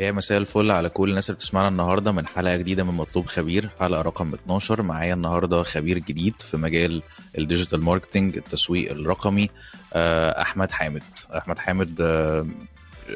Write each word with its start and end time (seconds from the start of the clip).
يا 0.00 0.12
مساء 0.12 0.38
الفل 0.38 0.70
على 0.70 0.88
كل 0.88 1.10
الناس 1.10 1.30
اللي 1.30 1.36
بتسمعنا 1.36 1.68
النهارده 1.68 2.12
من 2.12 2.26
حلقة 2.26 2.56
جديدة 2.56 2.84
من 2.84 2.94
مطلوب 2.94 3.26
خبير 3.26 3.70
حلقة 3.80 4.02
رقم 4.02 4.34
12 4.34 4.82
معايا 4.82 5.14
النهارده 5.14 5.62
خبير 5.62 5.98
جديد 5.98 6.34
في 6.38 6.56
مجال 6.56 7.02
ال 7.38 7.44
digital 7.44 7.82
marketing 7.82 8.36
التسويق 8.36 8.90
الرقمي 8.90 9.50
آه، 9.92 10.42
أحمد 10.42 10.70
حامد. 10.70 11.02
أحمد 11.36 11.58
حامد 11.58 12.00
آه، 12.00 12.46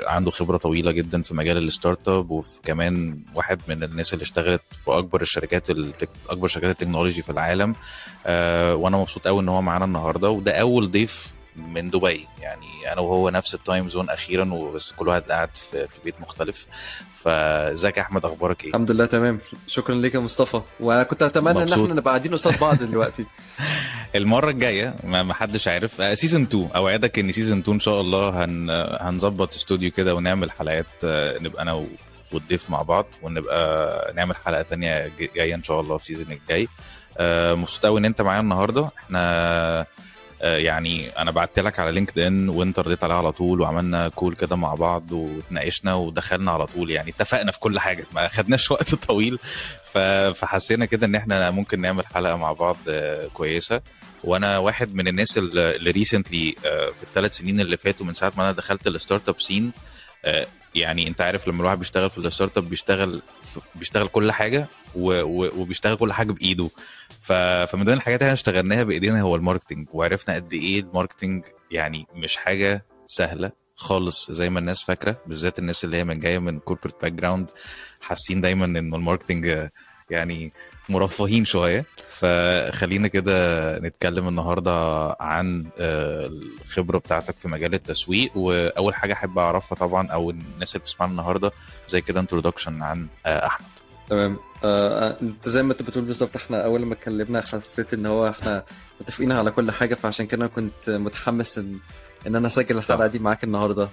عنده 0.06 0.30
خبرة 0.30 0.56
طويلة 0.56 0.92
جدا 0.92 1.22
في 1.22 1.34
مجال 1.34 1.58
ال 1.58 2.08
startup 2.08 2.30
وكمان 2.30 3.18
واحد 3.34 3.60
من 3.68 3.82
الناس 3.82 4.14
اللي 4.14 4.22
اشتغلت 4.22 4.62
في 4.72 4.90
أكبر 4.90 5.22
الشركات 5.22 5.70
التك... 5.70 6.08
أكبر 6.30 6.48
شركات 6.48 6.70
ال 6.70 6.75
technology 6.75 7.22
في 7.22 7.30
العالم. 7.30 7.74
آه، 8.26 8.74
وأنا 8.74 8.96
مبسوط 8.96 9.28
قوي 9.28 9.42
إن 9.42 9.48
هو 9.48 9.62
معانا 9.62 9.84
النهارده 9.84 10.30
وده 10.30 10.52
أول 10.52 10.90
ضيف 10.90 11.34
من 11.56 11.88
دبي. 11.88 12.26
يعني 12.40 12.73
أنا 12.92 13.00
وهو 13.00 13.30
نفس 13.30 13.54
ال 13.54 13.61
time 13.61 13.88
zone 13.88 14.10
أخيرا 14.10 14.52
وبس 14.52 14.92
كل 14.92 15.08
واحد 15.08 15.22
قاعد 15.22 15.48
في, 15.54 15.88
في 15.88 15.98
بيت 16.04 16.14
مختلف. 16.20 16.66
فإزيك 17.22 17.96
يا 17.96 18.02
أحمد 18.02 18.24
أخبارك 18.24 18.62
إيه؟ 18.64 18.68
الحمد 18.70 18.90
لله 18.90 19.06
تمام. 19.06 19.38
شكرا 19.66 19.94
ليك 19.94 20.14
يا 20.14 20.20
مصطفى. 20.20 20.60
وأنا 20.80 21.02
كنت 21.02 21.22
أتمنى 21.22 21.58
إن 21.58 21.62
مبسوط. 21.62 21.78
إحنا 21.82 21.94
نبقى 21.94 22.10
قاعدين 22.10 22.32
قصاد 22.32 22.60
بعض 22.60 22.82
دلوقتي. 22.82 23.24
المرة 24.14 24.50
الجاية 24.50 24.94
ما 25.04 25.34
حدش 25.34 25.68
عارف. 25.68 26.18
season 26.18 26.42
2 26.42 26.68
أوعدك 26.76 27.18
إن 27.18 27.32
season 27.32 27.58
2 27.58 27.74
إن 27.74 27.80
شاء 27.80 28.00
الله 28.00 28.44
هن 28.44 28.70
هنظبط 29.00 29.54
استوديو 29.54 29.90
كده 29.90 30.14
ونعمل 30.14 30.50
حلقات 30.50 30.86
آه، 31.04 31.38
نبقى 31.38 31.62
أنا 31.62 31.72
و- 31.72 31.86
والضيف 32.32 32.70
مع 32.70 32.82
بعض 32.82 33.06
ونبقى 33.22 34.12
نعمل 34.14 34.36
حلقة 34.36 34.62
تانية 34.62 35.10
جاية 35.36 35.54
إن 35.54 35.62
شاء 35.62 35.80
الله 35.80 35.96
في 35.96 36.02
ال 36.02 36.06
season 36.06 36.32
الجاي. 36.32 36.68
آه، 37.18 37.54
مبسوط 37.54 37.86
قوي 37.86 38.00
إن 38.00 38.04
أنت 38.04 38.22
معايا 38.22 38.40
النهارده. 38.40 38.88
إحنا 39.04 39.20
آه، 39.80 39.86
يعني 40.44 41.08
أنا 41.18 41.30
بعت 41.30 41.58
لك 41.58 41.78
على 41.78 41.92
LinkedIn 41.92 42.48
وأنت 42.48 42.78
رديت 42.78 43.04
عليها 43.04 43.16
على 43.16 43.32
طول 43.32 43.60
وعملنا 43.60 44.08
call 44.08 44.36
كده 44.36 44.56
مع 44.56 44.74
بعض 44.74 45.12
واتناقشنا 45.12 45.94
ودخلنا 45.94 46.50
على 46.50 46.66
طول. 46.66 46.90
يعني 46.90 47.10
اتفقنا 47.10 47.52
في 47.52 47.58
كل 47.60 47.78
حاجة 47.78 48.04
ما 48.12 48.28
خدناش 48.28 48.70
وقت 48.72 48.94
طويل. 48.94 49.38
فحسينا 50.34 50.84
كده 50.84 51.06
إن 51.06 51.14
إحنا 51.14 51.50
ممكن 51.50 51.80
نعمل 51.80 52.06
حلقة 52.06 52.36
مع 52.36 52.52
بعض 52.52 52.76
آه، 52.88 53.26
كويسة. 53.34 53.80
وأنا 54.24 54.58
واحد 54.58 54.94
من 54.94 55.08
الناس 55.08 55.38
اللي 55.38 55.90
recently 55.90 56.54
في 56.62 57.02
الثلاث 57.02 57.36
سنين 57.36 57.60
اللي 57.60 57.76
فاتوا 57.76 58.06
من 58.06 58.14
ساعة 58.14 58.32
ما 58.36 58.42
أنا 58.44 58.52
دخلت 58.52 58.86
ال 58.86 59.28
startup 59.28 59.40
scene 59.40 59.72
يعني 60.74 61.08
أنت 61.08 61.20
عارف 61.20 61.48
لما 61.48 61.60
الواحد 61.60 61.78
بيشتغل 61.78 62.10
في 62.10 62.18
ال 62.18 62.58
startup 62.58 62.70
بيشتغل 62.70 63.22
بيشتغل 63.74 64.08
كل 64.08 64.32
حاجة 64.32 64.66
وبيشتغل 64.96 65.96
كل 65.96 66.12
حاجة 66.12 66.32
بإيده. 66.32 66.70
ف- 67.24 67.32
فمن 67.72 67.84
ضمن 67.84 67.94
الحاجات 67.94 68.20
اللي 68.20 68.26
إحنا 68.28 68.32
اشتغلناها 68.32 68.82
بإيدينا 68.82 69.20
هو 69.20 69.36
ال 69.36 69.41
marketing 69.41 69.88
وعرفنا 69.92 70.34
قد 70.34 70.52
إيه 70.52 70.80
ال 70.80 70.87
marketing 70.87 71.44
يعني 71.70 72.06
مش 72.14 72.36
حاجة 72.36 72.84
سهلة 73.08 73.52
خالص 73.76 74.30
زي 74.30 74.50
ما 74.50 74.58
الناس 74.58 74.82
فاكرة 74.82 75.16
بالذات 75.26 75.58
الناس 75.58 75.84
اللي 75.84 75.96
هي 75.96 76.04
من 76.04 76.20
جاية 76.20 76.38
من 76.38 76.58
corporate 76.58 76.94
background 77.02 77.50
حاسين 78.00 78.40
دايما 78.40 78.64
إن 78.64 78.76
ال 78.94 79.02
marketing 79.02 79.68
يعني 80.10 80.52
مرفهين 80.88 81.44
شوية. 81.44 81.84
فخلينا 82.10 83.08
كده 83.08 83.78
نتكلم 83.78 84.28
النهارده 84.28 84.72
عن 85.20 85.64
آه، 85.78 86.26
الخبرة 86.62 86.98
بتاعتك 86.98 87.38
في 87.38 87.48
مجال 87.48 87.74
التسويق. 87.74 88.36
وأول 88.36 88.94
حاجة 88.94 89.12
أحب 89.12 89.38
أعرفها 89.38 89.76
طبعا 89.78 90.08
أو 90.08 90.30
الناس 90.30 90.74
اللي 90.74 90.82
بتسمعنا 90.82 91.12
النهارده 91.12 91.52
زي 91.86 92.00
كده 92.00 92.20
introduction 92.20 92.82
عن 92.82 93.06
آه، 93.26 93.46
أحمد. 93.46 93.68
تمام. 94.08 94.36
آه، 94.64 95.16
انت 95.22 95.48
زي 95.48 95.62
ما 95.62 95.72
انت 95.72 95.82
بتقول 95.82 96.04
بالظبط 96.04 96.36
إحنا 96.36 96.64
اول 96.64 96.84
ما 96.84 96.94
اتكلمنا 96.94 97.40
حسيت 97.40 97.94
ان 97.94 98.06
هو 98.06 98.28
إحنا 98.28 98.64
متفقين 99.00 99.32
على 99.32 99.50
كل 99.50 99.70
حاجة 99.70 99.94
فعشان 99.94 100.26
كده 100.26 100.46
كنت 100.46 100.90
متحمس 100.90 101.58
ان 101.58 101.78
إن 102.26 102.36
أنا 102.36 102.46
أسجل 102.46 102.76
الحلقة 102.78 103.06
دي 103.06 103.18
معاك 103.18 103.44
النهارده. 103.44 103.88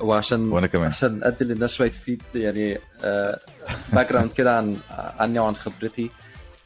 وعشان 0.00 0.52
وأنا 0.52 0.66
كمان. 0.66 0.88
عشان 0.88 1.20
أدي 1.24 1.44
للناس 1.44 1.74
شوية 1.74 1.90
feed 1.90 2.22
يعني 2.34 2.78
background 3.92 4.32
كده 4.32 4.56
عن 4.56 4.76
عني 4.90 5.38
وعن 5.38 5.56
خبرتي. 5.56 6.10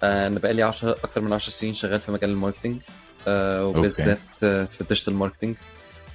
آه، 0.03 0.27
أنا 0.27 0.39
بقالي 0.39 0.63
10 0.63 0.91
أكتر 0.91 1.21
من 1.21 1.33
10 1.33 1.51
سنين 1.51 1.75
شغال 1.75 2.01
في 2.01 2.13
مجال 2.13 2.31
ال 2.31 2.36
marketing 2.36 2.81
آه، 3.29 3.65
وبالذات 3.67 4.19
آه، 4.43 4.65
في 4.65 4.81
ال 4.81 4.85
digital 4.85 5.15
marketing 5.15 5.57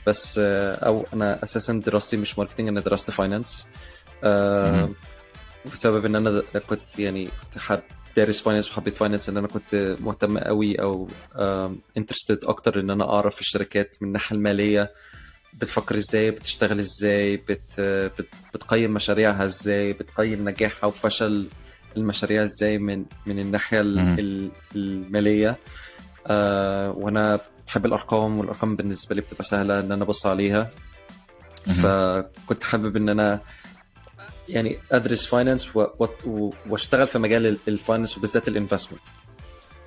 بس 0.07 0.39
آه، 0.43 0.75
أو 0.75 1.05
أنا 1.13 1.43
أساسا 1.43 1.73
دراستي 1.73 2.17
مش 2.17 2.37
marketing 2.37 2.67
أنا 2.67 2.79
درست 2.79 3.11
finance. 3.11 3.67
بسبب 5.73 6.05
إن 6.05 6.15
أنا 6.15 6.43
كنت 6.69 6.99
يعني 6.99 7.29
كنت 7.69 7.81
دارس 8.17 8.41
finance 8.41 8.71
وحبيت 8.71 8.95
finance 8.95 9.29
إن 9.29 9.37
أنا 9.37 9.47
كنت 9.47 9.95
مهتم 9.99 10.37
قوي 10.37 10.75
أو 10.75 11.07
interested 11.97 12.39
أكتر 12.45 12.79
إن 12.79 12.89
أنا 12.89 13.09
أعرف 13.13 13.39
الشركات 13.39 13.97
من 14.01 14.07
الناحية 14.07 14.35
المالية. 14.35 14.91
بتفكر 15.53 15.97
إزاي؟ 15.97 16.31
بتشتغل 16.31 16.79
إزاي؟ 16.79 17.35
بت 17.37 17.79
بت 18.19 18.27
بتقيم 18.53 18.93
مشاريعها 18.93 19.45
إزاي؟ 19.45 19.93
بتقيم 19.93 20.49
نجاحها 20.49 20.87
وفشل 20.87 21.47
المشاريع 21.97 22.43
إزاي 22.43 22.77
من 22.77 23.05
من 23.25 23.39
الناحية 23.39 23.81
ال- 23.81 24.51
المالية. 24.75 25.55
آه 26.27 26.91
وأنا 26.91 27.39
بحب 27.67 27.85
الأرقام 27.85 28.37
والأرقام 28.39 28.75
بالنسبة 28.75 29.15
لي 29.15 29.21
بتبقى 29.21 29.43
سهلة 29.43 29.79
إن 29.79 29.91
أنا 29.91 30.03
أبص 30.03 30.25
عليها. 30.25 30.71
فكنت 31.83 32.63
حابب 32.63 32.97
إن 32.97 33.09
أنا 33.09 33.39
يعني 34.49 34.79
أدرس 34.91 35.25
finance 35.25 35.71
وأشتغل 36.69 37.07
في 37.07 37.19
مجال 37.19 37.47
ال- 37.47 37.57
ال 37.67 37.73
finance 37.73 38.17
وبالذات 38.17 38.47
ال 38.47 38.52
investment 38.52 39.01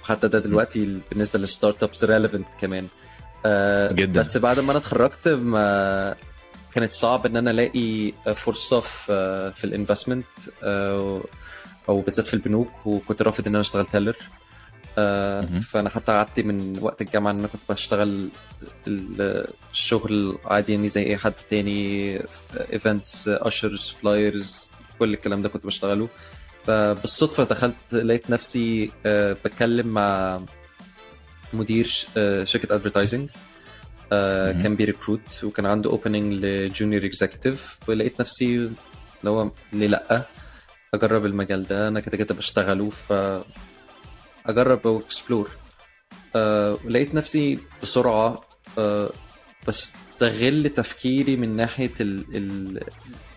حتى 0.02 0.28
ده 0.28 0.38
دلوقتي 0.38 0.98
بالنسبة 1.10 1.38
لل 1.38 1.82
startups 1.82 2.04
relevant 2.04 2.46
كمان 2.60 2.86
آه 3.46 3.92
جدا. 3.92 4.20
بس 4.20 4.36
بعد 4.36 4.60
ما 4.60 4.70
أنا 4.70 4.78
اتخرجت 4.78 5.28
ما 5.28 6.14
كانت 6.74 6.92
صعب 6.92 7.26
إن 7.26 7.36
أنا 7.36 7.50
ألاقي 7.50 8.12
فرصة 8.34 8.80
في 8.80 9.52
في 9.56 9.64
ال 9.64 9.70
investment 9.70 10.26
آه 10.62 11.22
أو 11.88 12.00
بالذات 12.00 12.26
في 12.26 12.34
البنوك 12.34 12.70
وكنت 12.86 13.22
رافض 13.22 13.46
إن 13.46 13.54
أنا 13.54 13.60
أشتغل 13.60 13.86
teller 13.86 14.16
آه. 14.20 14.47
فأنا 15.60 15.88
حتى 15.90 16.12
قعدت 16.12 16.40
من 16.40 16.78
وقت 16.82 17.00
الجامعة 17.02 17.30
ان 17.32 17.38
أنا 17.38 17.48
كنت 17.48 17.60
بشتغل 17.68 18.28
ال- 18.86 19.46
الشغل 19.72 20.38
عادي 20.44 20.72
يعني 20.72 20.88
زي 20.88 21.02
أي 21.06 21.16
حد 21.16 21.32
تاني 21.50 22.18
events 22.72 23.28
ushers 23.28 23.88
flyers 23.88 24.68
كل 24.98 25.14
الكلام 25.14 25.42
ده 25.42 25.48
كنت 25.48 25.66
بشتغله. 25.66 26.08
فبالصدفة 26.66 27.44
دخلت 27.44 27.74
لقيت 27.92 28.30
نفسي 28.30 28.90
آه، 29.06 29.32
بتكلم 29.44 29.86
مع 29.88 30.40
مدير 31.52 32.06
آه، 32.16 32.44
شركة 32.44 32.74
advertising. 32.74 33.30
كان 34.62 34.74
بي 34.76 34.91
recruit 34.91 35.44
وكان 35.44 35.66
عنده 35.66 35.90
opening 35.90 36.44
ل 36.44 36.53
junior 36.53 37.04
executive 37.04 37.78
ولقيت 37.88 38.20
نفسي 38.20 38.56
اللي 38.56 39.30
هو 39.30 39.50
ليه 39.72 39.86
لأ؟ 39.86 40.22
أجرب 40.94 41.26
المجال 41.26 41.62
ده 41.66 41.88
أنا 41.88 42.00
كده 42.00 42.16
كده 42.16 42.34
بشتغله 42.34 42.90
ف 42.90 43.12
أجرب 44.48 44.86
و 44.86 44.94
explore 44.94 45.50
أه 46.36 46.78
لقيت 46.88 47.14
نفسي 47.14 47.58
بسرعة 47.82 48.44
أه 48.78 49.10
بستغل 49.68 50.70
تفكيري 50.70 51.36
من 51.36 51.56
ناحية 51.56 51.90
ال 52.00 52.36
ال 52.36 52.78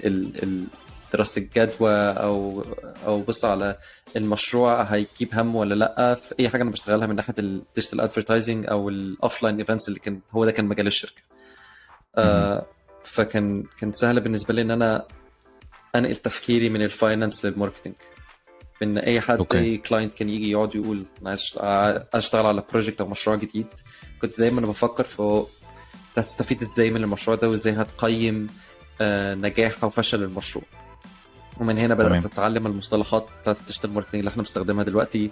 ال 0.05 0.43
ال 0.43 0.65
دراسه 1.13 1.41
الجدوى 1.41 1.93
أو 1.95 2.63
أو 3.05 3.21
بص 3.21 3.45
على 3.45 3.77
المشروع 4.15 4.81
هيجيب 4.83 5.29
هم 5.33 5.55
ولا 5.55 5.75
لأ. 5.75 6.15
في 6.15 6.35
أي 6.39 6.49
حاجة 6.49 6.61
أنا 6.61 6.71
بشتغلها 6.71 7.07
من 7.07 7.15
ناحية 7.15 7.33
ال 7.39 7.47
digital 7.47 8.01
advertising 8.01 8.65
أو 8.69 8.89
ال 8.89 8.98
offline 8.98 9.57
events 9.57 9.87
اللي 9.87 9.99
كان 9.99 10.19
هو 10.31 10.45
ده 10.45 10.51
كان 10.51 10.65
مجال 10.65 10.87
الشركة. 10.87 11.21
آه 12.15 12.65
فكان 13.03 13.63
كان 13.79 13.93
سهل 13.93 14.19
بالنسبة 14.19 14.53
لي 14.53 14.61
إن 14.61 14.71
أنا 14.71 15.05
أنقل 15.95 16.15
تفكيري 16.15 16.69
من 16.69 16.81
ال 16.81 16.89
finance 16.89 17.45
لل 17.45 17.54
marketing 17.54 17.93
إن 18.83 18.97
أي 18.97 19.21
حد 19.21 19.37
okay. 19.37 19.59
أي 19.59 19.77
client 19.77 20.13
كان 20.13 20.29
يجي 20.29 20.51
يقعد 20.51 20.75
يقول 20.75 21.05
أنا 21.21 21.29
عايز 21.29 21.53
عايز 21.57 22.01
أشتغل 22.13 22.45
على 22.45 22.63
project 22.71 23.01
أو 23.01 23.07
مشروع 23.07 23.35
جديد 23.35 23.67
كنت 24.21 24.39
دايما 24.39 24.61
بفكر 24.61 25.03
في 25.03 25.43
هتستفيد 26.17 26.61
إزاي 26.61 26.89
من 26.89 27.03
المشروع 27.03 27.37
ده 27.37 27.49
وإزاي 27.49 27.73
هتقيم 27.73 28.47
آه، 29.01 29.35
نجاح 29.35 29.83
أو 29.83 29.89
فشل 29.89 30.23
المشروع 30.23 30.65
ومن 31.59 31.77
هنا 31.77 31.93
بدأت 31.93 32.07
تمام. 32.09 32.23
اتعلم 32.25 32.67
المصطلحات 32.67 33.27
بتاعت 33.41 33.59
ال 33.59 33.63
digital 33.64 33.93
marketing 33.93 34.19
اللي 34.19 34.29
إحنا 34.29 34.43
بنستخدمها 34.43 34.83
دلوقتي 34.83 35.31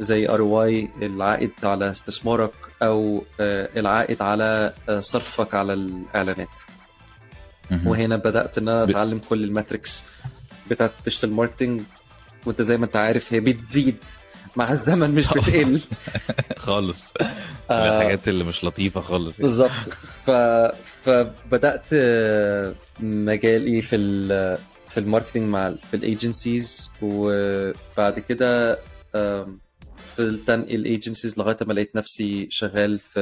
زي 0.00 0.28
ROI 0.28 0.90
العائد 1.02 1.50
على 1.64 1.90
استثمارك 1.90 2.52
أو 2.82 3.24
آه، 3.40 3.68
العائد 3.76 4.22
على 4.22 4.74
آه، 4.88 5.00
صرفك 5.00 5.54
على 5.54 5.72
الإعلانات. 5.72 6.60
وهنا 7.86 8.16
بدأت 8.16 8.58
إن 8.58 8.68
أنا 8.68 8.84
أتعلم 8.84 9.20
كل 9.28 9.44
ال 9.44 9.51
metrics 9.51 10.04
بتاعت 10.70 10.92
ال 10.98 11.02
digital 11.02 11.32
marketing 11.32 11.80
وانت 12.46 12.62
زي 12.62 12.76
ما 12.76 12.84
انت 12.86 12.96
عارف 12.96 13.32
هي 13.32 13.40
بتزيد 13.40 13.96
مع 14.56 14.72
الزمن 14.72 15.10
مش 15.10 15.28
بتقل. 15.28 15.80
خالص. 16.56 17.12
من 17.20 17.26
آه، 17.76 17.98
الحاجات 18.00 18.28
اللي 18.28 18.44
مش 18.44 18.64
لطيفة 18.64 19.00
خالص 19.00 19.38
يعني. 19.40 19.48
بالظبط. 19.48 19.70
ف... 20.26 20.30
فبدأت 21.04 21.82
آه، 21.92 22.74
مجالي 23.00 23.82
في 23.82 23.96
ال... 23.96 24.58
في 24.90 25.00
ال 25.00 25.04
marketing 25.04 25.42
مع 25.48 25.74
في 25.90 25.96
ال 25.96 26.06
agencies 26.06 26.90
وبعد 27.02 28.18
كده 28.18 28.78
آم، 29.14 29.58
فضلت 30.16 30.50
انقل 30.50 30.84
agencies 30.84 31.38
لغاية 31.38 31.56
ما 31.66 31.72
لقيت 31.72 31.96
نفسي 31.96 32.46
شغال 32.50 32.98
في 32.98 33.20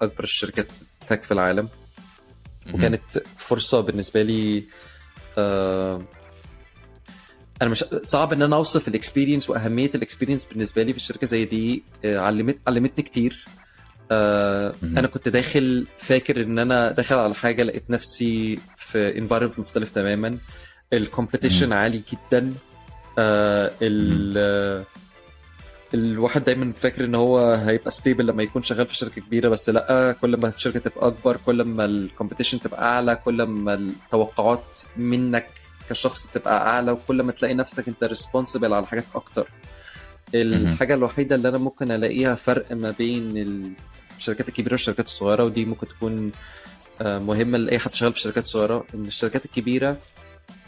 أكبر 0.00 0.24
الشركات 0.24 0.66
tech 1.06 1.22
في 1.22 1.32
العالم. 1.32 1.68
وكانت 2.74 3.02
فرصة 3.38 3.80
بالنسبة 3.80 4.22
لي 4.22 4.62
أنا 7.62 7.70
مش 7.70 7.84
صعب 8.02 8.32
إن 8.32 8.42
أنا 8.42 8.56
أوصف 8.56 8.88
ال 8.88 8.94
experience 8.94 9.50
وأهمية 9.50 9.90
ال 9.94 9.99
experience 9.99 10.44
بالنسبة 10.44 10.82
لي 10.82 10.92
في 10.92 10.98
الشركة 10.98 11.26
زي 11.26 11.44
دي 11.44 11.82
آه، 12.04 12.18
علمت 12.18 12.58
علمتني 12.66 13.04
كتير 13.04 13.44
آه،. 14.12 14.74
أنا 14.82 15.06
كنت 15.06 15.28
داخل 15.28 15.86
فاكر 15.98 16.42
إن 16.42 16.58
أنا 16.58 16.92
داخل 16.92 17.16
على 17.16 17.34
حاجة 17.34 17.62
لقيت 17.62 17.90
نفسي 17.90 18.58
في 18.76 19.18
environment 19.18 19.58
مختلف 19.58 19.90
تماما 19.90 20.38
ال 20.92 20.98
competition. 20.98 21.72
عالي 21.72 22.02
جدا 22.12 22.54
آه، 23.18 23.70
ال 23.82 24.84
الواحد 25.94 26.44
دايما 26.44 26.72
فاكر 26.72 27.04
إن 27.04 27.14
هو 27.14 27.50
هيبقى 27.54 27.90
stable 27.90 28.26
لما 28.26 28.42
يكون 28.42 28.62
شغال 28.62 28.86
في 28.86 28.96
شركة 28.96 29.20
كبيرة 29.20 29.48
بس 29.48 29.70
لأ 29.70 30.16
كل 30.20 30.36
ما 30.36 30.48
الشركة 30.48 30.80
تبقى 30.80 31.06
أكبر 31.06 31.36
كل 31.46 31.62
ما 31.62 31.84
ال 31.84 31.90
competition 31.90 32.60
تبقى 32.60 32.82
أعلى 32.82 33.16
كل 33.16 33.42
ما 33.42 33.74
التوقعات 33.74 34.80
منك 34.96 35.46
كشخص 35.90 36.26
تبقى 36.34 36.66
أعلى 36.68 36.92
وكل 36.92 37.22
ما 37.22 37.32
تلاقي 37.32 37.54
نفسك 37.54 37.88
أنت 37.88 38.04
responsible 38.04 38.74
على 38.74 38.86
حاجات 38.86 39.04
أكتر. 39.14 39.48
الحاجة 40.34 40.94
الوحيدة 40.94 41.34
اللي 41.36 41.48
أنا 41.48 41.58
ممكن 41.58 41.90
ألاقيها 41.90 42.34
فرق 42.34 42.72
ما 42.72 42.90
بين 42.90 43.36
الشركات 44.18 44.48
الكبيرة 44.48 44.72
والشركات 44.72 45.06
الصغيرة 45.06 45.44
ودي 45.44 45.64
ممكن 45.64 45.88
تكون 45.88 46.32
آه، 47.02 47.18
مهمة 47.18 47.58
لأي 47.58 47.78
حد 47.78 47.94
شغال 47.94 48.12
في 48.12 48.18
الشركات 48.18 48.44
الصغيره 48.44 48.84
إن 48.94 49.04
الشركات 49.06 49.44
الكبيرة 49.44 49.96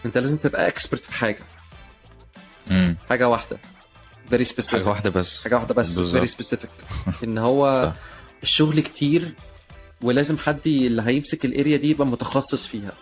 أنت 0.06 0.18
لازم 0.18 0.36
تبقى 0.36 0.68
expert 0.68 1.00
في 1.02 1.12
حاجة. 1.12 1.38
مم. 2.70 2.96
حاجة 3.08 3.28
واحدة 3.28 3.58
very 4.30 4.44
حاجة 4.44 4.52
specific 4.52 4.86
واحدة 4.86 5.10
بس. 5.10 5.42
حاجة 5.44 5.54
واحدة 5.54 5.74
بس. 5.74 6.00
very 6.00 6.26
specific 6.26 6.70
إن 7.24 7.38
هو 7.38 7.72
صح. 7.86 7.92
الشغل 8.42 8.80
كتير 8.80 9.34
ولازم 10.02 10.38
حد 10.38 10.58
اللي 10.66 11.02
هيمسك 11.02 11.44
ال 11.44 11.51
area 11.51 11.76
دي 11.76 11.90
يبقى 11.90 12.06
متخصص 12.06 12.66
فيها. 12.66 12.92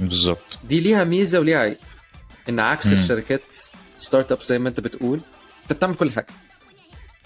بالظبط 0.00 0.58
دي 0.64 0.80
ليها 0.80 1.04
ميزة 1.04 1.38
وليها 1.40 1.58
عيب 1.58 1.76
إن 2.48 2.60
عكس 2.60 2.86
مم. 2.86 2.92
الشركات 2.92 3.42
startup 3.96 4.42
زي 4.42 4.58
ما 4.58 4.68
أنت 4.68 4.80
بتقول 4.80 5.20
أنت 5.62 5.72
بتعمل 5.72 5.94
كل 5.94 6.10
حاجة 6.12 6.26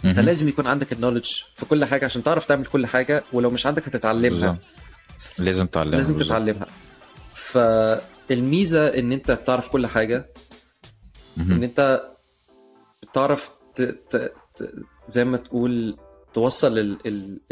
أنت 0.05 0.17
مهم. 0.19 0.27
لازم 0.27 0.49
يكون 0.49 0.67
عندك 0.67 0.93
ال 0.93 0.97
knowledge 0.97 1.31
في 1.57 1.67
كل 1.67 1.85
حاجة 1.85 2.05
عشان 2.05 2.23
تعرف 2.23 2.47
تعمل 2.47 2.67
كل 2.67 2.87
حاجة 2.87 3.25
ولو 3.33 3.51
مش 3.51 3.67
عندك 3.67 3.89
هتتعلمها 3.89 4.29
بالظبط. 4.51 4.59
لازم 5.39 5.67
تعلمها 5.67 5.97
لازم 5.97 6.13
بالظبط. 6.15 6.29
تتعلمها 6.29 6.67
فالميزة 7.33 8.87
إن 8.87 9.13
أنت 9.13 9.31
تعرف 9.31 9.69
كل 9.69 9.87
حاجة 9.87 10.27
مهم. 11.37 11.53
إن 11.53 11.63
أنت 11.63 12.03
بتعرف 13.03 13.51
ت... 13.75 13.83
ت... 13.83 14.17
ت... 14.57 14.75
زي 15.09 15.25
ما 15.25 15.37
تقول 15.37 15.97
توصل 16.35 16.99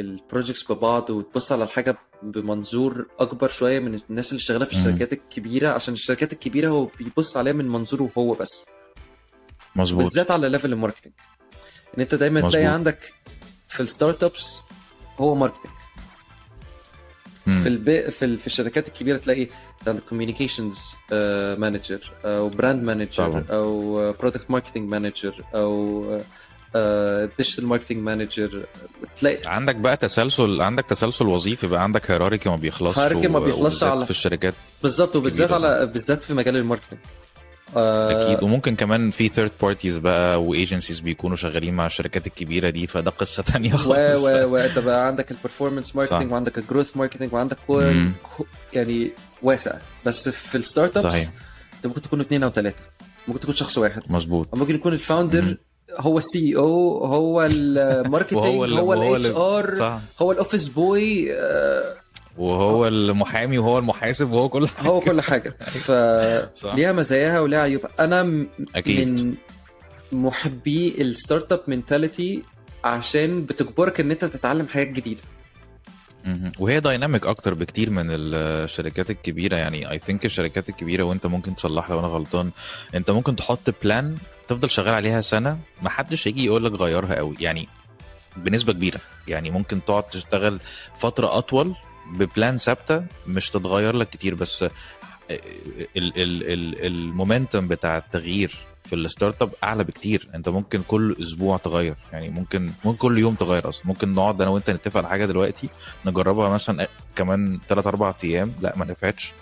ال 0.00 0.08
projects 0.08 0.72
ببعض 0.72 1.10
وتبص 1.10 1.52
على 1.52 1.64
الحاجة 1.64 1.98
بمنظور 2.22 3.06
أكبر 3.18 3.48
شوية 3.48 3.78
من 3.78 4.00
الناس 4.10 4.30
اللي 4.32 4.40
شغالة 4.40 4.64
في. 4.64 4.72
الشركات 4.72 5.12
الكبيرة 5.12 5.68
عشان 5.68 5.94
الشركات 5.94 6.32
الكبيرة 6.32 6.68
هو 6.68 6.84
بيبص 6.84 7.36
عليها 7.36 7.52
من 7.52 7.68
منظوره 7.68 8.10
هو 8.18 8.32
بس 8.34 8.66
مظبوط 9.76 10.04
بالذات 10.04 10.30
على 10.30 10.48
level 10.48 10.72
ال 10.72 10.76
marketing 10.76 11.12
ان 11.96 12.00
أنت 12.02 12.14
دايما. 12.14 12.40
تلاقي 12.40 12.64
عندك 12.64 13.12
في 13.68 13.80
ال 13.80 14.24
startups 14.24 14.62
هو 15.18 15.34
marketing. 15.34 15.72
في 17.44 17.68
الب... 17.68 18.10
في, 18.10 18.24
ال... 18.24 18.38
في 18.38 18.46
الشركات 18.46 18.88
الكبيرة 18.88 19.18
تلاقي 19.18 19.46
عندك 19.86 20.02
communications 20.08 20.94
manager 21.58 22.12
أو 22.24 22.48
brand 22.48 22.82
manager. 22.82 23.44
أو 23.50 24.12
product 24.12 24.50
marketing 24.50 24.90
manager 24.90 25.44
أو 25.54 26.04
digital 27.38 27.66
marketing 27.66 27.98
manager 27.98 28.64
تلاقي 29.20 29.38
عندك 29.46 29.76
بقى 29.76 29.96
تسلسل 29.96 30.62
عندك 30.62 30.84
تسلسل 30.84 31.26
وظيفي 31.26 31.66
بقى 31.66 31.82
عندك 31.82 32.10
hierarchy 32.10 32.48
ما 32.48 32.56
بيخلصش 32.56 32.98
hierarchy 33.00 33.26
ما 33.26 33.40
بيخلصش 33.40 33.84
على- 33.84 34.04
في 34.04 34.10
الشركات 34.10 34.54
بالظبط 34.82 35.16
وبالذات 35.16 35.52
على 35.52 35.86
بالذات 35.86 36.22
في 36.22 36.34
مجال 36.34 36.56
ال 36.56 36.61
marketing 36.61 36.98
آه، 37.76 38.26
أكيد 38.32 38.42
وممكن 38.42 38.76
كمان 38.76 39.10
في 39.10 39.28
third 39.28 39.50
parties 39.62 39.98
بقى 39.98 40.42
و 40.42 40.49
agencies 40.49 41.00
بيكونوا 41.00 41.36
شغالين 41.36 41.74
مع 41.74 41.86
الشركات 41.86 42.26
الكبيرة 42.26 42.70
دي 42.70 42.86
فده 42.86 43.10
قصة 43.10 43.42
تانية 43.42 43.74
و 43.74 43.76
خالص. 43.76 44.24
و 44.24 44.28
و 44.28 44.56
انت 44.56 44.78
بقى 44.78 45.06
عندك 45.06 45.30
ال 45.30 45.36
performance 45.36 45.96
marketing. 45.96 46.32
وعندك 46.32 46.58
ال 46.58 46.64
growth 46.64 46.96
marketing 46.96 47.32
وعندك 47.34 47.56
كل 47.68 48.08
يعني 48.72 49.12
واسع. 49.42 49.72
بس 50.06 50.28
في 50.28 50.54
ال 50.54 50.96
startups 50.96 51.06
صحيح. 51.12 51.28
انت 51.76 51.86
ممكن 51.86 52.02
تكونوا 52.02 52.24
اثنين 52.24 52.42
أو 52.42 52.50
ثلاثة 52.50 52.82
ممكن 53.28 53.40
تكون 53.40 53.54
شخص 53.54 53.78
واحد. 53.78 54.02
مظبوط. 54.08 54.58
ممكن 54.58 54.74
يكون 54.74 54.92
ال 54.92 55.00
founder. 55.00 55.56
هو 55.98 56.18
ال 56.18 56.56
CEO 56.56 57.04
هو 57.04 57.46
ال 57.52 57.61
marketing 57.61 58.38
هو 58.38 58.64
ال 58.94 59.26
HR 59.26 60.00
هو 60.22 60.32
ال 60.32 60.38
office 60.38 60.68
boy 60.68 61.32
وهو 62.38 62.86
المحامي 62.88 63.58
وهو 63.58 63.78
المحاسب 63.78 64.30
وهو 64.30 64.48
كل 64.48 64.68
حاجة. 64.68 64.86
هو 64.88 65.00
كل 65.00 65.20
حاجة. 65.20 65.56
صح. 66.54 66.72
فليها 66.72 66.92
مزاياها 66.92 67.40
وليها 67.40 67.60
عيوبها. 67.60 67.90
أنا 68.00 68.46
أكيد. 68.76 69.08
من 69.22 69.34
محبي 70.12 71.02
ال 71.02 71.52
startup 71.52 71.60
mentality 71.66 72.42
عشان 72.84 73.44
بتجبرك 73.44 74.00
إن 74.00 74.10
أنت 74.10 74.24
تتعلم 74.24 74.66
حاجات 74.66 74.88
جديدة. 74.88 75.20
وهي 76.58 76.80
dynamic 76.80 77.26
أكتر 77.26 77.54
بكتير 77.54 77.90
من 77.90 78.06
الشركات 78.10 79.10
الكبيرة. 79.10 79.56
يعني 79.56 79.90
I 79.90 79.98
think 79.98 80.24
الشركات 80.24 80.68
الكبيرة 80.68 81.02
وأنت 81.02 81.26
ممكن 81.26 81.54
تصلح 81.54 81.90
لو 81.90 81.98
أنا 81.98 82.08
غلطان. 82.08 82.50
أنت 82.94 83.10
ممكن 83.10 83.36
تحط 83.36 83.74
plan 83.82 84.16
تفضل 84.48 84.70
شغال 84.70 84.94
عليها 84.94 85.20
سنة 85.20 85.58
ما 85.82 85.90
حدش 85.90 86.28
هيجي 86.28 86.44
يقول 86.44 86.64
لك 86.64 86.72
غيرها 86.72 87.14
قوي. 87.14 87.36
يعني 87.40 87.68
بنسبة 88.36 88.72
كبيرة. 88.72 89.00
يعني 89.28 89.50
ممكن 89.50 89.84
تقعد 89.84 90.02
تشتغل 90.02 90.60
فترة 90.96 91.38
أطول 91.38 91.74
ب 92.14 92.23
plan 92.23 92.58
ثابتة 92.58 93.04
مش 93.26 93.50
تتغير 93.50 93.96
لك 93.96 94.10
كتير. 94.10 94.34
بس 94.34 94.64
ال 95.96 96.16
momentum 96.16 97.68
بتاع 97.68 97.98
التغيير 97.98 98.54
في 98.90 98.96
ال 98.96 99.42
startup 99.42 99.50
اعلى 99.64 99.84
بكتير. 99.84 100.28
انت 100.34 100.48
ممكن 100.48 100.82
كل 100.88 101.16
أسبوع 101.22 101.56
تغير. 101.56 101.94
يعني 102.12 102.28
ممكن 102.28 102.70
ممكن 102.84 102.98
كل 102.98 103.18
يوم 103.18 103.34
تغير 103.34 103.68
أصلا. 103.68 103.86
ممكن 103.86 104.14
نقعد 104.14 104.42
أنا 104.42 104.50
وانت 104.50 104.70
نتفق 104.70 104.96
على 104.98 105.08
حاجة 105.08 105.26
دلوقتي 105.26 105.68
نجربها 106.06 106.48
مثلا 106.48 106.88
كمان 107.16 107.60
3 107.68 107.88
4 107.88 108.16
أيام. 108.24 108.52
لا 108.60 108.72
ما 108.76 108.84
نفعتش. 108.84 109.32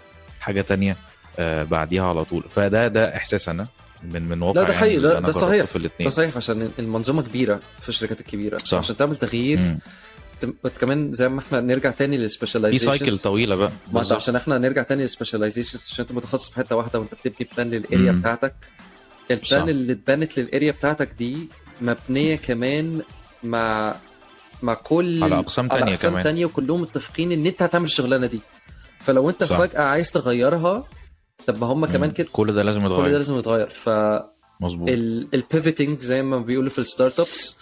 حاجة 0.41 0.61
تانية 0.61 0.97
آه 1.39 1.65
بعديها 1.65 2.05
على 2.09 2.25
طول. 2.25 2.45
فده 2.55 2.89
ده 2.89 3.17
احساس 3.17 3.49
أنا 3.49 3.67
من 4.03 4.23
من 4.29 4.43
واقع 4.43 4.61
لا 4.61 4.67
ده 4.69 4.73
حقيقي، 4.75 4.95
يعني 4.95 5.03
ده- 5.03 5.21
ده 5.21 5.33
صحيح. 5.33 5.65
في 5.67 5.79
ده 5.79 5.81
الاثنين 5.81 6.11
صحيح 6.11 6.37
عشان 6.37 6.71
المنظومة 6.79 7.23
كبيرة 7.23 7.61
في 7.81 7.89
الشركات 7.89 8.21
الكبيرة. 8.21 8.56
صح. 8.65 8.79
عشان 8.79 8.97
تعمل 8.97 9.17
تغيير 9.17 9.77
كمان 10.81 11.12
زي 11.12 11.28
ما 11.28 11.40
إحنا 11.40 11.61
نرجع 11.61 11.90
تاني 11.90 12.17
في 12.17 12.23
لل 12.23 12.31
specialization 12.31 12.87
cycle 12.99 13.19
طويلة 13.19 13.55
بقى. 13.57 13.71
بالظبط. 13.93 14.12
عشان 14.12 14.37
إحنا 14.37 14.59
نرجع 14.59 14.83
تاني 14.83 15.02
لل 15.02 15.12
specialization 15.12 15.78
عشان 15.90 16.05
انت 16.05 16.12
متخصص 16.12 16.50
في 16.50 16.57
حتة 16.57 16.76
واحدة 16.76 16.99
وانت 17.00 17.14
بتبني 17.14 17.49
plan 17.57 17.71
لل 17.71 17.83
area. 17.83 18.12
بتاعتك. 18.12 18.55
ال 19.31 19.38
plan 19.38 19.69
اللي 19.68 19.92
اتبنت 19.92 20.38
لل 20.38 20.50
area 20.50 20.73
بتاعتك 20.73 21.08
دي 21.18 21.49
مبنية 21.80 22.37
كمان 22.37 23.02
مع 23.42 23.94
مع 24.62 24.75
كل 24.75 25.25
على 25.25 25.38
أقسام 25.38 25.68
على 25.73 25.80
تانية 25.80 25.92
أقسام 25.94 26.11
كمان. 26.12 26.25
تانية 26.25 26.47
وكلهم 26.47 26.80
متفقين 26.80 27.32
إن 27.32 27.47
أنت 27.47 27.62
هتعمل 27.62 27.85
الشغلانة 27.85 28.26
دي 28.26 28.40
فلو 28.99 29.30
أنت 29.30 29.44
صح. 29.44 29.58
فجأة 29.58 29.80
عايز 29.82 30.11
تغيرها 30.11 30.85
طب 31.47 31.61
ما 31.61 31.66
هم 31.66 31.87
كمان. 31.87 32.11
كده 32.11 32.28
كل 32.32 32.52
ده 32.52 32.62
لازم 32.62 32.82
كل 32.82 32.88
ده 32.88 32.94
يتغير 32.94 33.16
لازم 33.18 33.38
يتغير 33.38 33.68
ف 33.68 33.90
مظبوط 34.61 34.88
زي 36.00 36.23
ما 36.23 36.38
بيقولوا 36.38 36.70
في 36.70 36.78
الستارت 36.78 37.20
ابس 37.20 37.56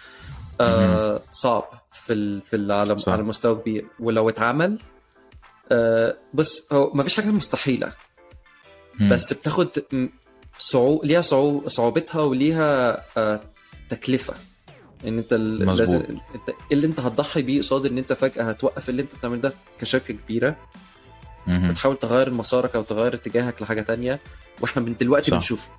آه 0.61 1.21
صعب 1.33 1.65
في 1.93 2.13
ال 2.13 2.43
في 2.43 2.57
ال 2.57 2.73
على 2.73 2.99
صح. 2.99 3.13
على 3.13 3.23
مستوى 3.23 3.55
كبير 3.61 3.87
ولو 4.01 4.29
اتعمل 4.29 4.79
آه 5.73 6.17
بص 6.35 6.73
هو 6.73 6.91
ما 6.95 7.03
فيش 7.03 7.17
حاجة 7.17 7.27
مستحيلة 7.31 7.93
مم. 9.01 9.09
بس 9.09 9.33
بتاخد 9.33 9.69
صعو... 10.59 11.01
ليها 11.05 11.21
صعو... 11.21 11.69
صعوبتها 11.69 12.23
وليها 12.23 13.03
آه 13.17 13.41
تكلفة 13.91 14.35
إن 15.07 15.19
أنت. 15.19 15.33
لازم 15.35 15.97
أنت 16.35 16.55
اللي 16.73 16.87
أنت 16.87 17.01
هتضحي 17.01 17.43
بيه 17.43 17.59
قصاد 17.61 17.87
إن 17.87 17.99
أنت 17.99 18.13
فجأة 18.13 18.43
هتوقف 18.43 18.89
اللي 18.89 19.03
أنت 19.03 19.15
بتعمله 19.15 19.41
ده 19.41 19.53
كشركه 19.79 20.15
كبيرة. 20.15 20.57
بتحاول 21.49 21.97
تغير 21.97 22.31
مسارك 22.31 22.77
أو 22.77 22.83
تغير 22.83 23.15
اتجاهك 23.15 23.63
لحاجة 23.63 23.81
تانية 23.81 24.21
وإحنا 24.61 24.83
من 24.83 24.97
دلوقتي 25.01 25.31
صح. 25.31 25.37
بنشوفه 25.37 25.71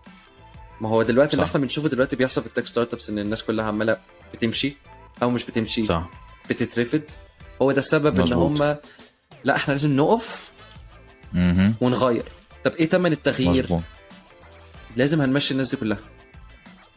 ما 0.81 0.89
هو 0.89 1.03
دلوقتي 1.03 1.33
اللي. 1.33 1.45
إحنا 1.45 1.59
بنشوفه 1.61 1.89
دلوقتي 1.89 2.15
بيحصل 2.15 2.41
في 2.41 2.47
التك 2.47 2.65
ستارت 2.65 2.93
ابس 2.93 3.09
إن 3.09 3.19
الناس 3.19 3.43
كلها 3.43 3.65
عمالة 3.65 3.97
بتمشي 4.33 4.73
أو 5.23 5.29
مش 5.29 5.45
بتمشي 5.45 5.83
صح 5.83 6.09
بتترفد 6.49 7.03
هو 7.61 7.71
ده 7.71 7.79
السبب 7.79 8.15
إن 8.15 8.21
مظبوط. 8.21 8.61
هم 8.61 8.75
لا 9.43 9.55
إحنا 9.55 9.71
لازم 9.73 9.95
نقف. 9.95 10.49
ونغير 11.81 12.23
طب 12.63 12.71
إيه 12.71 12.89
تمن 12.89 13.11
التغيير 13.11 13.63
مظبوط 13.63 13.81
لازم 14.97 15.21
هنمشي 15.21 15.51
الناس 15.51 15.69
دي 15.69 15.77
كلها. 15.77 15.97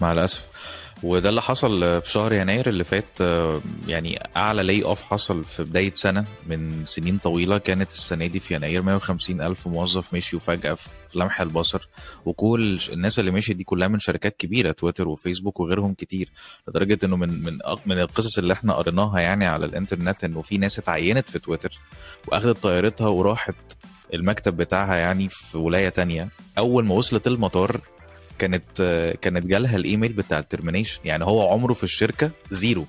مع 0.01 0.13
الأسف. 0.13 0.49
وده 1.03 1.29
اللي 1.29 1.43
حصل 1.43 2.03
في 2.03 2.11
شهر 2.11 2.33
يناير 2.33 2.69
اللي 2.69 2.85
فات 2.85 3.05
آه، 3.21 3.61
يعني 3.87 4.23
أعلى 4.37 4.63
layoff 4.63 5.03
حصل 5.03 5.45
في 5.45 5.65
بداية 5.65 5.93
سنة 5.95 6.25
من 6.47 6.85
سنين 6.85 7.19
طويلة. 7.19 7.59
كانت 7.59 7.91
السنة 7.91 8.27
دي 8.27 8.41
في 8.41 8.55
يناير 8.55 8.83
150 8.83 9.41
ألف 9.41 9.67
موظف 9.69 10.15
مشيوا 10.15 10.41
فجأة 10.41 10.75
في 10.75 10.89
لمح 11.15 11.41
البصر. 11.41 11.89
وكل 12.25 12.79
الناس 12.93 13.19
اللي 13.19 13.31
مشيت 13.31 13.57
دي 13.57 13.65
كلها 13.65 13.89
من 13.89 13.99
شركات 13.99 14.37
كبيرة 14.37 14.73
تويتر 14.73 15.09
وفيسبوك 15.09 15.61
وغيرهم 15.61 15.95
كتير. 15.95 16.29
لدرجة 16.69 16.99
إنه 17.05 17.17
من 17.17 17.43
من 17.43 17.59
من 17.87 18.01
القصص 18.01 18.39
اللي 18.39 18.53
إحنا 18.53 18.73
قريناها 18.75 19.21
يعني 19.21 19.47
على 19.47 19.67
الإنترنت 19.67 20.25
إنه 20.25 20.43
في 20.43 20.59
ناس 20.59 20.79
اتعينت 20.79 21.31
في 21.31 21.39
تويتر 21.39 21.79
وأخدت 22.29 22.63
طيارتها 22.63 23.09
وراحت 23.09 23.55
المكتب 24.15 24.57
بتاعها 24.57 24.95
يعني 24.97 25.29
في 25.29 25.59
ولاية 25.59 25.89
تانية. 25.89 26.29
أول 26.59 26.85
ما 26.85 26.95
وصلت 26.95 27.27
المطار 27.27 27.81
كانت 28.39 28.83
كانت 29.23 29.47
جالها 29.47 29.77
الإيميل 29.77 30.13
بتاع 30.13 30.39
ال 30.39 30.44
termination 30.44 31.01
يعني 31.05 31.25
هو 31.25 31.53
عمره 31.53 31.73
في 31.73 31.85
الشركة 31.85 32.31
zero. 32.51 32.87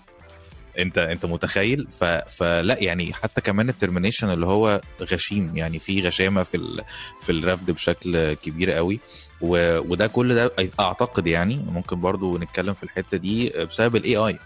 أنت 0.79 0.97
أنت 0.97 1.25
متخيل؟ 1.25 1.87
ف... 1.99 2.03
فلا 2.03 2.77
يعني 2.83 3.13
حتى 3.13 3.41
كمان 3.41 3.69
ال 3.69 3.74
termination 3.74 4.29
اللي 4.29 4.45
هو 4.45 4.81
غشيم. 5.01 5.57
يعني 5.57 5.79
في 5.79 6.01
غشامة 6.01 6.43
في 6.43 6.57
ال... 6.57 6.81
في 7.21 7.31
الرفض 7.31 7.71
بشكل 7.71 8.33
كبير 8.33 8.71
قوي. 8.71 8.99
و... 9.41 9.79
وده 9.79 10.07
كل 10.07 10.35
ده 10.35 10.53
أعتقد 10.79 11.27
يعني 11.27 11.65
ممكن 11.71 11.99
برضو 11.99 12.37
نتكلم 12.37 12.73
في 12.73 12.83
الحتة 12.83 13.17
دي 13.17 13.49
بسبب 13.49 13.95
ال 13.95 14.15
AI 14.15 14.39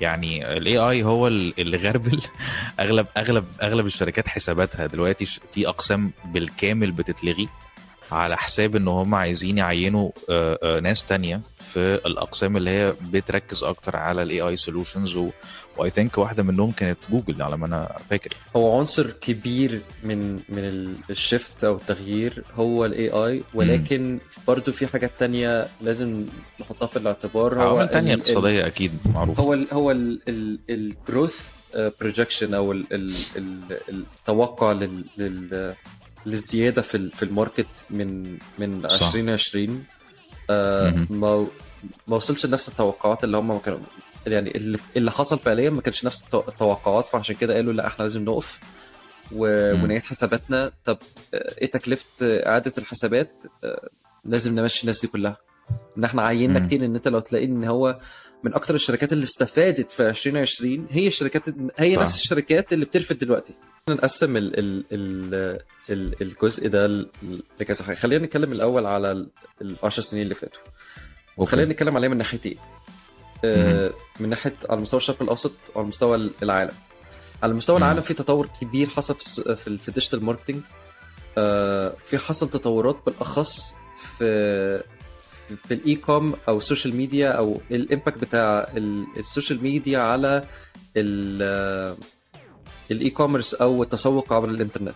يعني 0.00 0.56
ال 0.56 0.78
AI 0.78 1.02
هو 1.02 1.28
ال- 1.28 1.54
اللي 1.60 1.76
غربل 1.76 2.20
أغلب 2.80 3.06
أغلب 3.16 3.44
أغلب 3.62 3.86
الشركات 3.86 4.28
حساباتها 4.28 4.86
دلوقتي 4.86 5.24
في 5.24 5.68
أقسام 5.68 6.10
بالكامل 6.24 6.92
بتتلغي. 6.92 7.48
على 8.12 8.36
حساب 8.36 8.76
إن 8.76 8.88
هم 8.88 9.14
عايزين 9.14 9.58
يعينوا 9.58 10.10
آه، 10.30 10.58
آه، 10.62 10.80
ناس 10.80 11.04
تانية 11.04 11.40
في 11.58 11.94
الأقسام 12.06 12.56
اللي 12.56 12.70
هي 12.70 12.94
بتركز 13.02 13.62
أكتر 13.64 13.96
على 13.96 14.22
ال 14.22 14.40
AI 14.40 14.56
solutions 14.56 15.16
و 15.76 15.90
I 15.90 15.95
think 15.95 16.18
واحدة 16.18 16.42
منهم 16.42 16.70
كانت 16.70 16.98
جوجل 17.10 17.42
على 17.42 17.56
ما 17.56 17.66
أنا 17.66 17.96
فاكر. 18.10 18.36
هو 18.56 18.78
عنصر 18.78 19.10
كبير 19.10 19.80
من 20.04 20.32
من 20.34 20.58
ال- 20.58 20.96
ال 21.10 21.19
shift 21.19 21.64
أو 21.64 21.74
التغيير 21.76 22.44
هو 22.54 22.84
ال 22.84 23.08
AI 23.10 23.42
ولكن 23.54 24.18
برضو 24.48 24.72
في 24.72 24.86
حاجات 24.86 25.10
تانية 25.18 25.66
لازم 25.80 26.26
نحطها 26.60 26.86
في 26.86 26.96
الاعتبار. 26.96 27.54
هو 27.56 27.60
عوامل 27.68 27.88
تانية 27.88 28.14
اقتصادية 28.14 28.66
أكيد 28.66 28.92
معروفة. 29.14 29.42
هو 29.42 29.52
ال 29.54 29.66
هو 29.72 29.90
ال 30.70 30.81
growth 30.81 31.50
projection 32.00 32.54
أو 32.54 32.72
ال 32.72 32.84
ال 32.92 33.14
ال 33.36 33.58
التوقع 33.88 34.72
لل 34.72 35.74
للزيادة 36.26 36.82
في 36.82 37.08
في 37.08 37.22
ال 37.22 37.28
market 37.28 37.66
من 37.90 38.38
من 38.58 38.88
صح. 38.88 39.06
2020 39.06 39.84
آه،. 40.50 40.94
ما 41.10 41.46
ما 42.08 42.16
وصلش 42.16 42.46
لنفس 42.46 42.68
التوقعات 42.68 43.24
اللي 43.24 43.36
هم 43.36 43.58
كانوا 43.58 43.78
يعني 44.26 44.56
اللي, 44.56 44.78
اللي 44.96 45.10
حصل 45.10 45.38
فعليا 45.38 45.70
ما 45.70 45.80
كانش 45.80 46.04
نفس 46.04 46.22
التو- 46.22 46.48
التوقعات 46.48 47.08
فعشان 47.08 47.34
كده 47.34 47.54
قالوا 47.54 47.72
لا 47.72 47.86
إحنا 47.86 48.02
لازم 48.02 48.24
نقف 48.24 48.60
و- 49.32 49.74
مم. 49.76 49.84
ونعيد 49.84 50.02
حساباتنا 50.02 50.72
طب 50.84 50.98
آه، 51.34 51.54
إيه 51.60 51.70
تكلفة 51.70 52.06
آه، 52.22 52.48
إعادة 52.48 52.72
الحسابات 52.78 53.42
آه، 53.64 53.88
لازم 54.24 54.54
نمشي 54.58 54.80
الناس 54.82 55.00
دي 55.00 55.06
كلها 55.06 55.36
إن 55.98 56.04
إحنا 56.04 56.22
عيننا. 56.22 56.66
كتير 56.66 56.84
إن 56.84 56.94
أنت 56.94 57.08
لو 57.08 57.20
تلاقي 57.20 57.44
إن 57.44 57.64
هو 57.64 57.98
من 58.44 58.54
أكتر 58.54 58.74
الشركات 58.74 59.12
اللي 59.12 59.24
استفادت 59.24 59.90
في 59.90 60.08
2020 60.08 60.86
هي 60.90 61.06
الشركات 61.06 61.42
هي 61.76 61.96
صح. 61.96 62.02
نفس 62.02 62.14
الشركات 62.14 62.72
اللي 62.72 62.84
بترفد 62.84 63.18
دلوقتي. 63.18 63.54
نقسم 63.90 64.36
ال 64.36 64.58
ال 64.58 64.84
ال 64.92 65.34
ال 65.90 66.22
الجزء 66.22 66.68
ده 66.68 67.06
لكذا 67.60 67.84
حاجة 67.84 67.96
خلينا 67.96 68.24
نتكلم 68.26 68.52
الأول 68.52 68.86
على 68.86 69.12
ال- 69.12 69.28
ال 69.62 69.76
10 69.82 70.02
سنين 70.02 70.22
اللي 70.22 70.34
فاتوا. 70.34 70.60
وخلينا. 71.36 71.72
نتكلم 71.72 71.96
عليها 71.96 72.08
من 72.08 72.16
ناحيتين. 72.16 72.56
آه، 73.44 73.90
من 74.20 74.28
ناحية 74.28 74.54
على 74.70 74.80
مستوى 74.80 74.98
الشرق 74.98 75.22
الأوسط 75.22 75.52
وعلى 75.74 75.88
مستوى 75.88 76.30
العالم. 76.42 76.72
على 77.42 77.52
مستوى 77.52 77.76
مم. 77.76 77.82
العالم 77.82 78.00
في 78.02 78.14
تطور 78.14 78.48
كبير 78.60 78.86
حصل 78.88 79.14
في 79.14 79.56
في 79.76 79.88
ال 79.88 79.93
digital 79.93 80.24
marketing 80.24 80.56
آه، 81.38 81.92
في 82.04 82.18
حصل 82.18 82.50
تطورات 82.50 82.96
بالأخص 83.06 83.74
في 84.18 84.82
في- 85.56 85.74
ال 85.74 85.94
e-com 85.94 86.34
أو 86.48 86.56
ال 86.56 86.62
social 86.62 86.96
media 86.96 87.30
أو 87.30 87.60
ال 87.70 87.77
impact 87.77 88.18
بتاع 88.24 88.66
ال- 88.76 89.06
ال 89.16 89.23
social 89.23 89.62
media 89.62 89.98
على 89.98 90.44
ال 92.90 93.10
e-commerce 93.10 93.54
أو 93.54 93.82
التسوق 93.82 94.32
عبر 94.32 94.48
الإنترنت. 94.48 94.94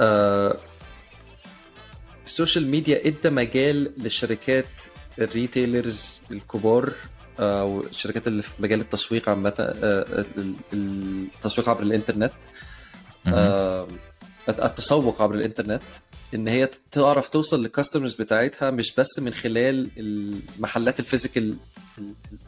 آه، 0.00 0.56
ال 2.26 2.32
social 2.32 2.66
media 2.68 3.06
إدى 3.06 3.30
مجال 3.30 3.92
للشركات 3.98 4.66
ال 5.18 5.28
retailers 5.28 6.20
الكبار 6.30 6.92
آه، 7.40 7.60
أو 7.60 7.80
الشركات 7.80 8.26
اللي 8.26 8.42
في 8.42 8.62
مجال 8.62 8.80
التسويق 8.80 9.28
عامة 9.28 9.54
آه، 9.58 10.24
ال- 10.38 10.54
ال- 10.72 11.26
التسويق 11.36 11.68
عبر 11.68 11.82
الإنترنت. 11.82 12.32
آه، 13.26 13.88
التسوق 14.48 15.22
عبر 15.22 15.34
الإنترنت 15.34 15.82
إن 16.34 16.48
هي 16.48 16.68
تعرف 16.90 17.28
توصل 17.28 17.62
لل 17.62 17.72
customers 17.72 18.14
بتاعتها 18.14 18.70
مش 18.70 18.94
بس 18.94 19.18
من 19.18 19.30
خلال 19.32 19.90
المحلات 19.98 21.00
ال 21.00 21.06
physical 21.06 21.56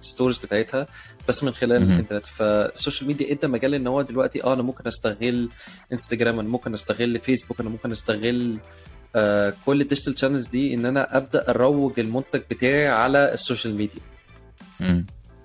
ال 0.00 0.06
stores 0.06 0.38
بتاعتها 0.38 0.86
بس 1.28 1.44
من 1.44 1.50
خلال. 1.52 1.82
الإنترنت 1.82 2.24
فال 2.24 2.45
social 2.45 3.08
media 3.08 3.32
إدى 3.32 3.46
مجال 3.46 3.74
إن 3.74 3.86
هو 3.86 4.02
دلوقتي 4.02 4.44
آه 4.44 4.52
أنا 4.54 4.62
ممكن 4.62 4.86
أستغل 4.86 5.48
انستجرام 5.92 6.38
أنا 6.38 6.48
ممكن 6.48 6.74
أستغل 6.74 7.18
فيسبوك 7.18 7.60
أنا 7.60 7.68
ممكن 7.70 7.92
أستغل 7.92 8.58
آه 9.16 9.52
كل 9.66 9.80
ال 9.80 9.85
digital 9.85 10.18
channels 10.18 10.46
دي 10.46 10.74
إن 10.74 10.86
أنا 10.86 11.16
أبدأ 11.16 11.50
أروج 11.50 12.00
المنتج 12.00 12.40
بتاعي 12.50 12.88
على 12.88 13.32
ال 13.34 13.40
social 13.40 13.74
media. 13.74 14.00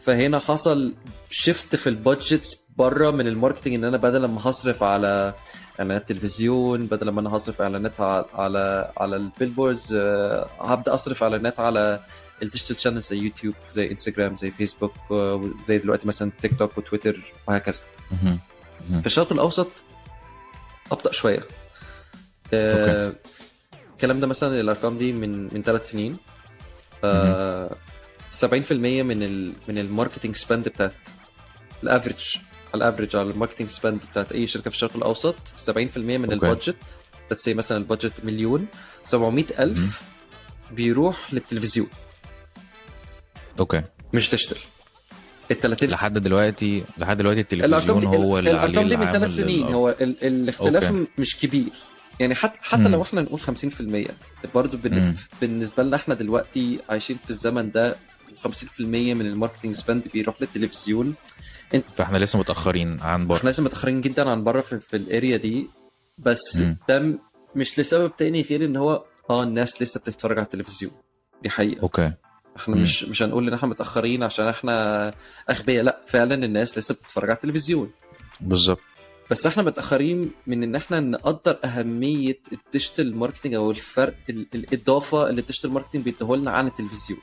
فهنا 0.03 0.39
حصل 0.39 0.93
shift 1.29 1.75
في 1.75 1.87
ال 1.87 1.97
budgets 1.97 2.63
بره 2.77 3.11
من 3.11 3.27
ال 3.27 3.32
marketing 3.32 3.73
إن 3.73 3.83
أنا 3.83 3.97
بدل 3.97 4.25
ما 4.25 4.41
هصرف 4.49 4.83
على 4.83 5.33
إعلانات 5.79 6.09
تلفزيون 6.09 6.85
بدل 6.85 7.09
ما 7.09 7.21
أنا 7.21 7.35
هصرف 7.35 7.61
إعلانات 7.61 8.01
على 8.01 8.25
على, 8.33 8.91
على 8.97 9.15
ال 9.15 9.23
billboards 9.23 9.93
آه، 9.93 10.49
هبدأ 10.61 10.93
أصرف 10.93 11.23
إعلانات 11.23 11.59
على 11.59 11.99
ال 12.41 12.46
digital 12.46 12.79
channels 12.81 13.07
زي 13.09 13.17
يوتيوب 13.17 13.55
زي 13.73 13.91
إنستجرام 13.91 14.37
زي 14.37 14.51
فيسبوك 14.51 14.93
آه، 15.11 15.49
زي 15.65 15.77
دلوقتي 15.77 16.07
مثلا 16.07 16.31
تيك 16.41 16.59
توك 16.59 16.77
وتويتر 16.77 17.19
وهكذا. 17.47 17.81
في 18.99 19.05
الشرق 19.05 19.31
الأوسط 19.31 19.67
أبطأ 20.91 21.11
شوية. 21.11 21.43
آه، 22.53 23.13
الكلام 23.93 24.19
ده 24.19 24.27
مثلا 24.27 24.61
الأرقام 24.61 24.97
دي 24.97 25.11
من 25.11 25.53
من 25.53 25.61
ثلاث 25.63 25.89
سنين. 25.89 26.17
70% 28.41 28.71
من 28.71 29.23
ال 29.23 29.53
من 29.67 29.77
ال 29.77 29.83
marketing 29.83 30.35
spend 30.35 30.67
بتاعت 30.67 30.93
ال 31.83 31.89
average. 31.89 32.35
على 32.73 32.83
ال 32.87 32.91
average 32.91 33.15
على 33.15 33.29
ال 33.31 33.35
marketing 33.35 33.67
spend 33.69 33.99
بتاعت 34.11 34.31
أي 34.31 34.47
شركة 34.47 34.69
في 34.69 34.75
الشرق 34.75 34.95
الأوسط 34.95 35.35
70% 35.65 35.69
من 35.97 36.23
okay. 36.23 36.33
ال 36.33 36.39
budget. 36.39 36.75
Say 37.33 37.47
مثلا 37.47 37.77
ال 37.77 37.83
budget 37.83 38.13
مليون. 38.23 38.65
700 39.05 39.45
ألف 39.59 40.01
بيروح 40.71 41.33
للتلفزيون. 41.33 41.87
okay. 43.59 43.81
مش 44.13 44.29
digital 44.31 44.57
ال 45.51 45.59
30 45.59 45.89
لحد 45.89 46.17
دلوقتي 46.17 46.83
لحد 46.97 47.17
دلوقتي 47.17 47.39
التلفزيون 47.41 48.05
هو 48.05 48.39
اللي 48.39 48.49
عليه 48.51 48.81
الارقام 48.81 48.87
دي 48.89 48.97
من 48.97 49.11
ثلاث 49.11 49.35
سنين. 49.35 49.63
هو 49.63 49.89
ال... 49.89 50.23
الاختلاف 50.23 50.83
okay. 50.83 50.95
م- 50.95 51.07
مش 51.17 51.37
كبير. 51.37 51.69
يعني 52.19 52.35
حتى 52.35 52.59
حتى. 52.61 52.83
لو 52.83 53.01
إحنا 53.01 53.21
نقول 53.21 53.39
50% 53.41 54.11
برضه. 54.55 54.77
بالنسبة 55.41 55.83
لنا 55.83 55.95
إحنا 55.95 56.13
دلوقتي 56.13 56.79
عايشين 56.89 57.17
في 57.23 57.29
الزمن 57.29 57.71
ده 57.71 57.95
50% 58.43 58.79
من 58.79 59.21
ال 59.25 59.30
marketing 59.30 59.75
spend 59.75 60.07
بيروح 60.13 60.41
للتلفزيون. 60.41 61.15
فإحنا 61.95 62.17
لسه 62.17 62.39
متأخرين 62.39 62.99
عن 63.01 63.27
بره 63.27 63.37
إحنا 63.37 63.49
لسه 63.49 63.63
متأخرين 63.63 64.01
جدا 64.01 64.29
عن 64.29 64.43
بره 64.43 64.61
في, 64.61 64.79
في 64.79 64.97
ال 64.97 65.05
area 65.05 65.37
دي 65.37 65.67
بس 66.17 66.57
مم. 66.57 66.77
ده 66.89 67.13
مش 67.55 67.79
لسبب 67.79 68.11
تاني 68.17 68.41
غير 68.41 68.65
إن 68.65 68.75
هو 68.75 69.03
آه 69.29 69.43
الناس 69.43 69.81
لسه 69.81 69.99
بتتفرج 69.99 70.37
على 70.37 70.45
التلفزيون. 70.45 70.91
دي 71.43 71.49
حقيقة. 71.49 71.81
okay. 71.81 72.11
إحنا. 72.57 72.75
مش 72.75 73.03
مش 73.03 73.23
هنقول 73.23 73.47
إن 73.47 73.53
إحنا 73.53 73.69
متأخرين 73.69 74.23
عشان 74.23 74.47
إحنا 74.47 75.13
أغبياء. 75.49 75.83
لأ 75.83 76.01
فعلا 76.07 76.45
الناس 76.45 76.77
لسه 76.77 76.93
بتتفرج 76.93 77.29
على 77.29 77.35
التلفزيون. 77.37 77.91
بالظبط. 78.41 78.79
بس 79.31 79.45
إحنا 79.47 79.63
متأخرين 79.63 80.31
من 80.47 80.63
إن 80.63 80.75
إحنا 80.75 80.99
نقدر 80.99 81.57
أهمية 81.65 82.39
ال 82.51 82.59
digital 82.59 83.15
marketing 83.15 83.53
أو 83.53 83.71
الفرق 83.71 84.15
ال- 84.29 84.47
الإضافة 84.55 85.29
اللي 85.29 85.41
ال 85.41 85.45
digital 85.45 85.71
marketing 85.71 86.03
بيديه 86.03 86.35
لنا 86.35 86.51
عن 86.51 86.67
التلفزيون. 86.67 87.19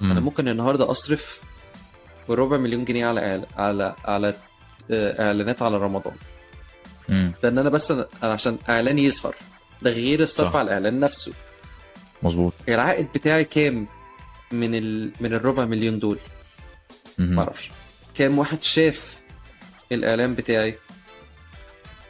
مم. 0.00 0.10
أنا 0.10 0.20
ممكن 0.20 0.48
النهارده 0.48 0.90
أصرف 0.90 1.42
ربع 2.28 2.56
مليون 2.56 2.84
جنيه 2.84 3.06
على 3.06 3.20
إعل- 3.20 3.58
على 3.60 3.96
على 4.04 4.34
آه، 4.90 5.26
إعلانات 5.28 5.62
على 5.62 5.76
رمضان. 5.76 6.14
مم. 7.08 7.32
ده 7.42 7.48
ان 7.48 7.58
أنا 7.58 7.68
بس 7.70 7.90
أنا 7.90 8.06
عشان 8.22 8.58
اعلان 8.68 8.98
يظهر. 8.98 9.34
ده 9.82 9.90
غير 9.90 10.20
الصرف 10.20 10.48
صح. 10.52 10.56
على 10.56 10.64
الإعلان 10.66 11.00
نفسه. 11.00 11.32
مظبوط. 12.22 12.52
العائد 12.68 13.08
بتاعي 13.14 13.44
كام 13.44 13.86
من 14.52 14.74
ال... 14.74 15.12
من 15.20 15.34
الربع 15.34 15.64
مليون 15.64 15.98
دول. 15.98 16.18
ما 17.18 17.42
أعرفش. 17.42 17.70
كام 18.14 18.38
واحد 18.38 18.62
شاف 18.62 19.20
الإعلان 19.92 20.34
بتاعي؟ 20.34 20.78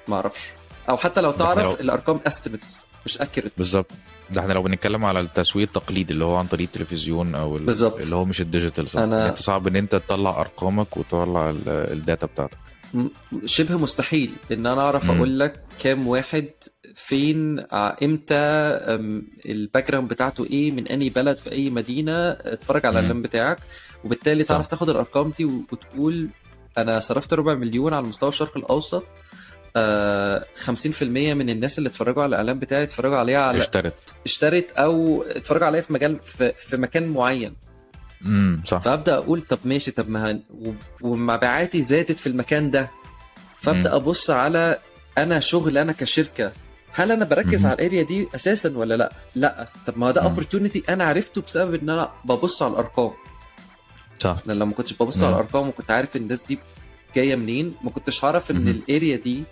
ما 0.09 0.17
أعرفش. 0.17 0.49
أو 0.89 0.97
حتى 0.97 1.21
لو 1.21 1.31
تعرف 1.31 1.81
الأرقام 1.81 2.21
estimates 2.27 2.79
مش 3.07 3.21
accurate 3.21 3.53
بالظبط. 3.57 3.91
ده 4.31 4.41
إحنا 4.41 4.53
لو 4.53 4.63
بنتكلم 4.63 5.05
على 5.05 5.21
التسويق 5.21 5.67
التقليدي 5.69 6.13
اللي 6.13 6.25
هو 6.25 6.37
عن 6.37 6.47
طريق 6.47 6.69
التلفزيون 6.75 7.35
أو 7.35 7.57
ال- 7.57 7.63
بالظبط. 7.67 8.03
اللي 8.05 8.17
هو 8.17 8.25
مش 8.25 8.41
ال 8.41 8.47
digital 8.47 8.89
صح 8.89 9.01
أنا- 9.01 9.03
يعني 9.03 9.29
انت 9.29 9.39
صعب 9.39 9.67
إن 9.67 9.77
انت 9.77 9.95
تطلع 9.95 10.41
أرقامك 10.41 10.97
وتطلع 10.97 11.51
ال- 11.51 11.69
data 11.69 12.27
بتاعتك 12.27 12.57
شبه 13.45 13.77
مستحيل 13.77 14.33
إن 14.53 14.67
أنا 14.67 14.81
أعرف. 14.81 15.11
أقول 15.11 15.39
لك 15.39 15.61
كام 15.83 16.07
واحد 16.07 16.49
فين 16.95 17.61
ع- 17.73 17.97
إمتى 18.03 18.35
ال 19.47 19.89
background 19.91 20.09
بتاعته 20.09 20.45
إيه 20.45 20.71
من 20.71 20.89
انهي 20.89 21.09
بلد 21.09 21.37
في 21.37 21.53
أي 21.53 21.71
مدينة 21.71 22.29
اتفرج 22.31 22.87
على. 22.87 22.99
الإعلان 22.99 23.23
بتاعك 23.23 23.59
وبالتالي 24.05 24.45
تعرف 24.45 24.65
صح. 24.65 24.71
تاخد 24.71 24.89
الأرقام 24.89 25.33
دي 25.39 25.45
وتقول 25.45 26.29
أنا 26.79 27.01
صرفت 27.01 27.33
ربع 27.35 27.55
مليون 27.55 27.93
على 27.95 28.07
مستوى 28.07 28.29
الشرق 28.29 28.57
الأوسط 28.57 29.03
آه 29.03 29.09
50% 30.67 31.03
من 31.03 31.51
الناس 31.51 31.79
اللي 31.79 31.89
اتفرجوا 31.89 32.23
على 32.23 32.31
الإعلان 32.31 32.59
بتاعي 32.59 32.83
اتفرجوا 32.83 33.17
عليها 33.17 33.41
على 33.41 33.59
اشترت 33.59 33.95
اشترت 34.27 34.71
أو 34.73 35.23
اتفرجوا 35.23 35.67
عليها 35.67 35.81
في 35.81 35.93
مجال 35.93 36.19
في, 36.25 36.53
في 36.53 36.77
مكان 36.77 37.09
معين 37.09 37.57
امم 38.27 38.63
صح 38.67 38.79
فأبدأ 38.83 39.15
أقول 39.15 39.43
طب 39.43 39.59
ماشي 39.65 39.91
طب 39.91 40.11
ما 40.11 40.41
ومبيعاتي 41.01 41.83
زادت 41.83 42.13
في 42.13 42.27
المكان 42.27 42.71
ده 42.71 42.91
فأبدأ 43.61 43.91
مم. 43.91 43.95
أبص 43.97 44.31
على 44.31 44.79
أنا 45.19 45.41
شغل 45.41 45.79
أنا 45.79 45.93
كشركة 45.93 46.53
هل 46.93 47.13
أنا 47.13 47.25
بركز 47.25 47.61
مم. 47.65 47.67
على 47.71 47.75
ال 47.75 47.80
area 47.80 48.03
دي 48.03 48.29
أساسا 48.35 48.73
ولا 48.79 48.95
لأ؟ 48.97 49.13
لأ 49.35 49.69
طب 49.87 49.99
ما 49.99 50.11
ده. 50.11 50.23
opportunity 50.23 50.83
أنا 50.89 51.05
عرفته 51.05 51.43
بسبب 51.43 51.75
إن 51.75 51.91
أنا 51.91 52.11
ببص 52.25 52.63
على 52.63 52.73
الأرقام 52.73 53.11
صح 54.21 54.37
لأن 54.47 54.59
لو 54.59 54.67
ما 54.67 54.73
كنتش 54.73 54.93
ببص 54.93 55.19
مم. 55.19 55.25
على 55.25 55.35
الأرقام 55.35 55.69
وكنت 55.69 55.91
عارف 55.91 56.17
الناس 56.17 56.47
دي 56.47 56.59
جاية 57.17 57.37
منين 57.37 57.75
ما 57.83 57.91
كنتش 57.91 58.25
هعرف 58.25 58.51
إن. 58.51 58.69
ال 58.69 58.78
area 58.78 59.17
دي 59.17 59.39
آه 59.39 59.43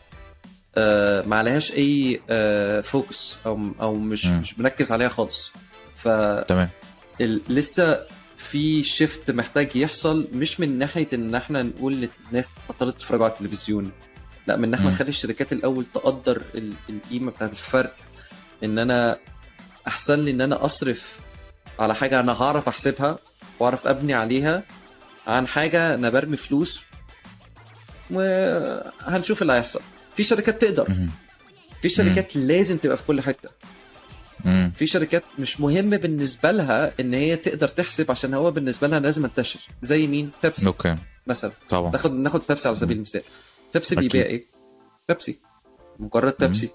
ما 1.27 1.37
عليهاش 1.37 1.73
أي 1.73 2.21
آه 2.31 2.81
focus 2.81 3.37
أو 3.47 3.61
أو 3.81 3.95
مش. 3.95 4.27
مش 4.27 4.59
مركز 4.59 4.93
عليها 4.93 5.09
خالص. 5.09 5.51
ف 5.97 6.09
تمام. 6.49 6.69
لسه 7.49 8.01
في 8.37 8.83
شيفت 8.85 9.31
محتاج 9.31 9.77
يحصل 9.77 10.29
مش 10.33 10.61
من 10.61 10.79
ناحية 10.79 11.09
إن 11.13 11.35
إحنا 11.35 11.63
نقول 11.63 12.09
للناس 12.29 12.49
بطلت 12.69 12.97
تتفرج 12.97 13.23
على 13.23 13.33
التلفزيون. 13.33 13.93
لا 14.47 14.57
من 14.57 14.65
ان 14.65 14.75
إحنا 14.75 14.87
مم. 14.87 14.93
نخلي 14.93 15.09
الشركات 15.09 15.53
الأول 15.53 15.85
تقدر 15.95 16.43
ال- 16.55 16.73
القيمة 16.91 17.31
بتاعت 17.31 17.51
الفرق. 17.53 17.97
إن 18.65 18.79
أنا 18.79 19.19
أحسن 19.89 20.21
لي 20.21 20.31
إن 20.31 20.41
أنا 20.41 20.65
أصرف 20.65 21.21
على 21.79 21.95
حاجة 21.95 22.21
أنا 22.21 22.33
هعرف 22.43 22.69
أحسبها 22.69 23.19
وأعرف 23.61 23.87
أبني 23.87 24.15
عليها 24.15 24.63
عن 25.27 25.47
حاجة 25.49 25.95
أنا 25.95 26.11
برمي 26.11 26.37
فلوس 26.37 26.83
وهنشوف 28.11 29.43
اللي 29.43 29.53
هيحصل. 29.53 29.81
في 30.17 30.25
شركات 30.25 30.63
تقدر. 30.63 30.97
في 31.83 31.89
شركات 31.89 32.37
لازم 32.37 32.77
تبقى 32.77 32.97
في 32.97 33.07
كل 33.07 33.21
حتة. 33.21 33.49
في 34.75 34.87
شركات 34.87 35.23
مش 35.39 35.61
مهم 35.61 35.91
بالنسبة 35.91 36.51
لها 36.51 36.93
إن 37.01 37.15
هي 37.15 37.37
تقدر 37.37 37.69
تحسب 37.69 38.11
عشان 38.11 38.35
هو 38.35 38.51
بالنسبة 38.51 38.89
لها 38.89 39.01
لازم 39.01 39.25
انتشر. 39.25 39.61
زي 39.83 40.07
مين؟ 40.07 40.31
بيبسي. 40.43 40.67
okay. 40.67 40.97
مثلا. 41.27 41.51
طبعا. 41.69 41.91
ناخد 41.91 42.13
ناخد 42.13 42.43
بيبسي 42.49 42.69
على 42.69 42.77
سبيل 42.77 42.97
المثال. 42.97 43.23
بيبسي. 43.75 43.95
بيبيع 43.97 44.23
إيه 44.23 44.47
بيبسي. 45.09 45.39
مجرد 45.99 46.35
بيبسي. 46.41 46.69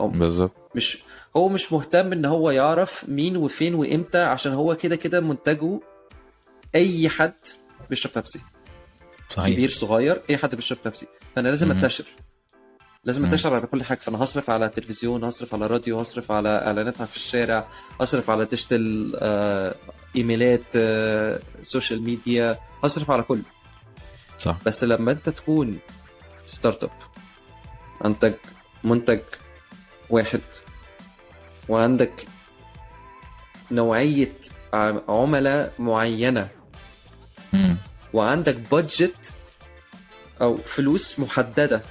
هو 0.00 0.08
بالظبط. 0.08 0.70
مش 0.74 0.98
هو 1.36 1.48
مش 1.48 1.72
مهتم 1.72 2.12
إن 2.12 2.24
هو 2.24 2.50
يعرف 2.50 3.08
مين 3.08 3.36
وفين 3.36 3.74
وإمتى 3.74 4.18
عشان 4.18 4.52
هو 4.52 4.76
كده 4.76 4.96
كده 4.96 5.20
منتجه 5.20 5.80
أي 6.74 7.08
حد 7.08 7.34
بيشرب 7.90 8.12
بيبسي. 8.14 8.40
صحيح. 9.30 9.54
كبير 9.54 9.70
صغير 9.70 10.22
أي 10.30 10.36
حد 10.36 10.54
بيشرب 10.54 10.78
بيبسي. 10.84 11.06
فأنا 11.36 11.48
لازم. 11.48 11.70
أنتشر. 11.70 12.04
لازم. 13.04 13.24
أنتشر 13.24 13.54
على 13.54 13.66
كل 13.66 13.82
حاجة 13.84 13.98
فأنا 13.98 14.22
هصرف 14.22 14.50
على 14.50 14.68
تلفزيون 14.68 15.24
هصرف 15.24 15.54
على 15.54 15.66
راديو 15.66 16.00
هصرف 16.00 16.32
على 16.32 16.48
اعلانات 16.48 17.02
في 17.02 17.16
الشارع 17.16 17.68
هصرف 18.00 18.30
على 18.30 18.44
digital 18.44 19.12
آه، 19.20 19.74
إيميلات 20.16 20.62
آه، 20.76 21.40
social 21.62 22.02
media 22.02 22.58
هصرف 22.84 23.10
على 23.10 23.22
كله 23.22 23.42
صح 24.38 24.58
بس 24.66 24.84
لما 24.84 25.12
أنت 25.12 25.28
تكون 25.28 25.78
startup 26.46 26.90
عندك 28.00 28.38
منتج 28.84 29.20
واحد 30.10 30.40
وعندك 31.68 32.26
نوعية 33.70 34.36
عملاء 35.08 35.72
معينة 35.78 36.48
مم. 37.52 37.76
وعندك 38.12 38.56
budget 38.56 39.32
أو 40.40 40.56
فلوس 40.56 41.20
محددة 41.20 41.82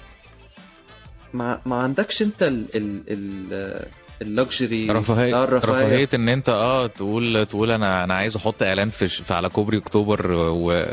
ما 1.34 1.62
ما 1.66 1.76
عندكش 1.76 2.22
انت 2.22 2.44
ال 2.44 2.66
ال 2.76 3.02
ال 3.10 3.86
luxury 4.22 4.92
رفاهية 4.92 5.46
رفاهية 5.46 6.10
إن 6.14 6.30
أنت 6.30 6.50
آه 6.50 6.88
تقول 6.88 7.46
تقول 7.46 7.72
أنا 7.72 8.04
أنا 8.04 8.14
عايز 8.14 8.36
أحط 8.36 8.64
إعلان 8.64 8.90
في 8.90 9.08
في 9.08 9.34
على 9.34 9.50
كوبري 9.50 9.78
أكتوبر 9.78 10.32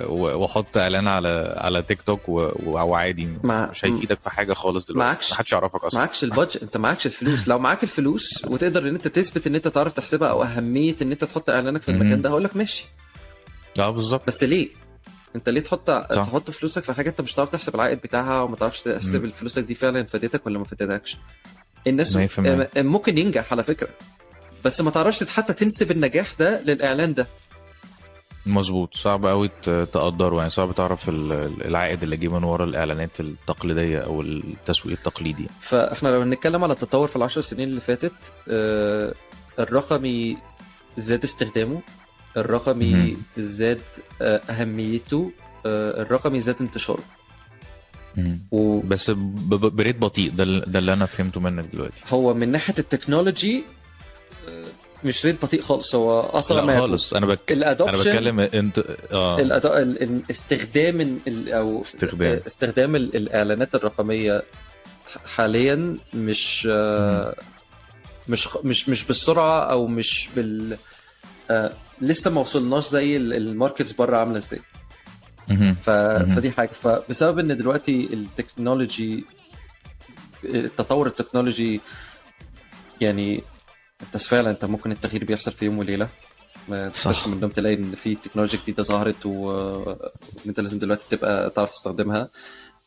وأحط 0.09 0.77
إعلان 0.77 1.09
على 1.09 1.55
على 1.59 1.83
تيك 1.83 2.03
توك 2.03 2.29
وعادي 2.29 3.29
مع 3.43 3.71
مش 3.71 3.85
هيفيدك 3.85 4.23
في 4.23 4.31
حاجة 4.31 4.53
خالص 4.53 4.87
دلوقتي. 4.87 5.09
معكش- 5.09 5.33
محدش 5.33 5.53
يعرفك 5.53 5.85
أصلا. 5.85 6.01
معكش 6.01 6.25
ال 6.25 6.30
budget 6.30 6.63
أنت 6.63 6.77
معكش 6.77 7.07
الفلوس. 7.07 7.49
لو 7.49 7.59
معاك 7.59 7.83
الفلوس 7.83 8.45
وتقدر 8.45 8.83
إن 8.89 8.95
أنت 8.95 9.09
تثبت 9.09 9.47
إن 9.47 9.55
أنت 9.55 9.69
تعرف 9.69 9.93
تحسبها 9.93 10.29
أو 10.29 10.43
أهمية 10.43 10.95
إن 11.03 11.11
أنت 11.13 11.25
تحط 11.25 11.51
إعلانك 11.51 11.83
في. 11.83 11.89
المكان 11.89 12.23
ده 12.23 12.29
هقول 12.31 12.45
لك 12.45 12.57
ماشي. 12.57 12.85
آه 13.79 13.91
بالظبط. 13.91 14.23
بس 14.27 14.45
ليه؟ 14.45 14.69
انت 15.37 15.49
ليه 15.49 15.61
تحط 15.61 15.91
صح. 15.91 16.05
تحط 16.25 16.51
فلوسك 16.51 16.83
في 16.83 16.93
حاجة 16.93 17.09
انت 17.11 17.21
مش 17.21 17.35
هتعرف 17.35 17.49
تحسب 17.49 17.75
العائد 17.75 17.99
بتاعها 18.01 18.43
وما 18.43 18.57
تعرفش 18.57 18.81
تحسب 18.81 19.25
مم. 19.25 19.31
فلوسك 19.33 19.63
دي 19.63 19.75
فعلا 19.75 20.05
فادتك 20.05 20.47
ولا 20.47 20.59
ما 20.59 20.65
فادتكش 20.65 21.17
الناس 21.87 22.17
100%. 22.17 22.39
م- 22.41 22.67
ممكن 22.77 23.19
ينجح 23.19 23.53
على 23.53 23.63
فكرة. 23.63 23.89
بس 24.65 24.81
ما 24.81 24.91
تعرفش 24.91 25.25
حتى 25.25 25.53
تنسب 25.53 25.91
النجاح 25.91 26.33
ده 26.39 26.63
للإعلان 26.63 27.15
ده. 27.15 27.27
مظبوط. 28.47 28.95
صعب 28.95 29.27
قوي 29.27 29.51
تقدره. 29.63 30.37
يعني 30.37 30.51
صعب 30.51 30.75
تعرف 30.75 31.09
ال- 31.09 31.33
ال- 31.33 31.67
العائد 31.67 32.03
اللي 32.03 32.17
جه 32.17 32.29
من 32.29 32.45
ورا 32.45 32.65
الإعلانات 32.65 33.21
التقليدية 33.21 33.99
أو 33.99 34.21
التسويق 34.21 34.97
التقليدي. 34.99 35.47
فإحنا 35.61 36.09
لو 36.09 36.21
هنتكلم 36.21 36.65
على 36.65 36.73
التطور 36.73 37.09
في 37.09 37.17
العشر 37.17 37.41
سنين 37.41 37.69
اللي 37.69 37.81
فاتت 37.81 38.33
آه، 38.49 39.15
الرقمي 39.59 40.37
زاد 40.99 41.25
استخدامه. 41.25 41.81
الرقمي. 42.37 43.17
زاد 43.39 43.81
آه، 44.23 44.41
أهميته 44.51 45.31
آه، 45.67 46.03
الرقمي 46.03 46.41
زاد 46.41 46.57
انتشاره. 46.61 47.03
وهو 48.51 48.81
بس 48.81 49.11
بريت 49.51 49.97
بطيء 49.99 50.31
ده 50.31 50.43
ال- 50.45 50.73
ده 50.73 50.79
اللي 50.79 50.93
أنا 50.93 51.07
فهمته 51.07 51.41
منك 51.41 51.65
دلوقتي 51.73 52.03
من 52.33 52.49
ناحية 52.49 52.75
التكنولوجي 52.79 53.63
آه، 54.49 54.65
مش 55.05 55.27
ريت 55.27 55.43
بطيء 55.43 55.61
خالص 55.63 55.95
هو 55.95 56.21
اسرع 56.21 56.65
ما. 56.65 56.81
خالص 56.81 57.15
أنا 57.15 57.27
بك... 57.27 57.53
أنا 57.89 57.99
بتكلم 57.99 58.41
انت 58.41 58.85
آه 59.13 59.41
الاداء 59.41 59.83
ال- 59.83 60.03
ال- 60.03 60.23
استخدام 60.31 61.01
ال- 61.01 61.19
ال- 61.29 61.53
أو 61.53 61.83
استخدام. 61.83 62.41
استخدام 62.47 62.97
ال- 62.97 63.17
الإعلانات 63.17 63.75
الرقمية 63.75 64.43
حاليا 65.37 65.97
مش 66.15 66.67
مش 68.29 68.49
مش 68.65 68.89
مش 68.89 69.05
بالسرعة 69.05 69.61
أو 69.61 69.87
مش 69.87 70.29
بال 70.37 70.77
لسه 72.01 72.31
ما 72.31 72.41
وصلناش 72.41 72.89
زي 72.89 73.17
ال- 73.17 73.33
markets 73.33 73.93
بره 73.93 74.17
عاملة 74.17 74.37
إزاي. 74.39 74.61
ف... 75.83 75.91
فدي 76.37 76.51
حاجة. 76.51 76.69
فبسبب 76.83 77.39
إن 77.39 77.57
دلوقتي 77.57 78.09
ال 78.13 78.23
technology 78.23 79.25
التطور 80.45 81.07
التكنولوجي 81.07 81.81
يعني 83.01 83.43
أنت 84.03 84.17
فعلا 84.17 84.51
أنت 84.51 84.65
ممكن 84.65 84.93
التغيير 84.93 85.25
بيحصل 85.25 85.53
في 85.53 85.65
يوم 85.65 85.79
وليلة. 85.79 86.09
ما 86.69 86.91
صح. 86.91 87.29
من 87.29 87.53
تلاقي 87.53 87.75
إن 87.75 87.93
في 87.95 88.15
تكنولوجيا 88.15 88.59
جديدة 88.63 88.83
ظهرت 88.83 89.27
و- 89.27 89.31
وإن 89.31 89.97
أنت 90.47 90.61
لازم 90.61 90.79
دلوقتي 90.79 91.17
تبقى 91.17 91.51
تعرف 91.51 91.71
تستخدمها. 91.71 92.29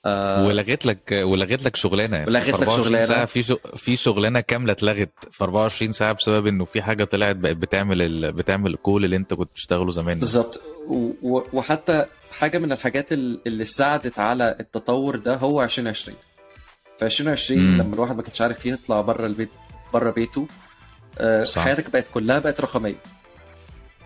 آه، 0.05 0.47
ولغيت 0.47 0.85
لك 0.85 1.19
ولغيت 1.23 1.63
لك 1.63 1.75
شغلانة 1.75 2.17
يعني 2.17 2.29
ولغيت 2.29 2.47
لك 2.47 2.53
24 2.53 2.83
شغلانة. 2.85 3.05
ساعة 3.05 3.25
في 3.25 3.43
شغ... 3.43 3.55
في 3.75 3.95
شغلانة 3.95 4.39
كاملة 4.39 4.71
اتلغت 4.71 5.09
في 5.31 5.43
24 5.43 5.91
ساعة 5.91 6.13
بسبب 6.13 6.47
إنه 6.47 6.65
في 6.65 6.81
حاجة 6.81 7.03
طلعت 7.03 7.35
بقت 7.35 7.55
بتعمل 7.55 8.01
ال... 8.01 8.31
بتعمل 8.31 8.73
الكول 8.73 9.05
اللي 9.05 9.15
أنت 9.15 9.33
كنت 9.33 9.49
بتشتغله 9.51 9.91
زمان 9.91 10.19
بالظبط 10.19 10.61
و- 10.87 11.41
وحتى 11.53 12.05
حاجة 12.39 12.57
من 12.57 12.71
الحاجات 12.71 13.13
ال- 13.13 13.41
اللي 13.47 13.65
ساعدت 13.65 14.19
على 14.19 14.55
التطور 14.59 15.15
ده 15.15 15.35
هو 15.35 15.63
2020 15.63 16.17
في 16.99 17.05
2020 17.05 17.59
مم. 17.61 17.81
لما 17.81 17.93
الواحد 17.95 18.15
ما 18.15 18.21
كانش 18.21 18.41
عارف 18.41 18.65
يطلع 18.65 19.01
بره 19.01 19.25
البيت 19.25 19.49
بره 19.93 20.11
بيته 20.11 20.47
آه، 21.17 21.43
صح. 21.43 21.61
حياتك 21.63 21.89
بقت 21.89 22.05
كلها 22.13 22.39
بقت 22.39 22.61
رقمية 22.61 22.95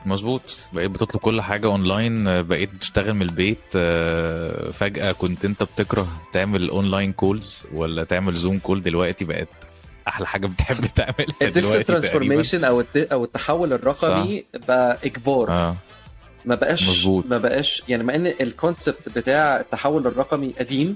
مظبوط. 0.05 0.41
بقيت 0.73 0.91
بتطلب 0.91 1.21
كل 1.21 1.41
حاجة 1.41 1.67
اونلاين 1.67 2.27
آه، 2.27 2.41
بقيت 2.41 2.73
بتشتغل 2.73 3.13
من 3.13 3.21
البيت 3.21 3.57
آه، 3.75 4.71
فجأة 4.71 5.11
كنت 5.11 5.45
انت 5.45 5.63
بتكره 5.63 6.07
تعمل 6.33 6.69
online 6.69 7.13
calls 7.13 7.67
ولا 7.73 8.03
تعمل 8.03 8.35
Zoom 8.35 8.59
call 8.59 8.81
دلوقتي 8.81 9.25
بقت 9.25 9.47
أحلى 10.07 10.27
حاجة 10.27 10.47
بتحب 10.47 10.85
تعملها 10.95 11.25
ال 11.41 11.47
digital 11.47 11.83
transformation 11.83 12.63
أو 12.63 12.83
أو 12.95 13.23
التحول 13.23 13.73
الرقمي 13.73 14.43
بقى 14.67 14.97
إجبار. 15.05 15.49
آه. 15.49 15.75
ما 16.45 16.55
بقاش 16.55 16.89
مظبوط. 16.89 17.25
ما 17.25 17.37
بقاش 17.37 17.83
يعني 17.89 18.03
مع 18.03 18.15
إن 18.15 18.33
ال 18.41 18.50
concept 18.50 19.09
بتاع 19.17 19.59
التحول 19.59 20.07
الرقمي 20.07 20.53
قديم 20.59 20.95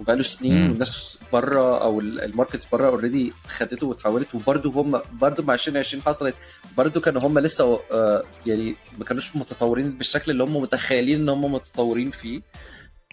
وبقاله 0.00 0.22
سنين 0.22 0.54
مم. 0.64 0.70
والناس 0.70 1.18
بره 1.32 1.82
أو 1.82 2.00
ال- 2.00 2.20
markets 2.20 2.66
بره 2.66 2.86
already 2.88 3.32
خدته 3.48 3.86
واتحولت 3.86 4.34
وبرده 4.34 4.70
هم 4.70 5.02
برده 5.12 5.42
مع 5.44 5.54
2020 5.54 6.02
حصلت 6.02 6.34
برده 6.76 7.00
كانوا 7.00 7.22
هم 7.22 7.38
لسه 7.38 7.80
آه، 7.92 8.22
يعني 8.46 8.76
ما 8.98 9.04
كانوش 9.04 9.36
متطورين 9.36 9.90
بالشكل 9.90 10.30
اللي 10.30 10.44
هم 10.44 10.56
متخيلين 10.56 11.20
إن 11.20 11.28
هم 11.28 11.52
متطورين 11.52 12.10
فيه 12.10 12.40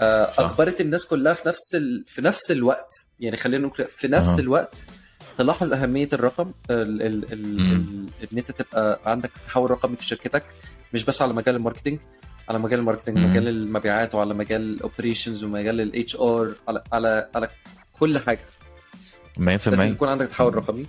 آه،. 0.02 0.30
أجبرت 0.39 0.82
الناس 0.82 1.06
كلها 1.06 1.34
في 1.34 1.48
نفس 1.50 1.76
ال... 1.76 2.04
في 2.08 2.22
نفس 2.22 2.52
الوقت 2.52 3.06
يعني 3.19 3.38
خلينا 3.38 3.67
نقول 3.67 3.88
في 3.88 4.08
نفس. 4.08 4.39
الوقت 4.39 4.76
تلاحظ 5.38 5.74
أهمية 5.74 6.10
الرقم 6.13 6.52
ال... 6.69 7.02
ال... 7.02 7.34
ال... 7.34 7.34
ال... 7.34 8.06
إن 8.34 8.38
أنت 8.38 8.52
تبقى 8.52 9.00
عندك 9.06 9.32
تحول 9.48 9.72
رقمي 9.72 9.96
في 9.96 10.06
شركتك 10.06 10.43
مش 10.93 11.04
بس 11.06 11.22
على 11.22 11.34
مجال 11.34 11.56
ال 11.56 11.60
marketing 11.60 11.99
على 12.49 12.60
مجال 12.60 12.79
ال 12.80 12.83
marketing 12.83 13.17
مم. 13.17 13.29
مجال 13.32 13.47
المبيعات 13.47 14.15
وعلى 14.15 14.34
مجال 14.34 14.62
ال 14.62 14.69
operations 14.69 15.43
ومجال 15.43 15.82
ال 15.82 16.15
HR 16.15 16.54
على 16.67 16.84
على 16.93 17.29
على 17.36 17.47
كل 17.99 18.19
حاجة 18.19 18.39
100% 19.38 19.39
لازم 19.41 19.84
يكون 19.91 20.10
عندك 20.10 20.27
تحول 20.27 20.56
رقمي 20.56 20.86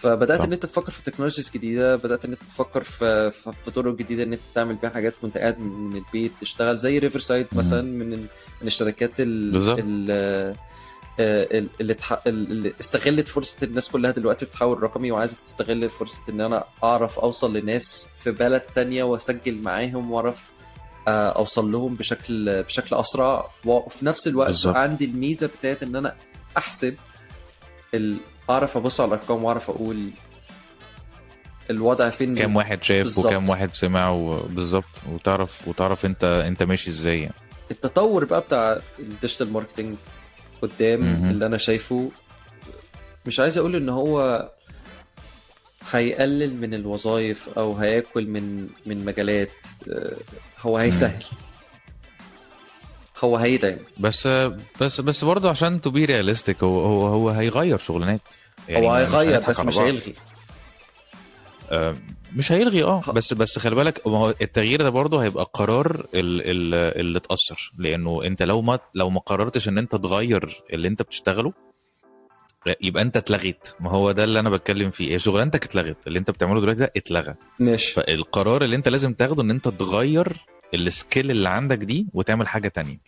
فبدأت. 0.00 0.40
إن 0.40 0.52
أنت 0.52 0.66
تفكر 0.66 0.92
في 0.92 1.02
technologies 1.02 1.50
جديدة 1.54 1.96
بدأت 1.96 2.24
إن 2.24 2.32
أنت 2.32 2.42
تفكر 2.42 2.82
في 2.82 3.30
في 3.64 3.70
طرق 3.70 3.94
جديدة 3.96 4.22
إن 4.22 4.32
أنت 4.32 4.40
تعمل 4.54 4.74
بيها 4.74 4.90
حاجات 4.90 5.14
وأنت 5.22 5.38
قاعد 5.38 5.60
من 5.60 5.96
البيت 5.96 6.32
تشتغل 6.40 6.76
زي 6.78 6.98
Riverside. 6.98 7.46
مثلا 7.52 7.82
من 7.82 8.10
من 8.10 8.26
الشركات 8.66 9.20
ال- 9.20 9.52
بالظبط. 9.52 9.78
ال- 9.82 10.10
آه، 11.20 11.58
ال- 11.58 11.68
اللي 11.80 11.94
تح- 11.94 12.22
اللي 12.26 12.72
استغلت 12.80 13.28
فرصة 13.28 13.56
الناس 13.62 13.88
كلها 13.88 14.10
دلوقتي 14.10 14.44
بتحول 14.44 14.82
رقمي 14.82 15.10
وعايزة 15.10 15.36
تستغل 15.46 15.90
فرصة 15.90 16.20
إن 16.28 16.40
أنا 16.40 16.64
أعرف 16.84 17.18
أوصل 17.18 17.56
لناس 17.56 18.08
في 18.24 18.30
بلد 18.30 18.60
تانية 18.60 19.04
وأسجل 19.04 19.62
معاهم 19.62 20.10
وأعرف 20.10 20.50
أوصل 21.08 21.72
لهم 21.72 21.94
بشكل 21.94 22.62
بشكل 22.62 22.96
أسرع 22.96 23.46
وفي 23.64 24.06
نفس 24.06 24.26
الوقت 24.28 24.46
بالظبط. 24.48 24.76
عندي 24.76 25.04
الميزة 25.04 25.50
بتاعت 25.58 25.82
إن 25.82 25.96
أنا 25.96 26.14
أحسب. 26.56 26.94
أعرف 28.50 28.76
أبص 28.76 29.00
على 29.00 29.08
الأرقام 29.08 29.44
وأعرف 29.44 29.70
أقول 29.70 30.10
الوضع 31.70 32.08
فين 32.10 32.34
كام 32.34 32.56
واحد 32.56 32.82
شاف 32.82 33.02
بالظبط. 33.04 33.26
وكام 33.26 33.48
واحد 33.48 33.74
سمع 33.74 34.10
وبالظبط 34.10 34.84
وتعرف 35.12 35.68
وتعرف 35.68 36.04
أنت 36.06 36.24
أنت 36.24 36.62
ماشي 36.62 36.90
إزاي 36.90 37.20
يعني. 37.20 37.34
التطور 37.70 38.24
بقى 38.24 38.40
بتاع 38.40 38.78
ال 38.98 39.05
digital 39.05 39.52
marketing 39.52 39.96
قدام 40.62 41.00
مهم. 41.00 41.30
اللي 41.30 41.46
أنا 41.46 41.56
شايفه 41.58 42.10
مش 43.26 43.40
عايز 43.40 43.58
أقول 43.58 43.76
إن 43.76 43.88
هو 43.88 44.48
هيقلل 45.90 46.54
من 46.60 46.74
الوظائف 46.74 47.48
أو 47.58 47.72
هياكل 47.72 48.26
من 48.26 48.66
من 48.86 49.04
مجالات 49.04 49.50
آه، 49.92 50.16
هو 50.60 50.76
هيسهل. 50.78 51.24
هو 53.24 53.36
هيدعم. 53.36 53.76
بس 53.98 54.26
بس 54.80 55.00
بس 55.00 55.24
برضه 55.24 55.50
عشان 55.50 55.80
to 55.80 55.90
be 55.90 56.04
realistic 56.04 56.62
هو 56.62 56.80
هو 56.80 57.06
هو 57.06 57.28
هيغير 57.30 57.78
شغلانات. 57.78 58.20
هو 58.70 58.80
ما- 58.80 59.02
مش 59.02 59.08
هيغير 59.14 59.40
بس 59.48 59.60
مش. 59.60 59.78
هيلغي. 59.78 60.14
آه، 61.70 61.96
مش 62.36 62.52
هيلغي 62.52 62.82
آه 62.84 63.00
بس 63.14 63.34
بس 63.34 63.58
خلي 63.58 63.74
بالك 63.74 64.06
ما 64.06 64.18
هو 64.18 64.34
التغيير 64.40 64.82
ده 64.82 64.88
برضه 64.90 65.22
هيبقى 65.24 65.50
قرار 65.54 65.90
ال- 66.14 66.40
ال- 66.50 67.00
اللي 67.00 67.18
اتأثر. 67.18 67.72
لأنه 67.78 68.24
أنت 68.24 68.42
لو 68.42 68.62
ما 68.62 68.78
لو 68.94 69.10
ما 69.10 69.20
قررتش 69.20 69.68
إن 69.68 69.78
أنت 69.78 69.96
تغير 69.96 70.62
اللي 70.72 70.88
أنت 70.88 71.02
بتشتغله 71.02 71.52
يبقى 72.80 73.02
انت 73.02 73.16
اتلغيت. 73.16 73.68
ما 73.80 73.90
هو 73.90 74.12
ده 74.12 74.24
اللي 74.24 74.40
أنا 74.40 74.50
بتكلم 74.50 74.90
فيه. 74.90 75.14
هي 75.14 75.18
شغلانتك 75.18 75.64
اتلغت. 75.64 76.06
اللي 76.06 76.18
انت 76.18 76.30
بتعمله 76.30 76.60
دلوقتي 76.60 76.78
ده 76.80 76.92
اتلغى. 76.96 77.34
ماشي. 77.58 77.92
فالقرار 77.94 78.64
اللي 78.64 78.76
انت 78.76 78.88
لازم 78.88 79.12
تاخده 79.14 79.42
ان 79.42 79.50
انت 79.50 79.68
تغير 79.68 80.36
ال 80.74 80.83
skill 80.83 81.30
اللي 81.30 81.48
عندك 81.48 81.78
دي 81.78 82.06
وتعمل 82.14 82.48
حاجة 82.48 82.68
تانية. 82.68 82.98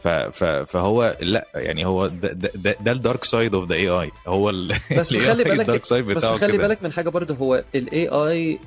ف 0.00 0.08
ف 0.08 0.44
فهو 0.44 1.16
لا 1.20 1.46
يعني 1.54 1.84
هو 1.86 2.06
ده 2.06 2.50
ده, 2.80 2.92
ال 2.92 3.24
dark 3.24 3.54
side 3.54 3.68
of 3.68 3.74
the 3.74 3.88
AI 3.88 4.10
هو 4.26 4.50
ال 4.50 4.74
بس 4.98 5.16
خلي 5.16 5.44
بالك 5.44 5.60
ال 5.60 5.65
dark 5.65 5.84
side 5.84 6.04
بس 6.06 6.24
خلي 6.24 6.52
كده. 6.52 6.68
بالك 6.68 6.82
من 6.82 6.92
حاجة 6.92 7.08
برضه. 7.08 7.34
هو 7.34 7.64
ال 7.74 8.08
AI 8.08 8.58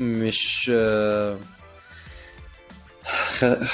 مش 0.00 0.70
خ- 3.38 3.64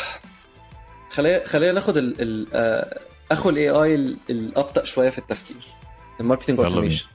خلينا 1.11 1.47
خلينا 1.47 1.73
ناخد 1.73 1.97
ال 1.97 2.21
ال 2.21 2.47
آه، 2.55 2.99
أخو 3.33 3.51
ال 3.51 3.71
AI 3.71 3.95
الأبطأ 4.31 4.85
شوية 4.85 5.11
في 5.11 5.19
التفكير. 5.19 5.57
ال 6.21 6.24
marketing. 6.24 6.61
automation 6.61 7.07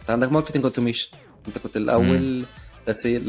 انت 0.00 0.10
عندك 0.10 0.32
marketing 0.32 0.64
automation 0.64 1.08
انت 1.48 1.58
كنت 1.58 1.76
الأول 1.76 2.44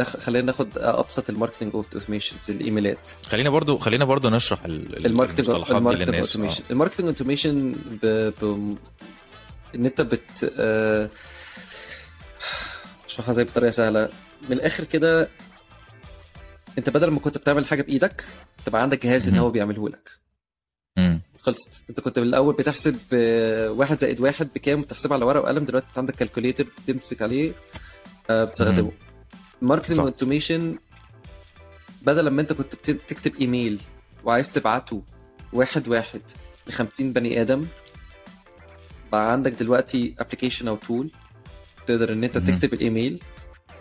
خلينا 0.03 0.45
ناخد 0.45 0.77
أبسط 0.77 1.29
ال 1.29 1.34
marketing 1.34 1.75
automations 1.75 2.51
الإيميلات. 2.51 3.11
خلينا 3.23 3.49
برضو 3.49 3.77
خلينا 3.77 4.05
برضو 4.05 4.29
نشرح 4.29 4.65
ال- 4.65 4.97
ال- 4.97 5.05
الماركتنج 5.05 5.49
الماركتنج 5.49 6.15
اوتوميشن 6.15 6.63
الماركتنج 6.71 7.07
اوتوميشن. 7.07 7.75
إن 9.75 9.85
أنت 9.85 10.01
بت 10.01 10.53
آه، 10.59 11.09
اشرحها 13.05 13.33
زي 13.33 13.43
بطريقة 13.43 13.69
سهلة. 13.71 14.09
من 14.49 14.51
الآخر 14.57 14.83
كده 14.83 15.29
أنت 16.77 16.89
بدل 16.89 17.07
ما 17.09 17.19
كنت 17.19 17.37
بتعمل 17.37 17.65
حاجة 17.65 17.81
بإيدك 17.81 18.23
تبقى 18.65 18.81
عندك 18.81 19.05
جهاز 19.05 19.27
إن. 19.27 19.37
هو 19.37 19.51
بيعمله 19.51 19.89
لك. 19.89 20.09
خلصت 21.41 21.84
انت 21.89 21.99
كنت 21.99 22.19
بالاول 22.19 22.54
بتحسب 22.56 22.97
آه، 23.13 23.71
واحد 23.71 23.97
زائد 23.97 24.19
واحد 24.19 24.49
بكام 24.56 24.82
بتحسبها 24.82 25.15
على 25.17 25.25
ورقة 25.25 25.41
وقلم 25.41 25.65
دلوقتي 25.65 25.88
انت 25.89 25.97
عندك 25.97 26.15
calculator 26.15 26.65
بتمسك 26.88 27.21
عليه 27.21 27.51
آه، 28.30 28.43
بتستخدمه 28.43 28.91
صح. 29.97 30.04
automation 30.03 30.77
بدل 32.01 32.25
لما 32.25 32.41
انت 32.41 32.54
كنت 32.54 32.75
بت- 32.75 33.01
تكتب 33.10 33.36
ايميل 33.36 33.82
وعايز 34.23 34.51
تبعته 34.51 35.04
واحد 35.54 35.88
واحد 35.88 36.21
ل 36.67 36.71
50 36.71 37.13
بني 37.13 37.41
آدم 37.41 37.65
بقى 39.12 39.32
عندك 39.32 39.51
دلوقتي 39.51 40.15
application 40.19 40.67
أو 40.67 40.75
tool 40.75 41.12
تقدر 41.88 42.13
إن 42.13 42.23
أنت 42.23 42.38
مهم. 42.38 42.56
تكتب 42.56 42.73
الايميل 42.73 43.19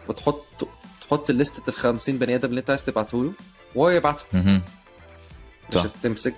وتحط 0.08 0.68
تحط 1.00 1.30
لستة 1.30 1.68
ال 1.68 1.74
50 1.74 2.18
بني 2.18 2.34
آدم 2.34 2.48
اللي 2.48 2.60
أنت 2.60 2.70
عايز 2.70 2.84
تبعته 2.84 3.24
له 3.24 3.32
وهو 3.74 3.90
يبعته. 3.90 4.24
مش 5.68 5.74
صح. 5.74 5.84
هتمسك 5.84 6.34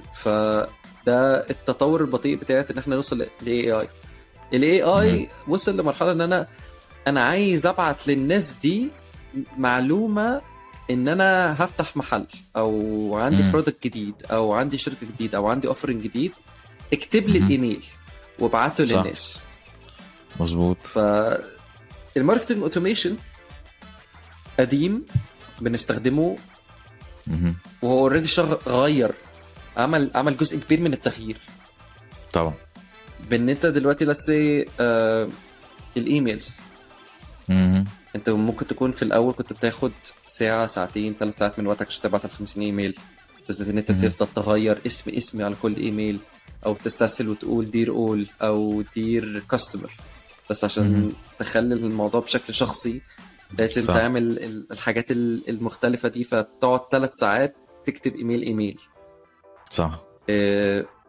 فده 1.02 1.50
التطور 1.50 2.00
البطيء 2.00 2.36
بتاعت 2.36 2.70
إن 2.70 2.78
إحنا 2.78 2.94
نوصل 2.96 3.26
لل 3.42 3.72
AI 3.72 3.88
ال 4.52 4.82
AI 4.82 5.28
وصل 5.48 5.76
لمرحلة 5.76 6.12
إن 6.12 6.20
أنا 6.20 6.46
أنا 7.06 7.24
عايز 7.24 7.66
أبعت 7.66 8.08
للناس 8.08 8.54
دي 8.62 8.88
معلومة 9.58 10.40
إن 10.90 11.08
أنا 11.08 11.64
هفتح 11.64 11.96
محل 11.96 12.26
أو 12.56 13.16
عندي. 13.16 13.50
product 13.50 13.84
جديد 13.84 14.14
أو 14.30 14.52
عندي 14.52 14.78
شركة 14.78 15.06
جديدة 15.14 15.38
أو 15.38 15.48
عندي 15.48 15.68
offering 15.68 16.02
جديد 16.02 16.32
اكتب 16.92 17.28
لي. 17.28 17.38
الإيميل 17.38 17.84
وابعته. 18.38 18.84
للناس 18.84 19.42
مظبوط 20.40 20.76
فال 20.86 21.18
marketing 21.18 22.62
automation 22.62 23.16
قديم 24.58 25.06
بنستخدمه. 25.60 26.36
وهو 27.82 27.98
already 27.98 28.28
غير 28.66 29.12
عمل 29.76 30.10
عمل 30.14 30.36
جزء 30.36 30.58
كبير 30.58 30.80
من 30.80 30.92
التغيير 30.92 31.36
طبعا 32.32 32.54
بان 33.30 33.48
انت 33.48 33.66
دلوقتي 33.66 34.14
let's 34.14 34.18
say 34.18 34.70
آه 34.80 35.28
ال 35.96 36.05
emails 36.05 36.60
مهم. 37.48 37.84
انت 38.16 38.30
ممكن 38.30 38.66
تكون 38.66 38.90
في 38.92 39.02
الأول 39.02 39.34
كنت 39.34 39.52
بتاخد 39.52 39.92
ساعة 40.26 40.66
ساعتين 40.66 41.14
ثلاث 41.20 41.38
ساعات 41.38 41.58
من 41.58 41.66
وقتك 41.66 41.86
عشان 41.86 42.02
تبعت 42.02 42.24
ال 42.24 42.30
50 42.30 42.62
إيميل 42.64 42.98
بس 43.48 43.60
إن 43.60 43.78
انت. 43.78 43.92
تفضل 43.92 44.26
تغير 44.34 44.78
اسم 44.86 45.10
اسمي 45.10 45.42
على 45.44 45.54
كل 45.62 45.76
إيميل 45.76 46.20
أو 46.66 46.74
تستسهل 46.74 47.28
وتقول 47.28 47.70
dear 47.70 47.90
all 47.90 48.26
أو 48.42 48.82
dear 48.94 49.42
customer 49.50 49.90
بس 50.50 50.64
عشان 50.64 50.92
مهم. 50.92 51.12
تخلي 51.38 51.74
الموضوع 51.74 52.20
بشكل 52.20 52.54
شخصي 52.54 53.00
لازم. 53.58 53.86
تعمل 53.94 54.22
ال- 54.38 54.72
الحاجات 54.72 55.10
ال- 55.10 55.42
المختلفة 55.48 56.08
دي 56.08 56.24
فبتقعد 56.24 56.80
ثلاث 56.92 57.10
ساعات 57.14 57.56
تكتب 57.86 58.16
email 58.16 58.42
email 58.42 58.78
صح. 59.72 60.04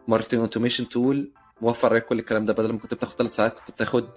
marketing 0.08 0.40
automation 0.40 0.88
tool 0.88 1.30
موفر 1.60 1.90
عليك 1.90 2.04
كل 2.04 2.18
الكلام 2.18 2.44
ده. 2.44 2.52
بدل 2.52 2.72
ما 2.72 2.78
كنت 2.78 2.94
بتاخد 2.94 3.16
ثلاث 3.18 3.36
ساعات 3.36 3.52
كنت 3.58 3.70
بتاخد 3.70 4.08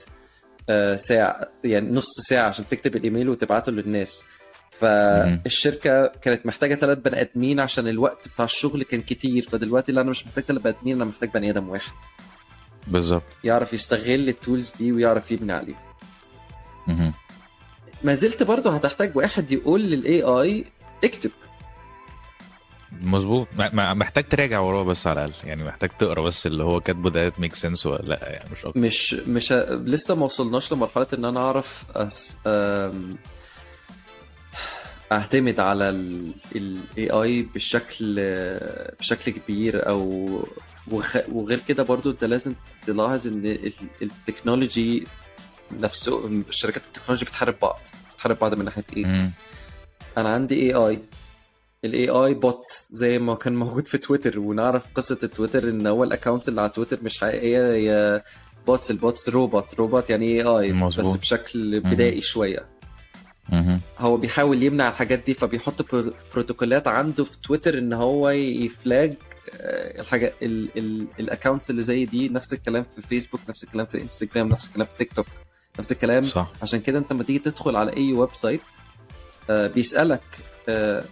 آه، 0.69 0.95
ساعة 0.95 1.47
يعني 1.63 1.91
نص 1.91 2.07
ساعة 2.29 2.47
عشان 2.47 2.67
تكتب 2.67 2.95
الإيميل 2.95 3.29
وتبعته 3.29 3.71
للناس. 3.71 4.23
فالشركة 4.71 6.07
كانت 6.07 6.45
محتاجة 6.45 6.75
ثلاث 6.75 6.97
بني 6.97 7.21
آدمين 7.21 7.59
عشان 7.59 7.87
الوقت 7.87 8.27
بتاع 8.27 8.45
الشغل 8.45 8.83
كان 8.83 9.01
كتير. 9.01 9.43
فدلوقتي 9.43 9.91
لا 9.91 10.01
أنا 10.01 10.09
مش 10.09 10.27
محتاج 10.27 10.43
ثلاث 10.43 10.61
بني 10.61 10.75
آدمين 10.79 10.95
أنا 10.95 11.05
محتاج 11.05 11.29
بني 11.33 11.49
آدم 11.49 11.69
واحد. 11.69 11.91
بالظبط. 12.87 13.23
يعرف 13.43 13.73
يستغل 13.73 14.29
ال 14.29 14.37
tools 14.37 14.73
دي 14.79 14.91
ويعرف 14.91 15.31
يبني 15.31 15.53
عليها. 15.53 15.83
ما 18.03 18.13
زلت 18.13 18.43
برضه 18.43 18.75
هتحتاج 18.75 19.17
واحد 19.17 19.51
يقول 19.51 19.81
لل 19.81 20.21
AI 20.21 20.65
اكتب. 21.03 21.31
مظبوط 23.01 23.47
محتاج 23.73 24.27
تراجع 24.29 24.59
وراه 24.59 24.83
بس 24.83 25.07
على 25.07 25.25
الأقل 25.25 25.47
يعني 25.47 25.63
محتاج 25.63 25.89
تقرا 25.89 26.21
بس 26.21 26.47
اللي 26.47 26.63
هو 26.63 26.79
كاتبه 26.79 27.09
ده 27.09 27.33
make 27.39 27.55
sense 27.55 27.85
ولا 27.85 28.01
لأ 28.01 28.29
يعني 28.31 28.49
مش 28.51 28.65
أكتر 28.65 28.79
مش 28.79 29.13
مش. 29.13 29.51
لسه 29.71 30.15
ما 30.15 30.25
وصلناش 30.25 30.73
لمرحلة 30.73 31.07
إن 31.13 31.25
أنا 31.25 31.39
أعرف 31.39 31.83
أس... 31.95 32.37
أم... 32.47 33.17
أعتمد 35.11 35.59
على 35.59 35.89
ال 35.89 37.09
AI 37.09 37.41
بشكل 37.55 38.15
بشكل 38.99 39.31
كبير 39.31 39.87
أو 39.89 40.27
وخ... 40.91 41.17
وغير 41.31 41.59
كده 41.67 41.83
برضو 41.83 42.11
أنت 42.11 42.23
لازم 42.23 42.53
تلاحظ 42.87 43.27
إن 43.27 43.45
ال- 43.45 43.71
ال 44.01 44.11
technology 44.11 45.03
نفسه 45.79 46.43
شركات 46.49 46.83
التكنولوجي 46.85 47.25
بتحارب 47.25 47.55
بعض 47.61 47.79
بتحارب 48.15 48.39
بعض 48.39 48.53
من 48.55 48.65
ناحية 48.65 48.83
إيه؟ 48.97 49.29
أنا 50.17 50.29
عندي 50.33 50.55
AI 50.63 50.73
ال 50.73 52.09
AI 52.09 52.33
bot 52.33 52.63
زي 52.91 53.19
ما 53.19 53.35
كان 53.35 53.55
موجود 53.55 53.87
في 53.87 53.97
تويتر 53.97 54.39
ونعرف 54.39 54.85
قصة 54.95 55.17
التويتر 55.23 55.63
إن 55.69 55.87
هو 55.87 56.03
ال 56.03 56.08
accounts 56.08 56.49
اللي 56.49 56.61
على 56.61 56.69
تويتر 56.69 56.97
مش 57.03 57.19
حقيقية 57.19 57.73
هي 57.73 58.23
bots 58.67 58.91
ال 58.91 58.99
bots 58.99 59.29
روبوت 59.29 59.73
روبوت 59.73 60.09
يعني 60.09 60.25
AI 60.27 60.71
بس. 60.71 60.99
بشكل 61.17 61.79
بدائي 61.79 62.21
شوية. 62.21 62.65
هو 63.99 64.17
بيحاول 64.17 64.63
يمنع 64.63 64.89
الحاجات 64.89 65.19
دي 65.25 65.33
فبيحط 65.33 65.81
برو- 65.81 66.13
بروتوكولات 66.33 66.87
عنده 66.87 67.23
في 67.23 67.37
تويتر 67.43 67.77
إن 67.77 67.93
هو 67.93 68.29
ي 68.29 68.46
flag 68.46 69.13
الحاجات 69.99 70.33
ال 71.19 71.25
accounts 71.25 71.69
اللي 71.69 71.81
زي 71.81 72.05
دي. 72.05 72.29
نفس 72.29 72.53
الكلام 72.53 72.83
في 72.95 73.01
فيسبوك 73.01 73.41
نفس 73.49 73.63
الكلام 73.63 73.85
في 73.85 74.01
انستجرام 74.01 74.47
نفس 74.49 74.67
الكلام 74.67 74.87
في 74.87 74.97
تيك 74.97 75.13
توك 75.13 75.25
نفس 75.79 75.91
الكلام. 75.91 76.21
صح. 76.21 76.51
عشان 76.61 76.79
كده 76.79 76.99
أنت 76.99 77.13
لما 77.13 77.23
تيجي 77.23 77.39
تدخل 77.39 77.75
على 77.75 77.95
أي 77.97 78.13
website 78.13 78.61
آه، 79.49 79.67
بيسألك 79.67 80.21
آه، 80.69 81.03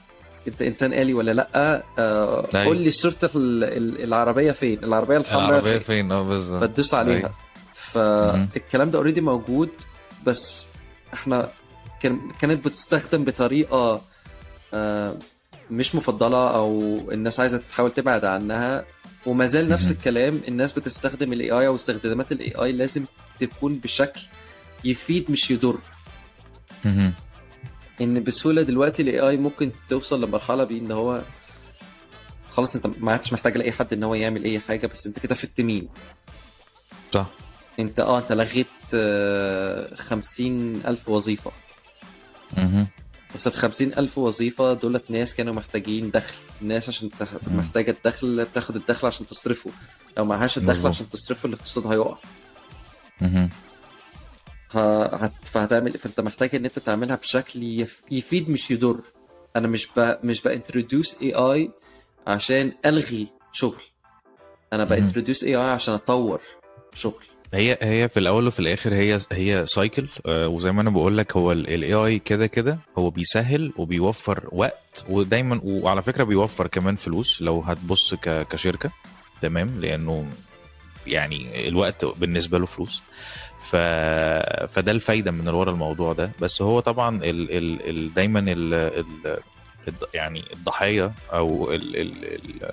انت 0.47 0.62
إنسان 0.62 0.93
آلي 0.93 1.13
ولا 1.13 1.31
لأ 1.31 1.47
آه، 1.55 1.84
أيوة. 2.55 2.65
قول 2.65 2.77
لي 2.81 2.91
صوره 2.91 3.13
ال- 3.36 3.63
ال- 3.63 4.03
العربية 4.03 4.51
فين 4.51 4.84
العربية 4.84 5.17
الحمراء 5.17 5.49
العربية 5.49 5.77
فين 5.77 6.12
آه 6.12 6.23
بالظبط 6.23 6.62
فتدوس 6.63 6.93
عليها 6.93 7.15
أيوة. 7.17 7.34
فالكلام 7.73 8.91
ده 8.91 8.97
already 8.97 9.21
موجود 9.21 9.69
بس 10.25 10.67
إحنا 11.13 11.49
كان 12.01 12.19
كانت 12.41 12.65
بتستخدم 12.65 13.23
بطريقة 13.23 14.01
آه، 14.73 15.15
مش 15.71 15.95
مفضلة 15.95 16.55
أو 16.55 16.97
الناس 17.12 17.39
عايزة 17.39 17.62
تحاول 17.71 17.91
تبعد 17.91 18.25
عنها 18.25 18.86
وما 19.25 19.47
زال 19.47 19.69
نفس. 19.69 19.91
الكلام 19.91 20.39
الناس 20.47 20.73
بتستخدم 20.73 21.34
ال 21.34 21.51
AI 21.51 21.67
أو 21.67 21.75
استخدامات 21.75 22.31
ال 22.32 22.54
AI 22.63 22.71
لازم 22.71 23.05
تكون 23.39 23.75
بشكل 23.75 24.21
يفيد 24.84 25.31
مش 25.31 25.51
يضر. 25.51 25.77
إن 28.01 28.23
بسهولة 28.23 28.62
دلوقتي 28.62 29.01
ال 29.01 29.19
AI 29.19 29.38
ممكن 29.38 29.71
توصل 29.89 30.23
لمرحلة 30.23 30.63
بيه 30.63 30.79
إن 30.79 30.91
هو 30.91 31.21
خلاص 32.51 32.75
أنت 32.75 32.88
ما 32.99 33.12
عادش 33.12 33.34
محتاج 33.34 33.58
لأي 33.58 33.71
حد 33.71 33.93
إن 33.93 34.03
هو 34.03 34.15
يعمل 34.15 34.43
أي 34.43 34.60
حاجة 34.60 34.88
بس 34.88 35.08
أنت 35.08 35.19
كده 35.19 35.36
فدت 35.36 35.62
مين 35.62 35.89
صح 37.13 37.25
أنت 37.79 37.99
آه 37.99 38.19
أنت 38.19 38.31
لغيت 38.31 38.67
آه، 38.93 39.95
خمسين 39.95 40.81
ألف 40.88 41.10
وظيفة 41.10 41.51
مهم. 42.58 42.88
بس 43.34 43.47
ال 43.47 43.53
50 43.53 43.88
ألف 43.88 44.17
وظيفة 44.17 44.73
دولت 44.73 45.12
ناس 45.12 45.36
كانوا 45.36 45.53
محتاجين 45.53 46.12
دخل 46.12 46.34
الناس 46.62 46.89
عشان 46.89 47.10
تخ... 47.10 47.27
مم. 47.34 47.58
محتاجة 47.58 47.91
الدخل 47.91 48.45
بتاخد 48.45 48.75
الدخل 48.75 49.08
عشان 49.08 49.27
تصرفه 49.27 49.71
لو 50.17 50.25
معهاش 50.25 50.58
الدخل. 50.58 50.88
عشان 50.88 51.10
تصرفه 51.10 51.47
الاقتصاد 51.47 51.88
هيقع. 51.88 52.17
فهتعمل 54.69 55.93
فأنت 55.93 56.19
محتاج 56.19 56.56
إن 56.56 56.65
أنت 56.65 56.80
تعملها 56.80 57.15
بشكل 57.15 57.63
يف... 57.63 58.01
يفيد 58.12 58.49
مش 58.49 58.71
يضر. 58.71 58.99
أنا 59.56 59.67
مش 59.67 59.88
ب... 59.97 60.17
مش 60.23 60.41
ب 60.41 61.17
introduce 61.21 61.34
AI 61.34 61.71
عشان 62.28 62.71
ألغي 62.86 63.28
شغل. 63.54 63.82
أنا. 64.73 64.84
ب 64.84 65.43
introduce 65.43 65.56
AI 65.56 65.69
عشان 65.69 65.93
أطور 65.93 66.41
شغل. 66.93 67.23
هي 67.54 67.78
هي 67.82 68.10
في 68.10 68.19
الأول 68.19 68.47
وفي 68.47 68.60
الآخر 68.60 68.93
هي 68.93 69.19
هي 69.32 69.65
cycle 69.65 70.08
آه، 70.25 70.47
وزي 70.47 70.71
ما 70.71 70.82
أنا 70.82 70.89
بقول 70.89 71.17
لك 71.17 71.38
هو 71.38 71.51
ال 71.51 71.93
AI 71.93 72.19
كده 72.19 72.47
كده 72.47 72.80
هو 72.97 73.10
بيسهل 73.10 73.73
وبيوفر 73.78 74.49
وقت 74.51 75.06
ودايما 75.10 75.60
وعلى 75.63 76.04
فكرة 76.04 76.23
بيوفر 76.23 76.67
كمان 76.67 76.95
فلوس 76.95 77.41
لو 77.41 77.60
هتبص 77.62 78.13
ك- 78.13 78.47
كشركة. 78.47 78.91
تمام؟ 79.41 79.80
لأنه 79.82 80.30
يعني 81.08 81.67
الوقت 81.67 82.06
بالنسبة 82.06 82.60
له 82.60 82.65
فلوس. 82.65 83.01
ف... 83.69 83.75
فده 84.73 84.91
الفايدة 84.91 85.32
من 85.32 85.47
ورا 85.47 85.71
الموضوع 85.71 86.13
ده. 86.13 86.32
بس 86.41 86.62
هو 86.62 86.80
طبعا 86.80 87.17
ال... 87.23 87.51
ال... 87.58 87.89
ال... 87.89 88.13
دايما 88.13 88.39
ال... 88.39 88.73
ال... 88.73 89.38
يعني 90.13 90.43
الضحية 90.54 91.12
أو 91.34 91.73
ال 91.73 91.95
ال 91.95 92.25
ال 92.25 92.71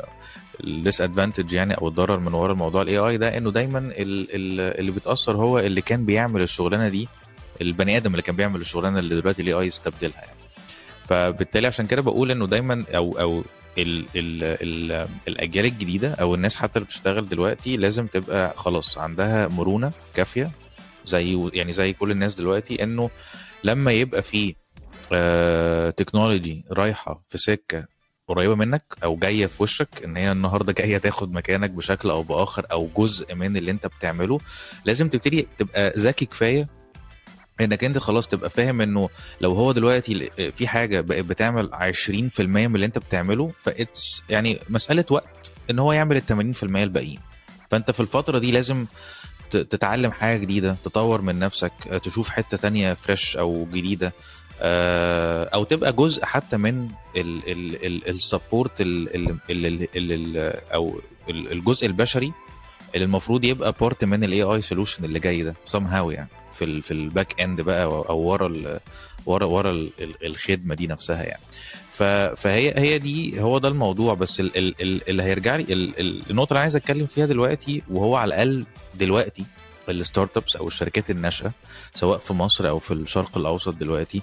ال 0.64 1.00
disadvantage 1.00 1.52
يعني 1.52 1.74
أو 1.74 1.88
الضرر 1.88 2.18
من 2.18 2.34
ورا 2.34 2.52
الموضوع 2.52 2.82
الاي 2.82 2.98
اي 2.98 3.16
ده 3.18 3.36
إنه 3.38 3.50
دايما 3.50 3.78
ال- 3.78 3.94
ال- 4.34 4.78
اللي 4.80 4.90
بيتأثر 4.90 5.36
هو 5.36 5.58
اللي 5.58 5.80
كان 5.80 6.04
بيعمل 6.04 6.42
الشغلانة 6.42 6.88
دي 6.88 7.08
البني 7.60 7.96
آدم 7.96 8.10
اللي 8.10 8.22
كان 8.22 8.36
بيعمل 8.36 8.60
الشغلانة 8.60 8.98
اللي 8.98 9.20
دلوقتي 9.20 9.42
ال 9.42 9.52
AI 9.52 9.66
استبدلها 9.68 10.16
يعني. 10.20 10.38
فبالتالي 11.04 11.66
عشان 11.66 11.86
كده 11.86 12.02
بقول 12.02 12.30
إنه 12.30 12.46
دايما 12.46 12.84
أو 12.96 13.18
أو 13.20 13.42
ال 13.78 14.04
ال 14.16 14.42
ال 14.44 15.06
الأجيال 15.28 15.64
الجديدة 15.66 16.14
أو 16.14 16.34
الناس 16.34 16.56
حتى 16.56 16.78
اللي 16.78 16.86
بتشتغل 16.86 17.28
دلوقتي 17.28 17.76
لازم 17.76 18.06
تبقى 18.06 18.54
خلاص 18.56 18.98
عندها 18.98 19.48
مرونة 19.48 19.92
كافية 20.14 20.50
زي 21.06 21.50
يعني 21.54 21.72
زي 21.72 21.92
كل 21.92 22.10
الناس 22.10 22.34
دلوقتي 22.34 22.82
إنه 22.82 23.10
لما 23.64 23.92
يبقى 23.92 24.22
في 24.22 24.54
آه 25.12 25.90
تكنولوجي 25.90 26.64
رايحة 26.72 27.22
في 27.28 27.38
سكة 27.38 27.86
قريبة 28.28 28.54
منك 28.54 28.84
أو 29.04 29.16
جاية 29.16 29.46
في 29.46 29.62
وشك 29.62 29.88
إن 30.04 30.16
هي 30.16 30.32
النهارده 30.32 30.72
جاية 30.72 30.98
تاخد 30.98 31.32
مكانك 31.32 31.70
بشكل 31.70 32.10
أو 32.10 32.22
بآخر 32.22 32.66
أو 32.72 32.90
جزء 32.96 33.34
من 33.34 33.56
اللي 33.56 33.70
أنت 33.70 33.86
بتعمله 33.86 34.38
لازم 34.84 35.08
تبتدي 35.08 35.46
تبقى 35.58 35.92
ذكي 35.98 36.24
كفاية 36.26 36.68
إنك 37.60 37.84
أنت 37.84 37.98
خلاص 37.98 38.28
تبقى 38.28 38.50
فاهم 38.50 38.80
إنه 38.80 39.08
لو 39.40 39.52
هو 39.52 39.72
دلوقتي 39.72 40.30
في 40.56 40.66
حاجة 40.68 41.00
بقت 41.00 41.24
بتعمل 41.24 41.70
20% 41.74 42.40
من 42.40 42.74
اللي 42.74 42.86
أنت 42.86 42.98
بتعمله 42.98 43.52
ف 43.60 43.73
it's 43.73 44.22
يعني 44.30 44.58
مسألة 44.68 45.04
وقت 45.10 45.52
إن 45.70 45.78
هو 45.78 45.92
يعمل 45.92 46.16
ال 46.16 46.54
80% 46.56 46.62
الباقيين. 46.76 47.18
فأنت 47.70 47.90
في 47.90 48.00
الفترة 48.00 48.38
دي 48.38 48.52
لازم 48.52 48.86
تتعلم 49.56 50.10
حاجة 50.10 50.38
جديده 50.38 50.76
تطور 50.84 51.20
من 51.20 51.38
نفسك 51.38 51.72
آه، 51.90 51.98
تشوف 51.98 52.28
حتة 52.28 52.56
تانية 52.56 52.94
fresh 52.94 53.36
أو 53.36 53.66
جديده 53.72 54.12
آه، 54.60 55.44
أو 55.44 55.64
تبقى 55.64 55.92
جزء 55.92 56.24
حتى 56.24 56.56
من 56.56 56.88
ال 58.08 58.17
support 58.17 58.80
أو 60.74 61.00
ال- 61.30 61.52
الجزء 61.52 61.86
البشري 61.86 62.32
اللي 62.94 63.04
المفروض 63.04 63.44
يبقى 63.44 63.74
part 63.80 64.04
من 64.04 64.24
ال 64.24 64.42
AI 64.42 64.60
solution 64.62 65.04
اللي 65.04 65.18
جاي 65.18 65.42
ده 65.42 65.54
somehow 65.64 66.10
يعني 66.10 66.28
في 66.52 66.64
ال 66.64 66.82
في 66.82 66.90
ال 66.90 67.00
back 67.00 67.40
end 67.40 67.60
بقى 67.60 67.84
أو 67.84 68.18
ورا 68.18 68.46
ال 68.46 68.80
ورا 69.26 69.44
ورا 69.44 69.70
ال- 69.70 69.90
ال- 70.00 70.26
الخدمه 70.26 70.74
دي 70.74 70.86
نفسها 70.86 71.22
يعني 71.22 71.40
فهي 72.36 72.74
هي 72.78 72.98
دي 72.98 73.40
هو 73.40 73.58
ده 73.58 73.68
الموضوع 73.68 74.14
بس 74.14 74.40
ال 74.40 74.56
ال 74.56 74.74
ال 74.82 75.08
اللي 75.08 75.22
هيرجع 75.22 75.56
لي 75.56 75.62
ال 75.62 76.00
ال 76.00 76.22
النقطه 76.30 76.50
اللي 76.52 76.60
عايز 76.60 76.76
اتكلم 76.76 77.06
فيها 77.06 77.26
دلوقتي 77.26 77.82
وهو 77.90 78.16
على 78.16 78.28
الاقل 78.34 78.64
دلوقتي 78.94 79.44
ال 79.88 80.36
startups 80.36 80.56
أو 80.56 80.68
الشركات 80.68 81.10
الناشئة 81.10 81.52
سواء 81.94 82.18
في 82.18 82.32
مصر 82.32 82.68
أو 82.68 82.78
في 82.78 82.94
الشرق 82.94 83.38
الأوسط 83.38 83.74
دلوقتي 83.74 84.22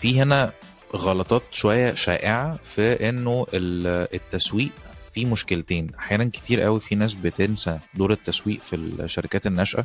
في 0.00 0.20
هنا 0.22 0.52
غلطات 0.96 1.42
شوية 1.52 1.94
شائعة 1.94 2.58
في 2.74 3.08
إنه 3.08 3.46
ال- 3.54 4.14
التسويق 4.14 4.70
في 5.14 5.24
مشكلتين. 5.24 5.90
أحيانا 5.98 6.24
كتير 6.32 6.60
قوي 6.60 6.80
في 6.80 6.94
ناس 6.94 7.14
بتنسى 7.14 7.78
دور 7.94 8.12
التسويق 8.12 8.60
في 8.60 8.76
الشركات 8.76 9.46
الناشئة. 9.46 9.84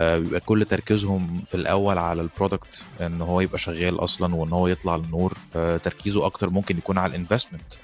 آه، 0.00 0.18
بيبقى 0.18 0.40
كل 0.40 0.64
تركيزهم 0.64 1.42
في 1.48 1.54
الأول 1.54 1.98
على 1.98 2.20
ال 2.22 2.30
product 2.30 2.84
إن 3.00 3.22
هو 3.22 3.40
يبقى 3.40 3.58
شغال 3.58 4.04
أصلا 4.04 4.34
وإن 4.34 4.52
هو 4.52 4.68
يطلع 4.68 4.96
للنور 4.96 5.34
آه، 5.56 5.76
تركيزه 5.76 6.26
أكتر 6.26 6.50
ممكن 6.50 6.78
يكون 6.78 6.98
على 6.98 7.10
ال 7.10 7.16
investment 7.16 7.74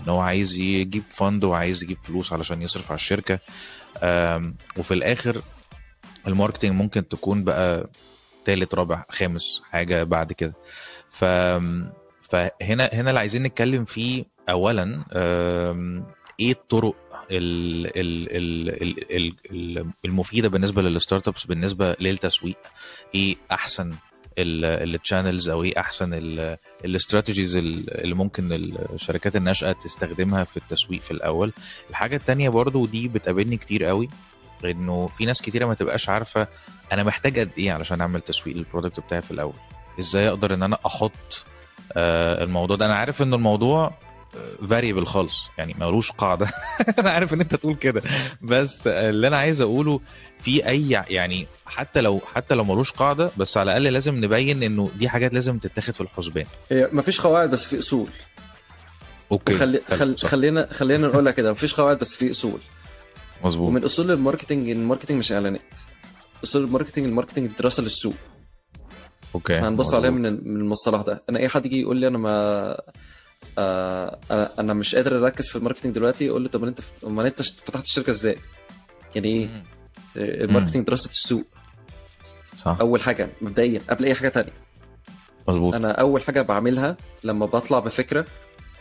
إن 0.00 0.08
هو 0.08 0.20
عايز 0.20 0.58
يجيب 0.58 1.02
fund 1.10 1.44
وعايز 1.44 1.82
يجيب 1.84 1.98
فلوس 2.02 2.32
علشان 2.32 2.62
يصرف 2.62 2.90
على 2.90 2.98
الشركة. 2.98 3.38
وفي 4.78 4.94
الآخر 4.94 5.42
ال 6.26 6.31
marketing 6.31 6.74
ممكن 6.74 7.08
تكون 7.08 7.44
بقى 7.44 7.90
تالت 8.44 8.74
رابع 8.74 9.04
خامس 9.10 9.62
حاجة 9.70 10.02
بعد 10.02 10.32
كده. 10.32 10.54
ف 11.10 11.24
فهنا 12.22 12.90
هنا 12.92 13.08
اللي 13.10 13.18
عايزين 13.20 13.42
نتكلم 13.42 13.84
فيه 13.84 14.24
اولا 14.50 15.04
إيه 16.40 16.52
الطرق 16.52 16.96
ال- 17.30 17.86
ال- 17.86 18.36
ال- 18.36 18.82
ال- 18.82 19.12
ال- 19.16 19.36
ال- 19.50 19.90
المفيدة 20.04 20.48
بالنسبة 20.48 20.82
لل 20.82 21.28
startups 21.28 21.44
بالنسبة 21.46 21.96
للتسويق؟ 22.00 22.56
إيه 23.14 23.36
أحسن 23.52 23.94
ال 24.38 24.50
channels 24.50 25.48
أو 25.48 25.62
إيه 25.62 25.78
أحسن 25.78 26.10
ال 26.84 26.90
strategies 26.90 27.56
اللي 27.56 28.14
ممكن 28.14 28.52
الشركات 28.94 29.36
الناشئه 29.36 29.72
تستخدمها 29.72 30.44
في 30.44 30.56
التسويق 30.56 31.00
في 31.00 31.10
الأول. 31.10 31.52
الحاجة 31.90 32.16
التانية 32.16 32.48
برضو 32.48 32.82
ودي 32.82 33.08
بتقابلني 33.08 33.56
كتير 33.56 33.84
قوي 33.84 34.08
إنه 34.64 35.06
في 35.06 35.26
ناس 35.26 35.42
كتيرة 35.42 35.66
ما 35.66 35.74
تبقاش 35.74 36.08
عارفة 36.08 36.48
أنا 36.92 37.02
محتاج 37.02 37.38
قد 37.38 37.50
إيه 37.58 37.72
علشان 37.72 38.00
أعمل 38.00 38.20
تسويق 38.20 38.56
لل 38.56 38.66
product 38.66 39.00
بتاعي 39.00 39.22
في 39.22 39.30
الأول. 39.30 39.54
إزاي 39.98 40.28
أقدر 40.28 40.54
إن 40.54 40.62
أنا 40.62 40.78
أحط 40.86 41.44
آه، 41.96 42.44
الموضوع 42.44 42.76
ده؟ 42.76 42.86
أنا 42.86 42.94
عارف 42.94 43.22
ان 43.22 43.34
الموضوع 43.34 43.98
variable 44.70 45.06
خالص. 45.06 45.48
يعني 45.58 45.74
ملوش 45.78 46.12
قاعدة. 46.12 46.50
أنا 46.98 47.10
عارف 47.10 47.34
إن 47.34 47.40
أنت 47.40 47.54
تقول 47.54 47.74
كده. 47.74 48.02
بس 48.42 48.86
اللي 48.86 49.28
أنا 49.28 49.36
عايز 49.36 49.60
أقوله 49.60 50.00
في 50.38 50.66
أي 50.68 50.90
يعني 50.90 51.46
حتى 51.66 52.00
لو 52.00 52.20
حتى 52.34 52.54
لو 52.54 52.64
ملوش 52.64 52.92
قاعدة 52.92 53.30
بس 53.36 53.56
على 53.56 53.76
الأقل 53.76 53.92
لازم 53.92 54.24
نبين 54.24 54.62
إنه 54.62 54.90
دي 54.98 55.08
حاجات 55.08 55.34
لازم 55.34 55.58
تتاخد 55.58 55.94
في 55.94 56.00
الحسبان. 56.00 56.46
هي 56.70 56.88
مفيش 56.92 57.20
قواعد 57.20 57.50
بس 57.50 57.64
في 57.64 57.78
أصول. 57.78 58.08
okay. 59.32 59.58
خلي 59.58 59.80
خل... 59.90 60.16
خلينا 60.18 60.68
خلينا 60.72 61.08
نقولها 61.08 61.32
كده. 61.32 61.50
مفيش 61.50 61.74
قواعد 61.74 61.98
بس 61.98 62.14
في 62.14 62.30
أصول. 62.30 62.60
مظبوط. 63.44 63.68
ومن 63.68 63.84
أصول 63.84 64.10
ال 64.10 64.16
marketing 64.16 64.70
ال 64.70 64.75
marketing 64.75 65.18
مش 65.18 65.32
إعلانات. 65.32 65.74
أصول 66.44 66.64
ال 66.64 66.68
marketing 66.68 67.04
ال 67.04 67.09
marketing 67.09 67.50
دراسة 67.58 67.82
للسوق. 67.82 68.14
okay. 69.34 69.54
هنبص 69.54 69.94
عليها 69.94 70.10
من 70.10 70.26
المصطلح 70.26 71.00
ده. 71.02 71.22
أنا 71.30 71.38
أي 71.38 71.48
حد 71.48 71.66
يجي 71.66 71.80
يقول 71.80 71.96
لي 71.96 72.06
أنا 72.06 72.18
ما 72.18 72.76
آه 73.58 74.18
أنا- 74.30 74.58
أنا 74.58 74.74
مش 74.74 74.94
قادر 74.94 75.18
اركز 75.24 75.48
في 75.48 75.56
ال 75.56 75.60
marketing 75.60 75.94
دلوقتي 75.94 76.30
أقول 76.30 76.42
له 76.42 76.48
طب 76.48 76.64
انت 76.64 76.80
امال 77.04 77.26
انت 77.26 77.42
فتحت 77.42 77.84
الشركة 77.84 78.10
إزاي؟ 78.10 78.36
يعني 79.14 79.28
إيه؟ 79.28 79.46
مم. 79.46 79.62
ال 80.16 80.23
marketing 80.23 80.86
دراسة 80.86 81.10
السوق 81.10 81.44
صح 82.54 82.76
أول 82.80 83.02
حاجة 83.02 83.28
مبدئيا 83.42 83.80
قبل 83.90 84.04
أي 84.04 84.14
حاجة 84.14 84.28
تانية 84.28 84.52
مظبوط 85.48 85.74
أنا 85.74 85.90
أول 85.92 86.22
حاجة 86.22 86.42
بعملها 86.42 86.96
لما 87.24 87.46
بطلع 87.46 87.78
بفكرة 87.78 88.26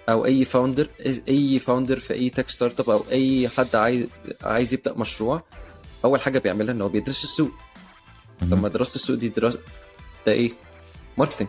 أو 0.10 0.26
أي 0.26 0.46
founder 0.46 0.88
أي 1.28 1.60
founder 1.60 2.00
في 2.00 2.14
أي 2.14 2.30
tech 2.30 2.50
startup 2.50 2.90
أو 2.90 3.04
أي 3.12 3.50
حد 3.50 3.76
عايز 3.76 4.08
عايز 4.44 4.74
يبدأ 4.74 4.94
مشروع 4.94 5.44
أول 6.06 6.22
حاجة 6.22 6.40
بيعملها 6.40 6.74
إن 6.74 6.82
هو 6.82 6.90
بيدرس 6.90 7.24
السوق 7.24 7.52
مهم. 8.42 8.52
لما 8.54 8.70
دراسة 8.70 8.96
السوق 8.96 9.16
دي 9.16 9.30
دراسه 9.30 9.60
ده 10.26 10.32
إيه 10.32 10.52
marketing 11.18 11.48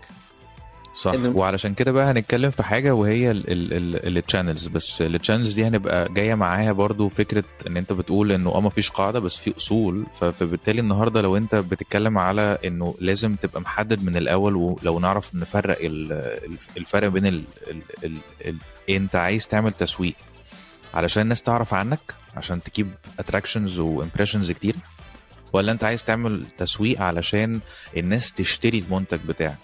صح. 0.94 1.12
إنه- 1.12 1.16
وعلشان 1.36 1.74
كده 1.74 1.92
بقى 1.92 2.10
هنتكلم 2.10 2.50
في 2.50 2.62
حاجة 2.62 2.94
وهي 2.94 3.30
ال 3.30 3.45
channels 3.45 4.66
بس 4.66 5.02
ال 5.02 5.08
channels 5.08 5.54
دي 5.54 5.64
هنبقى 5.64 6.12
جاية 6.12 6.34
معاها 6.34 6.72
برضو 6.72 7.08
فكرة 7.08 7.44
إن 7.66 7.76
أنت 7.76 7.92
بتقول 7.92 8.32
إنه 8.32 8.50
آه 8.54 8.60
ما 8.60 8.70
فيش 8.70 8.90
قاعدة 8.90 9.18
بس 9.18 9.36
في 9.36 9.56
أصول. 9.56 10.06
فبالتالي 10.32 10.80
النهارده 10.80 11.20
لو 11.20 11.36
أنت 11.36 11.54
بتتكلم 11.54 12.18
على 12.18 12.58
إنه 12.64 12.94
لازم 13.00 13.34
تبقى 13.34 13.60
محدد 13.60 14.02
من 14.04 14.16
الأول 14.16 14.56
ولو 14.56 14.98
نعرف 14.98 15.34
نفرق 15.34 15.78
ال- 15.80 16.12
الف- 16.52 16.68
الفرق 16.76 17.08
بين 17.08 17.26
ال 17.26 17.42
ال 17.70 17.82
ال 18.04 18.16
ال 18.46 18.56
أنت 18.90 19.16
عايز 19.16 19.48
تعمل 19.48 19.72
تسويق 19.72 20.14
علشان 20.94 21.22
الناس 21.22 21.42
تعرف 21.42 21.74
عنك 21.74 22.00
عشان 22.36 22.62
تجيب 22.62 22.90
attractions 23.18 23.78
و 23.78 23.85
impressions 23.85 24.52
كتير 24.52 24.74
ولا 25.52 25.72
أنت 25.72 25.84
عايز 25.84 26.04
تعمل 26.04 26.44
تسويق 26.58 27.00
علشان 27.00 27.60
الناس 27.96 28.32
تشتري 28.32 28.78
المنتج 28.78 29.18
بتاعك؟ 29.28 29.56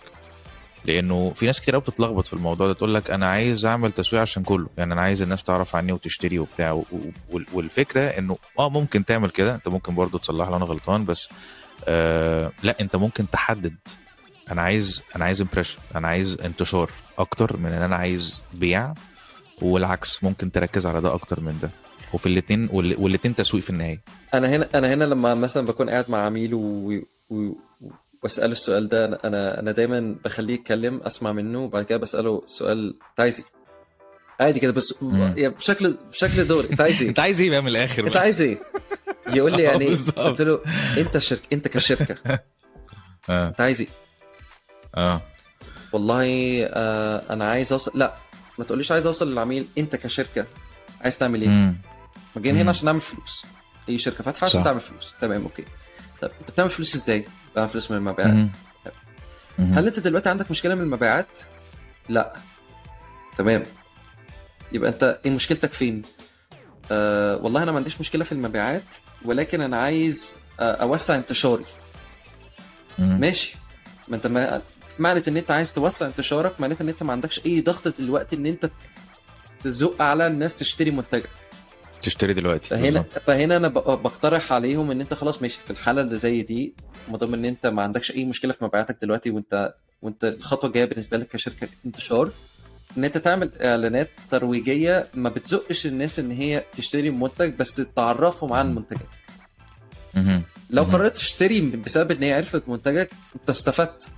لأنه 0.84 1.32
في 1.34 1.46
ناس 1.46 1.60
كتير 1.60 1.74
قوي 1.74 1.82
بتتلخبط 1.82 2.26
في 2.26 2.32
الموضوع 2.32 2.66
ده 2.66 2.72
تقول 2.72 2.94
لك 2.94 3.10
أنا 3.10 3.30
عايز 3.30 3.66
أعمل 3.66 3.92
تسويق 3.92 4.22
عشان 4.22 4.42
كله. 4.42 4.68
يعني 4.78 4.92
أنا 4.92 5.02
عايز 5.02 5.22
الناس 5.22 5.42
تعرف 5.42 5.76
عني 5.76 5.92
وتشتري 5.92 6.38
وبتاع. 6.38 6.82
والفكرة 7.52 8.00
إنه 8.00 8.36
آه 8.58 8.68
ممكن 8.70 9.04
تعمل 9.04 9.30
كده. 9.30 9.54
أنت 9.54 9.68
ممكن 9.68 9.94
برضو 9.94 10.18
تصلح 10.18 10.48
لو 10.48 10.56
أنا 10.56 10.64
غلطان 10.64 11.04
بس 11.04 11.28
آه 11.84 12.52
لا 12.62 12.80
أنت 12.80 12.96
ممكن 12.96 13.30
تحدد. 13.30 13.74
أنا 14.50 14.62
عايز 14.62 15.02
أنا 15.16 15.24
عايز 15.24 15.40
impression 15.40 15.78
أنا 15.94 16.08
عايز 16.08 16.38
انتشار 16.44 16.90
أكتر 17.18 17.56
من 17.56 17.72
إن 17.72 17.82
أنا 17.82 17.96
عايز 17.96 18.40
بيع. 18.54 18.94
والعكس 19.62 20.24
ممكن 20.24 20.52
تركز 20.52 20.86
على 20.86 21.00
ده 21.00 21.14
أكتر 21.14 21.40
من 21.40 21.58
ده. 21.62 21.70
وفي 22.12 22.26
الاثنين 22.26 22.68
والاثنين 22.72 23.34
تسويق 23.34 23.62
في 23.62 23.70
النهاية. 23.70 24.00
أنا 24.34 24.48
هنا 24.48 24.68
أنا 24.74 24.94
هنا 24.94 25.04
لما 25.04 25.34
مثلا 25.34 25.66
بكون 25.66 25.90
قاعد 25.90 26.10
مع 26.10 26.18
عميل 26.18 26.54
و... 26.54 26.92
و... 27.30 27.52
واسأله 28.22 28.52
السؤال 28.52 28.88
ده 28.88 29.04
أنا 29.24 29.60
أنا 29.60 29.72
دايما 29.72 30.16
بخليه 30.24 30.54
يتكلم 30.54 31.00
أسمع 31.02 31.32
منه 31.32 31.58
وبعد 31.58 31.84
كده 31.84 31.98
بسأله 31.98 32.42
سؤال 32.46 32.88
انت 33.10 33.20
عايز 33.20 33.38
إيه؟ 33.38 33.46
عادي 34.40 34.60
كده 34.60 34.72
بس. 34.72 34.94
يعني 35.02 35.48
بشكل 35.48 35.96
بشكل 36.10 36.44
دوري 36.44 36.70
انت 36.70 36.80
عايز 36.80 37.02
إيه؟ 37.02 37.08
أنت 37.08 37.18
عايز 37.20 37.40
إيه 37.40 37.50
بقى 37.50 37.60
من 37.62 37.68
الآخر 37.68 38.06
أنت؟ 38.06 38.16
عايز 38.16 38.40
إيه؟ 38.40 38.58
يقول 39.28 39.52
لي 39.52 39.62
يعني 39.68 39.84
إيه؟ 39.84 39.88
بالظبط. 39.88 40.18
قلت 40.18 40.42
له 40.42 40.60
أنت 40.98 41.18
شركه 41.18 41.42
أنت 41.52 41.68
كشركة 41.68 42.16
آه 43.30 43.48
أنت 43.48 43.60
عايز 43.60 43.80
إيه؟ 43.80 43.88
آه 44.94 45.22
والله 45.92 46.26
آه 46.64 47.22
أنا 47.30 47.50
عايز 47.50 47.72
اوصل 47.72 47.90
لا 47.94 48.14
ما 48.58 48.64
تقوليش 48.64 48.92
عايز 48.92 49.06
أوصل 49.06 49.32
للعميل 49.32 49.66
أنت 49.78 49.96
كشركة 49.96 50.46
عايز 51.00 51.18
تعمل 51.18 51.42
إيه؟ 51.42 51.48
ما 51.48 52.42
جايين 52.42 52.56
هنا. 52.58 52.70
عشان 52.70 52.86
نعمل 52.86 53.00
فلوس 53.00 53.42
أي 53.88 53.98
شركة 53.98 54.24
فاتحة 54.24 54.44
عشان. 54.44 54.64
تعمل 54.64 54.80
فلوس 54.80 55.14
تمام 55.20 55.42
أوكي 55.42 55.64
طب 56.22 56.30
أنت 56.40 56.50
بتعمل 56.50 56.70
فلوس 56.70 56.94
إزاي؟ 56.94 57.24
بتعمل 57.52 57.68
فلوس 57.68 57.90
من 57.90 57.96
المبيعات. 57.96 58.50
هل 59.58 59.86
انت 59.86 59.98
دلوقتي 60.00 60.28
عندك 60.28 60.50
مشكلة 60.50 60.74
من 60.74 60.80
المبيعات؟ 60.80 61.38
لا 62.08 62.32
تمام 63.38 63.62
يبقى 64.72 64.90
انت 64.90 65.20
إيه 65.24 65.30
مشكلتك 65.30 65.72
فين؟ 65.72 66.02
آه 66.90 67.36
والله 67.36 67.62
أنا 67.62 67.70
ما 67.70 67.76
عنديش 67.76 68.00
مشكلة 68.00 68.24
في 68.24 68.32
المبيعات 68.32 68.82
ولكن 69.24 69.60
أنا 69.60 69.76
عايز 69.76 70.34
آه 70.60 70.72
اوسع 70.72 71.16
انتشاري 71.16 71.64
مم. 72.98 73.20
ماشي 73.20 73.56
ما 74.08 74.16
انت 74.16 74.26
ما 74.26 74.62
معنى 74.98 75.22
ان 75.28 75.36
انت 75.36 75.50
عايز 75.50 75.72
توسع 75.72 76.06
انتشارك 76.06 76.60
معناته 76.60 76.82
ان 76.82 76.88
انت 76.88 77.02
ما 77.02 77.12
عندكش 77.12 77.46
اي 77.46 77.60
ضغط 77.60 77.88
دلوقتي 78.00 78.36
ان 78.36 78.46
انت 78.46 78.70
تزق 79.60 80.02
على 80.02 80.26
الناس 80.26 80.56
تشتري 80.56 80.90
منتجك 80.90 81.30
تشتري 82.02 82.34
دلوقتي 82.34 82.68
فهنا 82.68 82.84
بالظبط. 82.84 83.18
فهنا 83.26 83.56
أنا 83.56 83.68
بقترح 83.68 84.52
عليهم 84.52 84.90
إن 84.90 85.00
أنت 85.00 85.14
خلاص 85.14 85.42
ماشي 85.42 85.58
في 85.64 85.70
الحالة 85.70 86.00
اللي 86.00 86.18
زي 86.18 86.42
دي 86.42 86.74
ما 87.08 87.18
دام 87.18 87.34
إن 87.34 87.44
أنت 87.44 87.66
ما 87.66 87.82
عندكش 87.82 88.10
أي 88.10 88.24
مشكلة 88.24 88.52
في 88.52 88.64
مبيعاتك 88.64 88.96
دلوقتي 89.02 89.30
وانت 89.30 89.74
وأنت 90.02 90.24
الخطوة 90.24 90.68
الجاية 90.70 90.84
بالنسبة 90.84 91.16
لك 91.16 91.28
كشركة 91.28 91.68
انتشار 91.86 92.30
إن 92.98 93.04
أنت 93.04 93.18
تعمل 93.18 93.50
إعلانات 93.62 94.10
ترويجية 94.30 95.08
ما 95.14 95.28
بتزقش 95.28 95.86
الناس 95.86 96.18
إن 96.18 96.30
هي 96.30 96.64
تشتري 96.76 97.10
منتج 97.10 97.52
بس 97.58 97.76
تعرفهم 97.96 98.52
عن 98.52 98.74
منتجك. 98.74 99.06
لو. 100.70 100.82
قررت 100.82 101.16
تشتري 101.16 101.60
بسبب 101.60 102.10
إن 102.10 102.22
هي 102.22 102.32
عرفت 102.32 102.68
منتجك 102.68 103.10
أنت 103.36 103.50
استفدت 103.50 104.08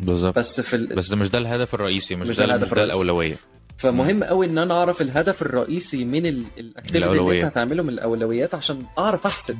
بالظبط 0.00 0.38
بس 0.38 0.60
في 0.60 0.76
ال... 0.76 0.86
بس 0.86 1.08
ده 1.08 1.16
مش 1.16 1.28
ده 1.30 1.38
الهدف 1.38 1.74
الرئيسي 1.74 2.16
مش, 2.16 2.28
مش 2.28 2.36
ده 2.36 2.46
ده 2.46 2.54
الهدف 2.54 2.72
مش 2.72 2.74
ده. 2.78 2.84
الأولوية 2.84 3.36
فمهم 3.78 4.24
قوي 4.24 4.46
إن 4.46 4.58
أنا 4.58 4.74
أعرف 4.74 5.00
الهدف 5.02 5.42
الرئيسي 5.42 6.04
من 6.04 6.26
ال- 6.26 6.44
activity 6.58 6.98
اللي 7.18 7.42
أنت. 7.44 7.52
هتعمله 7.56 7.82
من 7.82 7.88
الأولويات 7.88 8.54
عشان 8.54 8.82
أعرف 8.98 9.26
أحسب 9.26 9.58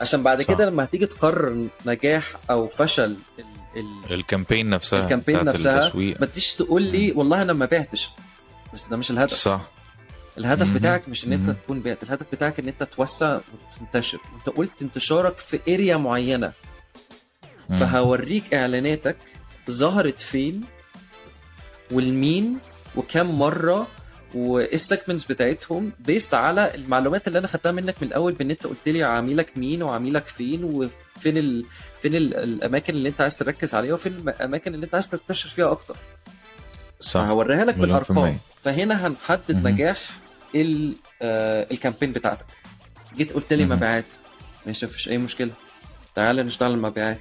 عشان 0.00 0.22
بعد 0.22 0.42
صح. 0.42 0.48
كده 0.54 0.66
لما 0.70 0.84
هتيجي 0.84 1.06
تقرر 1.06 1.66
نجاح 1.86 2.32
أو 2.50 2.68
فشل 2.68 3.04
ال... 3.38 3.44
ال... 3.76 4.14
ال 4.14 4.20
campaign 4.20 4.70
نفسها 4.70 5.04
ال 5.04 5.08
campaign 5.08 5.44
نفسها 5.44 5.78
التسويق 5.86 6.20
ما 6.20 6.26
تجيش 6.26 6.54
تقول 6.54 6.82
لي 6.82 7.12
والله 7.12 7.42
أنا 7.42 7.52
ما 7.52 7.66
بعتش 7.66 8.08
بس 8.74 8.86
ده 8.88 8.96
مش 8.96 9.10
الهدف 9.10 9.32
صح 9.34 9.60
الهدف 10.38 10.66
مهم. 10.66 10.74
بتاعك 10.74 11.08
مش 11.08 11.24
إن 11.26 11.32
أنت 11.32 11.46
مهم. 11.48 11.56
تكون 11.64 11.80
بعت 11.80 12.02
الهدف 12.02 12.26
بتاعك 12.32 12.58
إن 12.60 12.68
أنت 12.68 12.82
توسع 12.82 13.38
وتنتشر 13.80 14.18
وانت 14.34 14.56
قلت 14.56 14.82
انتشارك 14.82 15.36
في 15.36 15.60
area 15.68 15.96
معينة 15.96 16.52
مم. 17.70 17.78
فهوريك 17.78 18.54
إعلاناتك 18.54 19.16
ظهرت 19.70 20.20
فين 20.20 20.60
والمين 21.90 22.58
وكم 22.96 23.38
مرة 23.38 23.88
وايه 24.34 24.74
ال 24.74 24.80
segments 24.80 25.24
بتاعتهم 25.24 25.92
based 26.00 26.34
على 26.34 26.74
المعلومات 26.74 27.28
اللي 27.28 27.38
أنا 27.38 27.46
خدتها 27.46 27.72
منك 27.72 27.94
من 28.02 28.08
الأول 28.08 28.32
بإن 28.32 28.50
أنت 28.50 28.66
قلت 28.66 28.88
لي 28.88 29.02
عميلك 29.02 29.58
مين 29.58 29.82
وعميلك 29.82 30.24
فين 30.24 30.64
وفين 30.64 31.36
ال... 31.36 31.64
فين 32.02 32.14
ال... 32.14 32.34
الأماكن 32.34 32.94
اللي 32.94 33.08
أنت 33.08 33.20
عايز 33.20 33.36
تركز 33.36 33.74
عليها 33.74 33.94
وفين 33.94 34.12
الأماكن 34.12 34.74
اللي 34.74 34.86
أنت 34.86 34.94
عايز 34.94 35.08
تنتشر 35.08 35.48
فيها 35.48 35.72
أكتر. 35.72 35.96
صح. 37.00 37.20
هوريها 37.20 37.64
لك 37.64 37.74
بالأرقام. 37.74 38.38
فهنا 38.62 39.06
هنحدد. 39.06 39.66
نجاح 39.66 39.98
ال... 40.54 40.94
آه 41.22 41.66
ال 41.70 41.75
campaign 41.75 42.12
بتاعتك. 42.12 42.46
جيت 43.16 43.32
قلت 43.32 43.52
لي. 43.52 43.64
مبيعات. 43.64 44.04
ماشي 44.66 44.86
مفيش 44.86 45.08
أي 45.08 45.18
مشكلة. 45.18 45.52
تعال 46.14 46.36
نشتغل 46.36 46.70
المبيعات. 46.70 47.20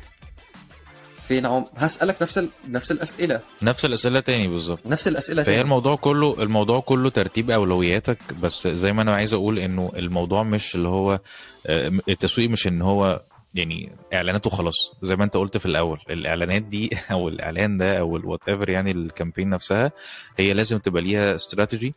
فين 1.27 1.45
عم... 1.45 1.65
هسألك 1.77 2.21
نفس 2.21 2.37
ال... 2.37 2.49
نفس 2.67 2.91
الأسئلة. 2.91 3.39
نفس 3.61 3.85
الأسئلة 3.85 4.19
تاني 4.19 4.47
بالظبط. 4.47 4.79
نفس 4.85 5.07
الأسئلة 5.07 5.43
فهي 5.43 5.53
تاني. 5.53 5.61
الموضوع 5.63 5.95
كله 5.95 6.35
الموضوع 6.43 6.79
كله 6.79 7.09
ترتيب 7.09 7.51
أولوياتك 7.51 8.17
بس 8.41 8.67
زي 8.67 8.93
ما 8.93 9.01
أنا 9.01 9.15
عايز 9.15 9.33
أقول 9.33 9.59
إنه 9.59 9.91
الموضوع 9.95 10.43
مش 10.43 10.75
اللي 10.75 10.87
هو 10.89 11.19
آه، 11.67 11.91
التسويق 12.09 12.49
مش 12.49 12.67
إن 12.67 12.81
هو 12.81 13.21
يعني 13.53 13.91
إعلانات 14.13 14.47
وخلاص. 14.47 14.93
زي 15.01 15.15
ما 15.15 15.23
أنت 15.23 15.37
قلت 15.37 15.57
في 15.57 15.65
الأول 15.65 15.99
الإعلانات 16.09 16.61
دي 16.61 16.89
أو 17.11 17.27
الإعلان 17.29 17.77
ده 17.77 17.99
أو 17.99 18.17
ال 18.17 18.39
whatever 18.49 18.69
يعني 18.69 18.91
ال 18.91 18.98
campaign 18.98 19.49
نفسها 19.49 19.91
هي 20.37 20.53
لازم 20.53 20.77
تبقى 20.77 21.01
ليها 21.01 21.35
استراتيجي 21.35 21.93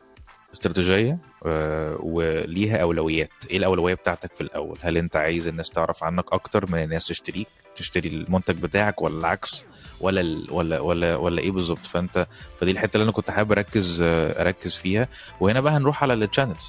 استراتيجية 0.55 1.19
آه، 1.47 1.97
وليها 2.01 2.77
أولويات. 2.83 3.31
إيه 3.51 3.57
الأولوية 3.57 3.95
بتاعتك 3.95 4.35
في 4.35 4.41
الأول؟ 4.41 4.79
هل 4.83 4.97
أنت 4.97 5.17
عايز 5.17 5.49
الناس 5.49 5.71
تعرف 5.71 6.05
عنك 6.05 6.33
أكتر 6.33 6.71
من 6.71 6.83
الناس 6.83 7.07
تشتريك؟ 7.07 7.49
تشتري 7.77 8.09
المنتج 8.09 8.55
بتاعك 8.63 9.03
ولا 9.03 9.19
العكس 9.19 9.65
ولا. 10.01 10.53
ولا 10.53 10.81
ولا 10.81 11.17
ولا 11.17 11.41
إيه 11.43 11.51
بالظبط؟ 11.51 11.79
فأنت 11.87 12.27
فدي 12.61 12.71
الحتة 12.71 12.97
اللي 12.97 13.05
أنا 13.05 13.13
كنت 13.13 13.31
حابب 13.31 13.53
أركز 13.53 14.03
أركز 14.03 14.77
فيها. 14.77 15.09
وهنا 15.41 15.61
بقى 15.61 15.73
هنروح 15.73 16.03
على 16.03 16.15
ال 16.15 16.20
channels 16.20 16.65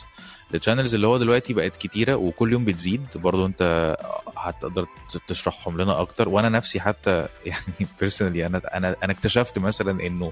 ال 0.54 0.58
channels 0.58 0.96
اللي 0.96 1.08
هو 1.08 1.18
دلوقتي 1.18 1.54
بقت 1.54 1.78
كتيرة 1.78 2.16
وكل 2.16 2.52
يوم 2.52 2.66
بتزيد. 2.66 3.06
برضو 3.16 3.46
أنت 3.46 3.96
هتقدر 4.38 4.86
تشرحهم 5.28 5.82
لنا 5.82 6.02
أكتر. 6.02 6.30
وأنا 6.30 6.50
نفسي 6.50 6.80
حتى 6.80 7.28
يعني 7.46 7.88
personally 8.00 8.46
أنا 8.46 8.62
أنا 8.78 8.96
أنا 9.04 9.14
اكتشفت 9.14 9.60
مثلا 9.60 10.08
إنه 10.08 10.32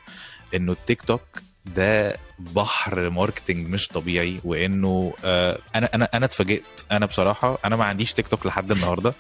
إنه 0.56 0.72
التيك 0.72 1.02
توك 1.02 1.22
ده 1.66 2.18
بحر 2.40 3.10
marketing 3.10 3.68
مش 3.70 3.88
طبيعي. 3.88 4.40
وإنه 4.44 5.14
آه 5.26 5.60
أنا 5.76 5.90
أنا 5.96 6.10
أنا 6.14 6.26
اتفاجئت. 6.26 6.64
أنا 6.92 7.06
بصراحة 7.06 7.58
أنا 7.66 7.76
ما 7.76 7.86
عنديش 7.86 8.14
تيك 8.14 8.28
توك 8.28 8.46
لحد 8.46 8.72
النهارده. 8.72 9.14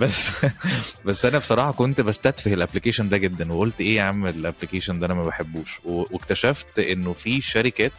بس 0.00 0.30
بس 1.06 1.24
أنا 1.24 1.38
بصراحة 1.38 1.72
كنت 1.72 2.00
بستتفه 2.00 2.54
ال 2.54 2.58
application 2.58 3.08
ده 3.08 3.16
جدا 3.16 3.52
وقلت 3.52 3.80
إيه 3.80 3.96
يا 3.96 4.02
عم 4.02 4.26
ال 4.26 4.32
application 4.32 4.98
ده 5.00 5.06
أنا 5.06 5.14
ما 5.14 5.22
بحبوش؟ 5.24 5.80
واكتشفت 5.84 6.78
إنه 6.78 7.12
في 7.12 7.40
شركات 7.40 7.92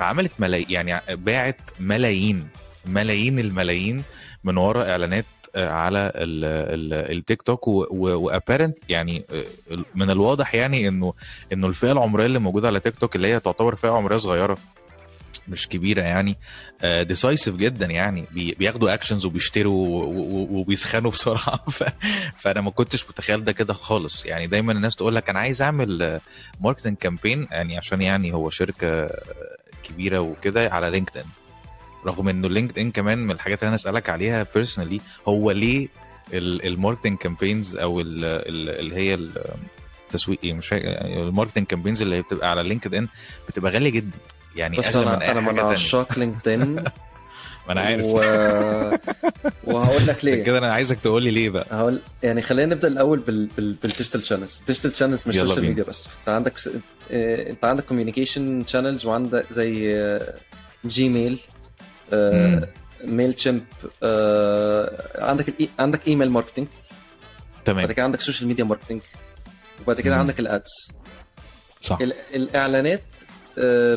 عملت 0.00 0.32
ملايين 0.38 0.70
يعني 0.70 1.16
باعت 1.16 1.60
ملايين 1.80 2.48
ملايين 2.86 3.38
الملايين 3.38 4.02
من 4.44 4.56
وراء 4.56 4.90
إعلانات 4.90 5.24
آه، 5.56 5.70
على 5.70 5.98
ال- 6.14 6.44
ال- 7.04 7.16
التيك 7.18 7.42
توك 7.42 7.68
و 7.68 7.80
apparent 7.80 8.78
يعني 8.88 9.24
آه، 9.32 9.44
من 9.94 10.10
الواضح 10.10 10.54
يعني 10.54 10.88
انه 10.88 11.14
إنه 11.52 11.66
الفئة 11.66 11.92
العمرية 11.92 12.26
اللي 12.26 12.38
موجودة 12.38 12.68
على 12.68 12.80
تيك 12.80 12.96
توك 12.96 13.16
اللي 13.16 13.28
هي 13.28 13.40
تعتبر 13.40 13.74
فئة 13.74 13.88
عمرية 13.90 14.16
صغيرة. 14.16 14.58
مش 15.48 15.68
كبيرة 15.68 16.02
يعني. 16.02 16.36
decisive 16.84 17.56
جدا 17.56 17.86
يعني. 17.86 18.24
بي- 18.30 18.54
بياخدوا 18.58 18.94
actions 18.94 19.24
وبيشتروا 19.24 20.04
وبيسخنوا 20.50 21.10
بسرعة. 21.10 21.60
فأنا 22.42 22.60
ما 22.60 22.70
كنتش 22.70 23.04
متخيل 23.08 23.44
ده 23.44 23.52
كده 23.52 23.74
خالص. 23.74 24.26
يعني 24.26 24.46
دايما 24.46 24.72
الناس 24.72 24.96
تقول 24.96 25.14
لك 25.14 25.30
أنا 25.30 25.38
عايز 25.38 25.62
أعمل 25.62 26.20
marketing 26.60 26.96
campaign 26.96 27.48
يعني 27.50 27.76
عشان 27.76 28.02
يعني 28.02 28.34
هو 28.34 28.50
شركة 28.50 29.10
كبيرة 29.82 30.18
وكده 30.18 30.68
على 30.70 30.90
لينكدين 30.90 31.24
رغم 32.06 32.28
إنه 32.28 32.48
لينكد 32.48 32.78
ان 32.78 32.90
كمان 32.90 33.18
من 33.18 33.30
الحاجات 33.30 33.58
اللي 33.62 33.68
أنا 33.68 33.74
أسألك 33.74 34.08
عليها 34.10 34.46
personally 34.54 35.00
هو 35.28 35.50
ليه 35.50 35.88
ال 36.32 36.41
marketing 36.41 37.18
campaigns 37.18 37.76
أو 37.76 38.00
ال- 38.00 38.24
ال- 38.24 38.80
اللي 38.80 38.94
هي 38.96 39.14
التسويق 39.14 40.38
إيه 40.44 40.52
مش 40.52 40.72
ال 40.72 40.81
marketing 40.81 41.66
campaigns 41.66 42.02
اللي 42.02 42.22
بتبقى 42.22 42.50
على 42.50 42.62
لينكد 42.62 42.94
ان 42.94 43.08
بتبقى 43.48 43.72
غالية 43.72 43.90
جدا. 43.90 44.18
يعني 44.56 44.76
بس 44.78 44.96
اغلى 44.96 45.06
من 45.16 45.22
أنا 45.22 45.30
أنا 45.30 45.40
من 45.52 45.60
عشاق 45.60 46.18
لينكدين 46.18 46.74
ما 47.66 47.72
أنا 47.72 47.80
عارف. 47.80 48.04
و... 48.06 48.16
وهقول 49.64 50.06
لك 50.06 50.24
ليه. 50.24 50.42
كده 50.42 50.58
أنا 50.58 50.72
عايزك 50.72 50.98
تقول 51.00 51.22
لي 51.22 51.30
ليه 51.30 51.50
بقى. 51.50 51.66
هقول 51.70 52.00
يعني 52.22 52.42
خلينا 52.42 52.74
نبدأ 52.74 52.88
الأول 52.88 53.18
بال... 53.18 53.46
بال... 53.46 53.72
بال 53.72 53.84
digital 53.84 54.26
channels 54.26 54.58
ال 54.60 54.64
digital 54.64 54.96
channels 54.96 55.28
مش 55.28 55.34
يلا 55.36 55.44
social 55.46 55.60
بينا. 55.60 55.68
ميديا 55.74 55.84
بس. 55.84 56.08
أنت 56.20 56.28
عندك. 56.28 56.52
آه، 57.10 57.50
أنت 57.50 57.64
عندك 57.64 57.84
communication 57.84 58.64
channels 58.66 59.06
وعندك 59.06 59.46
زي 59.50 59.98
جيميل. 60.86 61.38
ميل 63.04 63.34
تشيمب 63.34 63.64
عندك 65.18 65.48
الإي... 65.48 65.68
عندك 65.78 66.08
email 66.08 66.30
marketing 66.30 66.66
بعد 66.66 67.64
تمام 67.64 67.86
كده 67.92 68.02
عندك 68.04 68.20
social 68.20 68.48
media 68.48 68.64
marketing 68.64 69.00
وبعد 69.82 70.00
كده. 70.00 70.16
عندك 70.16 70.40
ال 70.40 70.52
ads 70.52 70.88
صح. 71.82 71.98
ال- 72.00 72.12
الإعلانات 72.34 73.00
آه، 73.22 73.33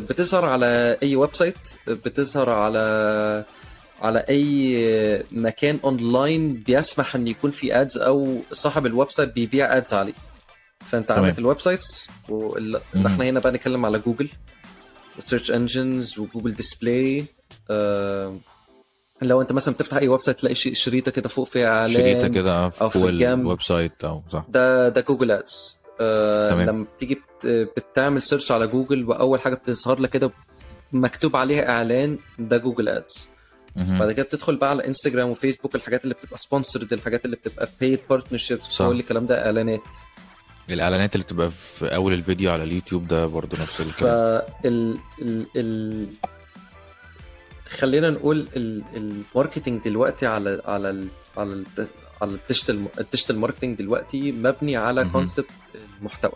بتظهر 0.10 0.46
على 0.46 0.98
أي 1.04 1.16
website 1.16 1.58
بتظهر 1.88 2.50
على 2.50 3.46
على 4.02 4.20
أي 4.30 5.26
مكان 5.32 5.80
اونلاين 5.84 6.54
بيسمح 6.54 7.16
إن 7.16 7.28
يكون 7.28 7.52
في 7.52 7.82
ads 7.82 7.98
أو 7.98 8.40
صاحب 8.52 8.86
ال 8.86 9.12
website 9.12 9.34
بيبيع 9.34 9.78
ads 9.78 9.94
عليه 9.94 10.14
فأنت 10.80 11.10
تمام. 11.10 11.24
عندك 11.26 11.40
ال 11.40 11.60
websites. 11.62 12.10
إحنا 13.06 13.24
هنا 13.26 13.40
بقى 13.40 13.52
نتكلم 13.52 13.86
على 13.86 14.00
جوجل 14.00 14.30
وال 15.16 15.25
search 15.25 15.52
engines 15.52 16.20
وجوجل 16.20 16.54
display 16.54 17.26
لو 19.22 19.42
أنت 19.42 19.52
مثلا 19.52 19.74
بتفتح 19.74 19.98
أي 19.98 20.08
website 20.08 20.40
تلاقي 20.40 20.56
شريطة 20.56 21.12
كده 21.12 21.30
فوق 21.30 21.48
فيها 21.48 21.68
إعلان 21.68 21.94
شريطة 21.94 22.28
كده 22.28 22.72
أو 22.82 22.90
في 22.90 22.96
الجنب. 23.10 23.40
ال 23.42 23.62
website 23.62 24.04
أو 24.04 24.24
صح 24.30 24.46
ده 24.50 24.90
ده 24.90 25.02
جوجل 25.02 25.32
ads 25.32 25.78
آه 26.02 26.50
تمام. 26.50 26.70
لما 26.70 26.86
بتيجي 26.96 27.16
بت- 27.16 27.70
بتعمل 27.78 28.22
search 28.22 28.52
على 28.52 28.68
جوجل 28.68 29.06
وأول 29.10 29.40
حاجة 29.40 29.56
بتظهر 29.56 30.00
لك 30.00 30.10
كده 30.10 30.32
مكتوب 30.92 31.36
عليها 31.36 31.70
إعلان 31.70 32.18
ده 32.40 32.58
جوجل 32.58 32.90
ads. 32.90 33.30
بعد 33.76 34.12
كده 34.12 34.24
بتدخل 34.24 34.56
بقى 34.56 34.70
على 34.70 34.88
انستجرام 34.88 35.30
وفيسبوك 35.30 35.76
الحاجات 35.76 36.04
اللي 36.04 36.14
بتبقى 36.16 36.38
sponsored 36.38 36.94
الحاجات 36.94 37.26
اللي 37.26 37.36
بتبقى 37.36 37.68
partnerships 37.82 38.70
صح. 38.70 38.88
كل 38.88 39.00
الكلام 39.00 39.26
ده 39.26 39.46
إعلانات 39.46 39.82
الإعلانات 40.72 41.16
اللي 41.16 41.24
بتبقى 41.24 41.50
في 41.50 41.96
أول 41.96 42.14
الفيديو 42.14 42.52
على 42.52 42.64
اليوتيوب 42.64 43.08
ده 43.08 43.26
برضو 43.26 43.56
نفس 43.62 43.82
الكلام 43.82 44.42
فال 44.64 44.98
ال... 45.22 45.46
ال... 45.56 46.08
خلينا 47.70 48.10
نقول 48.10 48.48
ال... 48.56 48.84
ال 48.96 49.05
marketing 49.05 49.82
دلوقتي 49.86 50.26
على 50.26 50.62
على 50.66 50.90
ال... 50.90 51.08
على 51.38 51.54
ال... 51.54 51.66
على 52.22 52.32
ال 52.32 52.39
digital 52.39 52.86
ال 53.00 53.05
digital 53.05 53.40
marketing 53.40 53.78
دلوقتي 53.78 54.32
مبني 54.32 54.78
على. 54.78 55.06
concept 55.06 55.50
المحتوى 56.00 56.34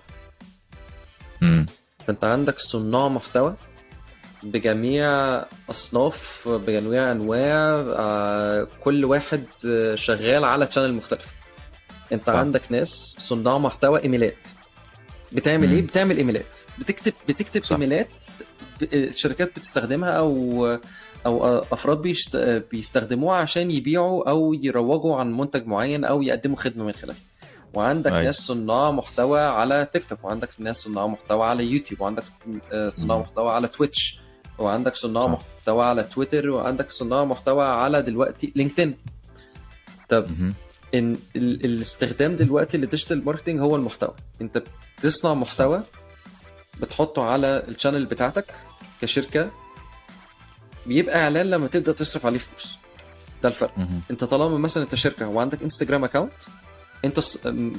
مم. 1.41 1.65
فانت 2.07 2.23
عندك 2.23 2.59
صناع 2.59 3.07
محتوى 3.07 3.55
بجميع 4.43 5.07
أصناف 5.69 6.47
بجميع 6.49 7.11
أنواع 7.11 7.85
آه، 7.97 8.67
كل 8.83 9.05
واحد 9.05 9.43
آه، 9.67 9.95
شغال 9.95 10.45
على 10.45 10.65
channel 10.65 10.93
مختلف 10.93 11.35
انت 12.11 12.27
صح. 12.27 12.33
عندك 12.35 12.61
ناس 12.69 13.15
صناع 13.19 13.57
محتوى 13.57 14.03
إيميلات 14.03 14.47
بتعمل 15.31 15.67
مم. 15.67 15.73
إيه 15.73 15.81
بتعمل 15.81 16.17
إيميلات 16.17 16.59
بتكتب 16.79 17.13
بتكتب 17.29 17.63
صح. 17.63 17.71
إيميلات 17.71 18.07
الشركات 18.93 19.49
بتستخدمها 19.59 20.09
أو 20.09 20.77
أو 21.25 21.45
أفراد 21.71 21.97
بيشت... 21.97 22.35
بيستخدموها 22.71 23.37
عشان 23.37 23.71
يبيعوا 23.71 24.29
أو 24.29 24.53
يروجوا 24.53 25.15
عن 25.15 25.33
منتج 25.37 25.67
معين 25.67 26.05
أو 26.05 26.21
يقدموا 26.21 26.57
خدمة 26.57 26.83
من 26.85 26.91
خلاله 26.91 27.17
وعندك 27.73 28.11
أيوة. 28.11 28.23
ناس 28.23 28.35
صناع 28.37 28.91
محتوى 28.91 29.39
على 29.39 29.87
تيك 29.93 30.05
توك 30.05 30.23
وعندك 30.25 30.49
ناس 30.59 30.77
صناع 30.77 31.07
محتوى 31.07 31.45
على 31.45 31.63
يوتيوب 31.65 32.01
وعندك 32.01 32.23
آه، 32.71 32.89
صناع. 32.89 33.17
محتوى 33.19 33.51
على 33.51 33.67
تويتش 33.67 34.19
وعندك 34.59 34.95
صناع 34.95 35.23
صح. 35.25 35.29
محتوى 35.31 35.85
على 35.85 36.03
تويتر 36.03 36.49
وعندك 36.49 36.91
صناع 36.91 37.25
محتوى 37.25 37.65
على 37.65 38.01
دلوقتي 38.01 38.51
لينكدين 38.55 38.93
طب. 40.09 40.27
إن 40.95 41.15
ال- 41.35 41.65
الاستخدام 41.65 42.35
دلوقتي 42.35 42.77
لل 42.77 42.88
digital 42.88 43.25
marketing 43.25 43.59
هو 43.59 43.75
المحتوى 43.75 44.13
أنت 44.41 44.63
بتصنع 44.99 45.33
محتوى 45.33 45.83
بتحطه 46.81 47.23
على 47.23 47.63
ال 47.67 47.72
channel 47.72 48.05
بتاعتك 48.05 48.45
كشركة 49.01 49.51
بيبقى 50.85 51.23
إعلان 51.23 51.49
لما 51.49 51.67
تبدأ 51.67 51.91
تصرف 51.91 52.25
عليه 52.25 52.39
فلوس. 52.39 52.77
ده 53.43 53.49
الفرق. 53.49 53.77
مهم. 53.77 54.01
أنت 54.11 54.23
طالما 54.23 54.57
مثلا 54.57 54.83
أنت 54.83 54.95
شركة 54.95 55.27
وعندك 55.27 55.63
انستجرام 55.63 56.03
account 56.03 56.31
أنت 57.05 57.19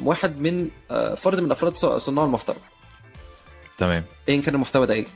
واحد 0.05 0.41
من 0.41 0.69
آه، 0.91 1.15
فرد 1.15 1.41
من 1.41 1.51
أفراد 1.51 1.77
صناع 1.77 2.25
المحتوى. 2.25 2.57
تمام. 3.79 4.05
ايا 4.29 4.41
كان 4.41 4.55
المحتوى 4.55 4.87
ده 4.87 4.95
إيه؟ 4.95 5.07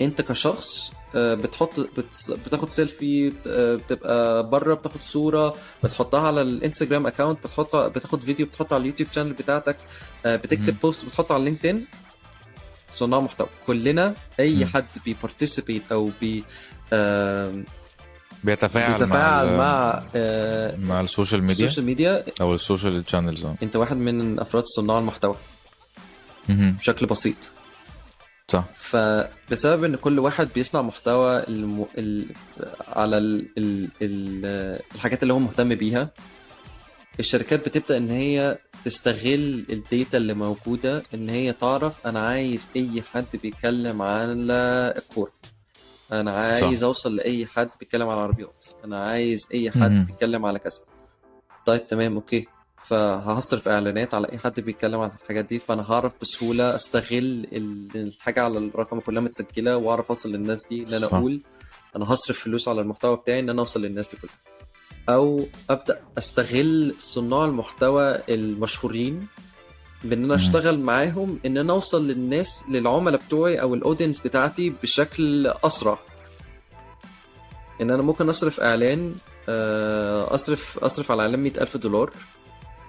أنت 0.00 0.20
كشخص 0.20 0.92
آه، 1.14 1.34
بتحط 1.34 1.80
بت- 1.80 2.38
بتاخد 2.46 2.70
سيلفي 2.70 3.32
آه، 3.46 3.74
بتبقى 3.74 4.48
بره 4.50 4.74
بتاخد 4.74 5.00
صورة 5.00 5.56
بتحطها 5.84 6.26
على 6.26 6.42
الانستجرام 6.42 7.06
account 7.06 7.38
بتحط 7.44 7.76
بتاخد 7.76 8.20
فيديو 8.20 8.46
بتحطه 8.46 8.74
على 8.74 8.80
اليوتيوب 8.80 9.08
channel 9.12 9.32
بتاعتك 9.32 9.76
بتكتب. 10.24 10.76
post 10.82 11.04
بتحطه 11.04 11.34
على 11.34 11.44
لينكدين 11.44 11.86
صناع 12.92 13.20
محتوى. 13.20 13.46
كلنا 13.66 14.14
أي. 14.40 14.66
حد 14.66 14.86
بي 15.04 15.16
participate 15.16 15.82
أو 15.92 16.10
بي 16.20 16.44
بيتفاعل, 18.44 18.98
بيتفاعل 18.98 19.46
مع 19.46 19.56
مع 19.56 20.02
آه، 20.14 20.76
مع 20.76 21.00
ال 21.00 21.06
social 21.06 21.40
media؟ 21.42 21.66
ال 21.66 21.69
social 21.69 21.86
media. 21.86 22.24
أو 22.40 22.54
ال 22.54 22.61
social 22.61 23.04
channels 23.04 23.44
آه. 23.44 23.54
أنت 23.62 23.76
واحد 23.76 23.96
من 23.96 24.40
أفراد 24.40 24.64
صناع 24.64 24.98
المحتوى. 24.98 25.34
بشكل 26.48 27.06
بسيط. 27.06 27.36
صح. 28.48 28.64
فبسبب 28.74 29.84
إن 29.84 29.96
كل 29.96 30.18
واحد 30.18 30.48
بيصنع 30.54 30.82
محتوى 30.82 31.48
الم... 31.48 31.86
ال... 31.98 32.26
على 32.88 33.18
ال... 33.18 33.46
ال... 33.58 33.88
ال... 34.02 34.78
الحاجات 34.94 35.22
اللي 35.22 35.32
هو 35.32 35.38
مهتم 35.38 35.74
بيها 35.74 36.10
الشركات 37.20 37.68
بتبدأ 37.68 37.96
إن 37.96 38.10
هي 38.10 38.58
تستغل 38.84 39.64
ال 39.70 39.79
data 39.79 40.16
اللي 40.18 40.34
موجودة 40.34 41.02
إن 41.14 41.28
هي 41.28 41.52
تعرف 41.52 42.06
أنا 42.06 42.20
عايز 42.20 42.68
أي 42.76 43.02
حد 43.12 43.26
بيتكلم 43.42 44.02
على 44.02 44.34
الكورة. 44.96 45.32
أنا 46.12 46.30
عايز 46.36 46.58
صح. 46.80 46.82
أوصل 46.86 47.16
لأي 47.16 47.46
حد 47.46 47.68
بيتكلم 47.80 48.08
على 48.08 48.18
العربيات 48.18 48.64
أنا 48.84 49.04
عايز 49.04 49.48
أي 49.54 49.70
حد 49.70 49.78
مهم. 49.90 50.04
بيتكلم 50.04 50.46
على 50.46 50.58
كذا 50.58 50.78
طيب 51.66 51.86
تمام 51.86 52.14
okay 52.14 52.46
فهصرف 52.82 53.68
إعلانات 53.68 54.14
على 54.14 54.32
أي 54.32 54.38
حد 54.38 54.60
بيتكلم 54.60 55.00
عن 55.00 55.10
الحاجات 55.22 55.44
دي 55.44 55.58
فأنا 55.58 55.90
هعرف 55.92 56.12
بسهولة 56.20 56.74
أستغل 56.74 57.46
ال- 57.52 57.88
الحاجة 57.96 58.42
على 58.42 58.58
الرقم 58.58 59.00
كلها 59.00 59.22
متسجلة 59.22 59.76
وأعرف 59.76 60.08
أوصل 60.08 60.32
للناس 60.32 60.66
دي 60.68 60.84
إن 60.88 60.94
أنا. 60.94 61.06
أقول 61.06 61.42
أنا 61.96 62.12
هصرف 62.12 62.38
فلوس 62.38 62.68
على 62.68 62.80
المحتوى 62.80 63.16
بتاعي 63.16 63.40
إن 63.40 63.50
أنا 63.50 63.60
أوصل 63.60 63.82
للناس 63.82 64.08
دي 64.08 64.16
كلها 64.22 64.34
أو 65.08 65.46
أبدأ 65.70 66.00
أستغل 66.18 66.94
صناع 66.98 67.44
المحتوى 67.44 68.18
المشهورين 68.28 69.26
بإن 70.04 70.24
أنا. 70.24 70.34
أشتغل 70.34 70.78
معاهم 70.80 71.38
إن 71.46 71.58
أنا 71.58 71.72
أوصل 71.72 72.08
للناس 72.08 72.64
للعملاء 72.70 73.20
بتوعي 73.20 73.60
أو 73.60 73.74
الاودينس 73.74 74.20
بتاعتي 74.20 74.70
بشكل 74.82 75.46
أسرع 75.64 75.98
إن 77.80 77.90
أنا 77.90 78.02
ممكن 78.02 78.28
أصرف 78.28 78.60
إعلان 78.60 79.14
آه، 79.48 80.34
أصرف 80.34 80.78
أصرف 80.78 81.10
على 81.10 81.22
اعلان 81.22 81.40
100000 81.40 81.76
دولار 81.76 82.10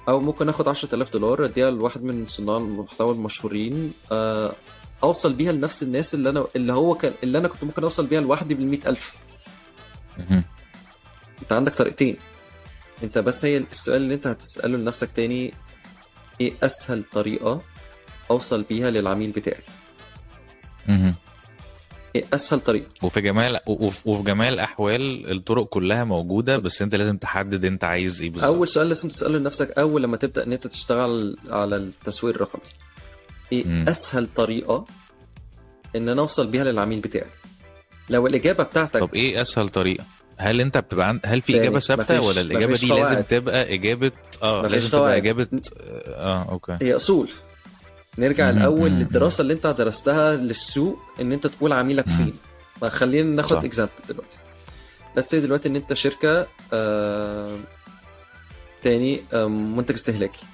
أو 0.07 0.20
ممكن 0.20 0.49
آخد 0.49 0.68
10000 0.68 1.14
دولار 1.14 1.45
اديها 1.45 1.72
لواحد 1.72 2.03
من 2.03 2.28
صناع 2.28 2.57
المحتوى 2.57 3.14
المشهورين 3.14 3.93
آه، 4.11 4.53
أوصل 5.03 5.34
بيها 5.34 5.51
لنفس 5.51 5.84
الناس 5.84 6.14
اللي 6.14 6.30
أنا 6.30 6.45
اللي 6.55 6.74
هو 6.74 6.95
كان 6.95 7.14
اللي 7.24 7.38
أنا 7.38 7.47
كنت 7.47 7.64
ممكن 7.64 7.84
أوصل 7.84 8.05
بيها 8.05 8.22
لوحدي 8.22 8.53
بال 8.53 8.68
100000 8.68 9.16
مهم. 10.18 10.43
أنت 11.41 11.53
عندك 11.53 11.74
طريقتين 11.74 12.18
أنت 13.03 13.18
بس 13.18 13.45
هي 13.45 13.57
السؤال 13.57 14.01
اللي 14.01 14.14
أنت 14.14 14.28
هتسأله 14.28 14.78
لنفسك 14.78 15.09
تاني 15.16 15.53
إيه 16.42 16.54
أسهل 16.64 17.04
طريقة 17.04 17.62
أوصل 18.32 18.64
بيها 18.64 18.90
للعميل 18.92 19.32
بتاعي؟ 19.32 19.62
مهم. 20.88 21.16
إيه 22.16 22.24
أسهل 22.34 22.60
طريقة؟ 22.60 22.88
وفي 23.02 23.22
جميع 23.22 23.60
وفي 23.68 24.24
جميع 24.24 24.50
الاحوال 24.50 25.32
الطرق 25.32 25.66
كلها 25.68 26.04
موجودة 26.04 26.58
بس 26.58 26.82
أنت 26.82 26.96
لازم 26.96 27.18
تحدد 27.18 27.66
أنت 27.66 27.84
عايز 27.84 28.22
إيه 28.22 28.30
بالظبط. 28.30 28.46
أول 28.46 28.68
سؤال 28.68 28.90
لازم 28.90 29.10
تسأله 29.10 29.38
لنفسك 29.38 29.72
أول 29.80 30.04
لما 30.04 30.18
تبدأ 30.18 30.44
إن 30.46 30.52
أنت 30.52 30.68
تشتغل 30.68 31.38
على 31.50 31.76
التسويق 31.76 32.36
الرقمي. 32.36 32.62
إيه 33.52 33.66
مم. 33.66 33.86
أسهل 33.90 34.28
طريقة 34.36 34.86
إن 35.96 36.10
أنا 36.10 36.22
أوصل 36.22 36.48
بيها 36.48 36.64
للعميل 36.64 37.00
بتاعي؟ 37.00 37.30
لو 38.10 38.28
الإجابة 38.28 38.64
بتاعتك 38.64 39.00
طب 39.00 39.14
إيه 39.16 39.42
أسهل 39.42 39.70
طريقة؟ 39.70 40.04
هل 40.38 40.62
انت 40.62 40.78
بتبقى 40.78 41.08
عند... 41.08 41.20
هل 41.26 41.42
في 41.42 41.62
إجابة 41.62 41.80
ثابتة 41.80 42.22
ولا 42.22 42.42
الإجابة 42.42 42.76
دي 42.78 42.88
لازم. 42.88 43.22
تبقى 43.22 43.74
اجابه 43.74 44.12
آه 44.44 44.68
لازم 44.68 44.88
تبقى 44.90 45.00
قواعد. 45.02 45.18
اجابه 45.18 45.48
آه 46.08 46.52
okay 46.52 46.78
هي 46.82 46.96
أصول 46.96 47.30
نرجع 48.18 48.52
مم، 48.52 48.58
الأول 48.58 48.90
مم، 48.92 49.00
للدراسة 49.00 49.42
اللي 49.42 49.54
انت 49.54 49.68
درستها 49.68 50.36
للسوق 50.36 51.00
إن 51.22 51.32
انت 51.32 51.48
تقول 51.48 51.74
عميلك 51.74 52.08
مم. 52.08 52.16
فين 52.18 52.34
فخلينا. 52.82 53.36
ناخد 53.36 53.66
example 53.66 53.91
دلوقتي 54.10 54.38
بس 55.18 55.36
دلوقتي 55.36 55.70
إن 55.70 55.76
انت 55.76 55.94
شركة 55.94 56.48
آه... 56.74 57.58
تاني 58.84 59.20
آه 59.34 59.46
منتج 59.48 59.94
استهلاكي 59.94 60.46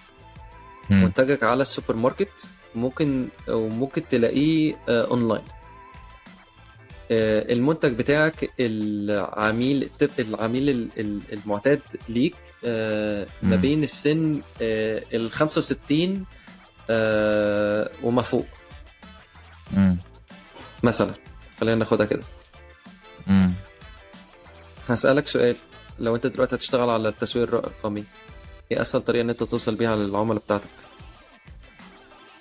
مم. 0.90 1.04
منتجك 1.04 1.44
على 1.44 1.62
السوبر 1.62 1.96
ماركت 1.96 2.46
ممكن 2.76 3.28
أو 3.50 3.70
ممكن 3.70 4.02
تلاقيه 4.10 4.76
آه 4.90 5.06
اونلاين 5.06 5.44
المنتج 7.12 7.93
بتاعك 7.93 8.49
العميل 8.60 9.89
العميل 10.20 10.70
ال- 10.70 10.89
ال- 10.97 11.22
المعتاد 11.34 11.82
ليك 12.10 12.36
آه 12.66 13.28
ما. 13.41 13.55
بين 13.55 13.84
السن 13.84 14.41
آه 14.62 15.03
ال 15.14 15.32
65 15.32 16.26
آه 16.89 17.89
وما 18.03 18.22
فوق. 18.22 18.45
مثلا 20.84 21.12
خلينا 21.60 21.76
ناخدها 21.76 22.05
كده. 22.05 22.24
هسألك 24.89 25.28
سؤال 25.28 25.55
لو 25.99 26.16
انت 26.16 26.28
دلوقتي 26.28 26.55
هتشتغل 26.55 26.89
على 26.89 27.10
التسويق 27.10 27.47
الرقمي 27.47 28.03
إيه 28.72 28.82
اسهل 28.82 29.01
طريقة 29.01 29.22
ان 29.22 29.30
انت 29.30 29.43
توصل 29.43 29.76
بيها 29.76 29.95
للعملاء 29.95 30.38
بتاعتك 30.43 30.68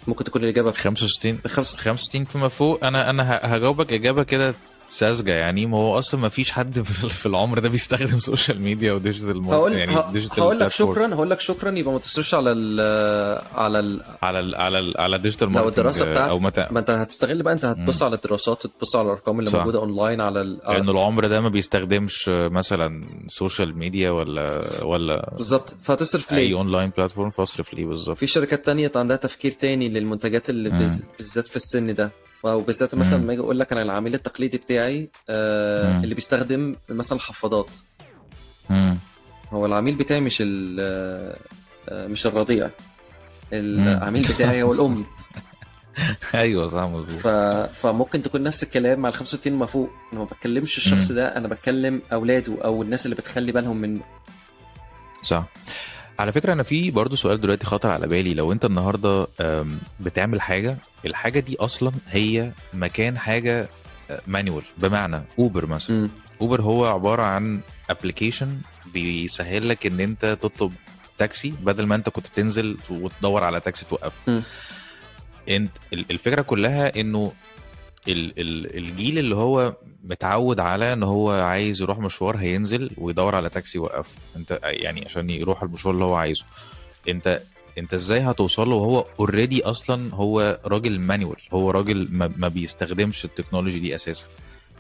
ممكن 0.09 0.25
تكون 0.25 0.45
الإجابة 0.45 0.71
65 0.73 1.39
بخمس 1.45 1.77
65 1.77 2.25
فيما 2.25 2.49
فوق. 2.49 2.85
أنا 2.85 3.11
أنا 3.11 3.41
هجاوبك 3.43 3.93
إجابة 3.93 4.23
كده 4.23 4.55
ساذجة 4.89 5.33
يعني 5.33 5.67
ما 5.67 5.79
هو 5.79 5.99
أصلا 5.99 6.21
ما 6.21 6.29
فيش 6.29 6.53
حد 6.53 6.81
في 7.21 7.27
العمر 7.27 7.59
ده 7.59 7.69
بيستخدم 7.69 8.19
social 8.19 8.61
media 8.61 8.93
و 8.93 8.99
digital 8.99 9.45
هقول 9.45 9.73
يعني 9.73 10.13
digital 10.13 10.43
هقول 10.43 10.61
لك 10.61 10.69
شكرا 10.69 11.15
هقول 11.15 11.31
لك 11.31 11.41
شكرا 11.41 11.79
يبقى 11.79 11.93
ما 11.93 11.99
تصرفش 11.99 12.35
على 12.35 12.53
ال 12.53 12.81
على 13.55 13.79
ال 13.79 14.03
على 14.23 14.41
ال 14.41 14.55
على 14.55 14.79
ال 14.79 15.01
على 15.01 15.19
digital 15.19 15.53
لو 15.53 15.69
الدراسة 15.69 16.11
بتاعتك 16.11 16.31
أو 16.31 16.39
متى. 16.39 16.67
ما 16.71 16.81
أنت 16.81 16.91
هتستغل 16.91 17.43
بقى 17.43 17.53
أنت 17.55 17.65
هتبص 17.65 18.03
على 18.03 18.15
الدراسات 18.15 18.65
وتبص 18.65 18.97
على 18.97 19.07
الأرقام 19.07 19.39
اللي 19.39 19.51
صح. 19.51 19.59
موجودة 19.59 19.79
اونلاين 19.79 20.21
على 20.21 20.41
ال... 20.41 20.59
لأن 20.69 20.89
العمر 20.89 21.27
ده 21.27 21.41
ما 21.41 21.49
بيستخدمش 21.49 22.29
مثلا 22.29 23.05
social 23.29 23.79
media 23.79 24.11
ولا 24.11 24.65
ولا 24.85 25.35
بالظبط. 25.37 25.77
فهتصرف 25.83 26.33
أي 26.33 26.47
ليه؟ 26.47 26.55
online 26.55 26.93
platform 26.97 27.31
فاصرف 27.31 27.75
ليه 27.75 27.87
بالظبط؟ 27.87 28.17
في 28.17 28.27
شركات 28.27 28.67
تانية 28.67 28.93
عندها 28.97 29.17
تفكير 29.17 29.53
تاني 29.53 29.89
للمنتجات 29.89 30.51
اللي. 30.51 30.91
بالذات 31.19 31.47
في 31.49 31.57
السن 31.57 31.95
ده. 31.95 32.11
وبالذات 32.45 32.95
مثلا. 32.95 33.19
لما 33.23 33.33
أجي 33.33 33.41
أقول 33.41 33.59
لك 33.59 33.73
أنا 33.73 33.83
العميل 33.83 34.15
التقليدي 34.15 34.57
بتاعي 34.59 35.11
آه. 35.29 36.01
اللي 36.01 36.15
بيستخدم 36.15 36.77
مثلا 36.89 37.19
حفاضات. 37.19 37.71
هو 39.53 39.67
العميل 39.67 39.95
بتاعي 39.95 40.21
مش 40.21 40.39
ال 40.41 40.77
آه، 41.89 42.07
مش 42.07 42.27
الرضيع 42.27 42.71
العميل 43.53 44.23
بتاعي 44.23 44.63
هو 44.63 44.73
الأم 44.73 45.05
أيوه 46.35 46.69
صح 46.69 46.81
مظبوط 46.81 47.11
ف... 47.11 47.29
فممكن 47.87 48.23
تكون 48.23 48.43
نفس 48.43 48.63
الكلام 48.63 49.01
مع 49.01 49.09
ال 49.09 49.15
65 49.15 49.53
ما 49.53 49.67
فوق 49.67 49.91
أنا 50.13 50.21
ما 50.21 50.27
بتكلمش 50.27 50.77
الشخص. 50.77 51.13
ده 51.13 51.37
أنا 51.37 51.49
بتكلم 51.49 52.03
أولاده 52.13 52.65
أو 52.65 52.83
الناس 52.83 53.07
اللي 53.07 53.17
بتخلي 53.17 53.53
بالهم 53.53 53.77
منه 53.77 54.01
صح 55.23 55.45
على 56.19 56.33
فكرة 56.33 56.53
أنا 56.53 56.63
في 56.63 56.91
برضو 56.91 57.17
سؤال 57.17 57.41
دلوقتي 57.41 57.67
خطر 57.67 57.91
على 57.91 58.07
بالي 58.09 58.35
لو 58.35 58.53
أنت 58.53 58.65
النهارده 58.65 59.27
بتعمل 60.01 60.41
حاجة 60.41 60.77
الحاجة 61.07 61.41
دي 61.41 61.57
أصلا 61.61 61.93
هي 62.11 62.51
مكان 62.75 63.19
حاجة 63.19 63.69
manual 64.27 64.63
بمعنى 64.79 65.23
Uber 65.39 65.67
مثلا 65.67 65.97
مم. 65.97 66.11
Uber 66.41 66.63
هو 66.63 66.87
عبارة 66.87 67.23
عن 67.23 67.61
application 67.91 68.57
بيسهل 68.95 69.69
لك 69.69 69.87
إن 69.87 70.01
أنت 70.01 70.39
تطلب 70.43 70.73
تاكسي 71.19 71.55
بدل 71.63 71.87
ما 71.87 71.95
أنت 71.95 72.09
كنت 72.09 72.29
بتنزل 72.29 72.77
وتدور 72.91 73.45
على 73.45 73.61
تاكسي 73.61 73.87
توقفه. 73.87 74.43
أنت 75.49 75.71
ال- 75.93 76.05
الفكرة 76.11 76.43
كلها 76.43 77.01
إنه 77.01 77.33
الجيل 78.09 79.19
اللي 79.19 79.35
هو 79.37 79.77
متعود 80.05 80.61
على 80.61 80.93
ان 80.93 81.03
هو 81.03 81.31
عايز 81.31 81.81
يروح 81.83 81.99
مشوار 81.99 82.37
هينزل 82.37 82.91
ويدور 82.99 83.35
على 83.35 83.49
تاكسي 83.49 83.79
يوقفه. 83.79 84.11
انت 84.37 84.59
يعني 84.63 85.05
عشان 85.05 85.31
يروح 85.31 85.63
المشوار 85.63 85.95
اللي 85.95 86.05
هو 86.05 86.15
عايزه. 86.15 86.45
انت 87.09 87.43
انت 87.79 87.95
إزاي 87.95 88.21
هتوصل 88.21 88.69
له 88.69 88.75
وهو 88.77 89.05
already 89.21 89.65
أصلا 89.65 90.15
هو 90.15 90.61
راجل 90.65 91.01
manual 91.01 91.37
هو 91.53 91.71
راجل 91.71 92.09
ما, 92.11 92.33
ما 92.37 92.49
بيستخدمش 92.49 93.25
ال 93.25 93.30
technology 93.30 93.79
دي 93.79 93.95
أساسا. 93.95 94.29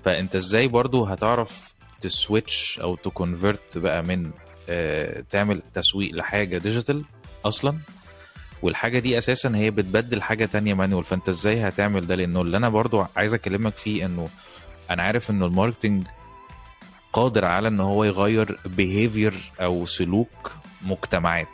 فانت 0.04 0.36
إزاي 0.36 0.68
برضو 0.68 1.04
هتعرف 1.04 1.74
ت 2.00 2.11
switch 2.11 2.78
أو 2.82 2.96
ت 2.96 3.06
convert 3.06 3.78
بقى 3.78 4.02
من 4.02 4.30
آه 4.68 5.24
تعمل 5.30 5.60
تسويق 5.74 6.14
لحاجة 6.14 6.58
digital 6.58 7.04
أصلا 7.44 7.78
والحاجة 8.62 8.98
دي 8.98 9.18
أساسا 9.18 9.52
هي 9.54 9.70
بتبدل 9.70 10.22
حاجة 10.22 10.44
تانية 10.44 10.74
manual 10.74 11.04
فأنت 11.04 11.28
إزاي 11.28 11.68
هتعمل 11.68 12.06
ده؟ 12.06 12.14
لأنه 12.14 12.40
اللي 12.42 12.56
أنا 12.56 12.68
برضو 12.68 13.04
عايز 13.16 13.34
أكلمك 13.34 13.76
فيه 13.76 14.06
إنه 14.06 14.28
أنا 14.90 15.02
عارف 15.02 15.30
إنه 15.30 15.46
ال 15.46 15.52
marketing 15.52 16.06
قادر 17.12 17.44
على 17.44 17.68
إن 17.68 17.80
هو 17.80 18.04
يغير 18.04 18.60
behavior 18.66 19.34
أو 19.60 19.86
سلوك 19.86 20.52
مجتمعات 20.82 21.48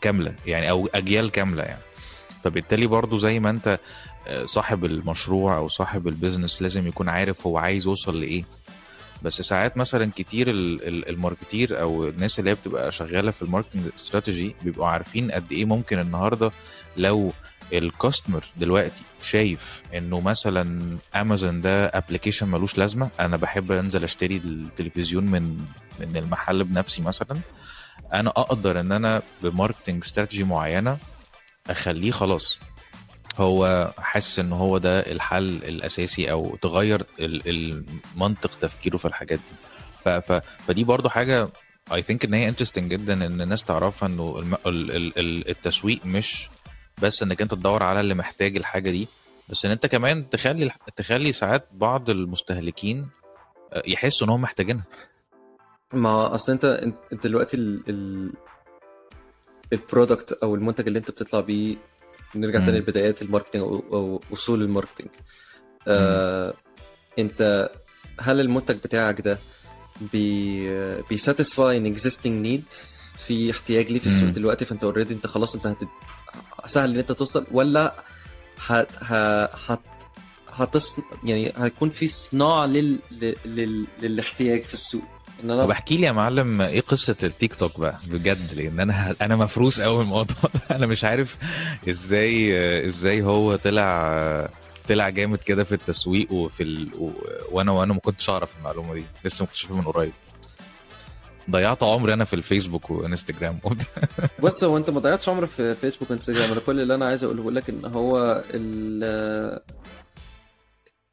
كاملة 0.00 0.34
يعني 0.46 0.70
أو 0.70 0.88
أجيال 0.94 1.30
كاملة 1.30 1.62
يعني. 1.62 1.82
فبالتالي 2.44 2.86
برضو 2.86 3.18
زي 3.18 3.40
ما 3.40 3.50
أنت 3.50 3.78
آه، 4.28 4.44
صاحب 4.44 4.84
المشروع 4.84 5.56
أو 5.56 5.68
صاحب 5.68 6.08
ال 6.08 6.14
business 6.14 6.62
لازم 6.62 6.86
يكون 6.86 7.08
عارف 7.08 7.46
هو 7.46 7.58
عايز 7.58 7.86
يوصل 7.86 8.20
لإيه. 8.20 8.44
بس 9.22 9.40
ساعات 9.42 9.76
مثلا 9.76 10.10
كتير 10.16 10.50
ال- 10.50 10.88
ال- 10.88 11.08
ال 11.08 11.16
marketer 11.16 11.80
أو 11.80 12.08
الناس 12.08 12.38
اللي 12.38 12.50
هي 12.50 12.54
بتبقى 12.54 12.92
شغالة 12.92 13.30
في 13.30 13.42
ال 13.42 13.46
marketing 13.46 13.82
strategy 13.96 14.54
بيبقوا 14.62 14.86
عارفين 14.86 15.30
قد 15.30 15.52
إيه 15.52 15.64
ممكن 15.64 15.98
النهارده 15.98 16.50
لو 16.96 17.32
ال 17.72 17.80
customer 17.80 18.44
دلوقتي 18.56 19.02
شايف 19.22 19.82
إنه 19.94 20.20
مثلا 20.20 20.96
امازون 21.14 21.60
ده 21.60 21.86
application 21.86 22.48
ملوش 22.48 22.78
لازمة 22.78 23.08
أنا 23.20 23.36
بحب 23.36 23.72
أنزل 23.72 24.04
أشتري 24.04 24.36
التلفزيون 24.36 25.24
من 25.24 25.56
من 26.00 26.16
المحل 26.16 26.64
بنفسي 26.64 27.02
مثلا 27.02 27.40
أنا 28.12 28.30
أقدر 28.30 28.80
إن 28.80 28.92
أنا 28.92 29.22
ب 29.42 29.48
marketing 29.48 30.02
strategy 30.04 30.44
معينة 30.44 30.98
أخليه 31.70 32.10
خلاص. 32.10 32.58
هو 33.38 33.92
حاسس 33.98 34.38
إن 34.38 34.52
هو 34.52 34.78
ده 34.78 35.00
الحل 35.00 35.48
الأساسي 35.48 36.30
أو 36.30 36.56
تغير 36.56 37.02
ال- 37.20 37.82
المنطق 38.16 38.58
تفكيره 38.58 38.96
في 38.96 39.04
الحاجات 39.04 39.38
دي. 39.38 39.56
ف 39.94 40.08
ف 40.08 40.32
فدي 40.68 40.84
برضو 40.84 41.08
حاجة 41.08 41.48
I 41.94 42.02
think 42.02 42.24
إن 42.24 42.34
هي 42.34 42.48
interesting 42.48 42.90
جدا 42.90 43.12
إن 43.26 43.40
الناس 43.40 43.64
تعرفها 43.64 44.06
إنه 44.08 44.38
الم- 44.38 44.54
ال- 44.66 44.96
ال- 44.96 45.18
ال- 45.18 45.48
التسويق 45.50 46.06
مش 46.06 46.50
بس 47.02 47.22
إنك 47.22 47.42
أنت 47.42 47.54
تدور 47.54 47.82
على 47.82 48.00
اللي 48.00 48.14
محتاج 48.14 48.56
الحاجة 48.56 48.90
دي 48.90 49.08
بس 49.48 49.64
إن 49.64 49.70
أنت 49.70 49.86
كمان 49.86 50.30
تخلي 50.30 50.70
تخلي 50.96 51.32
ساعات 51.32 51.68
بعض 51.72 52.10
المستهلكين 52.10 53.08
يحسوا 53.86 54.26
إن 54.26 54.32
هم 54.32 54.40
محتاجينها. 54.40 54.84
ما 55.92 56.34
أصل 56.34 56.52
أنت 56.52 56.64
أنت 57.12 57.26
دلوقتي 57.26 57.56
ال 57.56 57.82
ال 57.88 58.32
ال 59.72 59.79
product 59.79 60.32
أو 60.32 60.54
المنتج 60.54 60.86
اللي 60.86 60.98
أنت 60.98 61.10
بتطلع 61.10 61.40
بيه 61.40 61.76
نرجع. 62.34 62.64
تاني 62.64 62.78
لبدايات 62.78 63.22
ال 63.22 63.26
marketing 63.26 63.62
أو, 63.62 64.22
أصول 64.32 64.62
ال 64.62 64.67
marketing 64.67 65.08
آه 65.88 66.54
أنت 67.18 67.70
هل 68.20 68.40
المنتج 68.40 68.76
بتاعك 68.84 69.20
ده 69.20 69.38
بي 70.12 71.00
بي 71.02 71.18
satisfy 71.18 71.76
an 71.76 71.86
existing 71.86 72.46
need 72.46 72.64
في 73.18 73.50
احتياج 73.50 73.92
ليه 73.92 73.98
في 73.98 74.06
السوق 74.06 74.24
مم. 74.24 74.32
دلوقتي؟ 74.32 74.64
فأنت 74.64 74.84
already 74.84 75.14
أنت 75.14 75.26
خلاص 75.26 75.54
أنت 75.54 75.66
هت... 75.66 75.76
سهل 76.66 76.90
إن 76.92 76.98
أنت 76.98 77.12
توصل 77.12 77.46
ولا 77.52 78.04
هت... 78.66 78.88
هت... 79.02 79.80
هتص... 80.52 80.96
يعني 81.24 81.52
هيكون 81.56 81.90
في 81.90 82.08
صناعة 82.08 82.66
لل... 82.66 82.98
لل... 83.44 83.86
للاحتياج 84.02 84.62
في 84.62 84.74
السوق؟ 84.74 85.02
إن 85.44 85.50
أنا 85.50 85.64
طب 85.64 85.70
احكي 85.70 85.96
لي 85.96 86.06
يا 86.06 86.12
معلم 86.12 86.60
إيه 86.60 86.80
قصة 86.80 87.16
التيك 87.22 87.54
توك 87.54 87.80
بقى؟ 87.80 87.96
بجد 88.06 88.54
لأن 88.54 88.80
أنا 88.80 89.14
أنا 89.22 89.36
مفروس 89.36 89.80
قوي 89.80 89.96
من 89.96 90.02
الموضوع 90.02 90.36
أنا 90.76 90.86
مش 90.86 91.04
عارف 91.04 91.36
إزاي 91.88 92.86
إزاي 92.86 93.22
هو 93.22 93.56
طلع 93.56 94.50
طلع 94.88 95.08
جامد 95.08 95.38
كده 95.38 95.64
في 95.64 95.72
التسويق 95.72 96.32
وفي 96.32 96.62
ال... 96.62 96.88
و... 96.98 97.10
وأنا 97.52 97.72
وأنا 97.72 97.94
ما 97.94 98.00
كنتش 98.00 98.30
أعرف 98.30 98.56
المعلومة 98.58 98.94
دي. 98.94 99.04
لسه 99.24 99.42
مكتشفها 99.42 99.76
من 99.76 99.82
قريب. 99.82 100.12
ضيعت 101.50 101.82
عمري 101.82 102.12
أنا 102.12 102.24
في 102.24 102.34
ال 102.36 102.42
Facebook 102.42 102.90
و 102.90 102.96
Instagram. 102.96 103.58
بص 104.42 104.64
هو 104.64 104.76
أنت 104.76 104.90
ما 104.90 105.00
ضيعتش 105.00 105.28
عمرك 105.28 105.48
في 105.48 105.74
Facebook 105.74 106.10
و 106.10 106.14
Instagram. 106.14 106.50
أنا 106.52 106.60
كل 106.60 106.80
اللي 106.80 106.94
أنا 106.94 107.04
عايز 107.06 107.24
أقوله 107.24 107.50
لك 107.50 107.68
إن 107.70 107.84
هو 107.84 108.44
ال- 108.54 109.60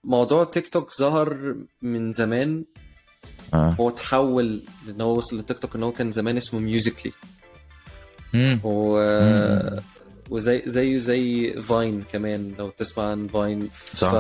موضوع 0.03 0.43
تيك 0.43 0.67
توك 0.67 0.91
ظهر 0.93 1.55
من 1.82 2.11
زمان. 2.11 2.65
آه 3.53 3.75
هو 3.79 3.89
تحول 3.89 4.61
لأن 4.87 5.01
هو 5.01 5.17
وصل 5.17 5.39
لتيك 5.39 5.59
توك 5.59 5.75
ان 5.75 5.83
هو 5.83 5.91
كان 5.91 6.11
زمان 6.11 6.37
اسمه 6.37 6.59
Musical.ly. 6.59 7.11
و... 8.63 8.97
مم. 8.99 9.79
وزي 10.29 10.61
زيه 10.65 10.97
زي 10.99 11.53
Vine 11.61 12.03
كمان 12.13 12.53
لو 12.59 12.69
تسمع 12.69 13.03
عن 13.11 13.27
Vine 13.27 13.69
صح. 13.95 14.11
ف... 14.11 14.15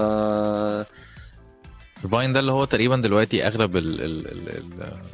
Vine 2.11 2.33
ده 2.33 2.39
اللي 2.39 2.51
هو 2.51 2.65
تقريبا 2.65 2.95
دلوقتي 2.95 3.47
أغلب 3.47 3.77
ال 3.77 4.01
ال 4.01 4.27
ال 4.27 4.63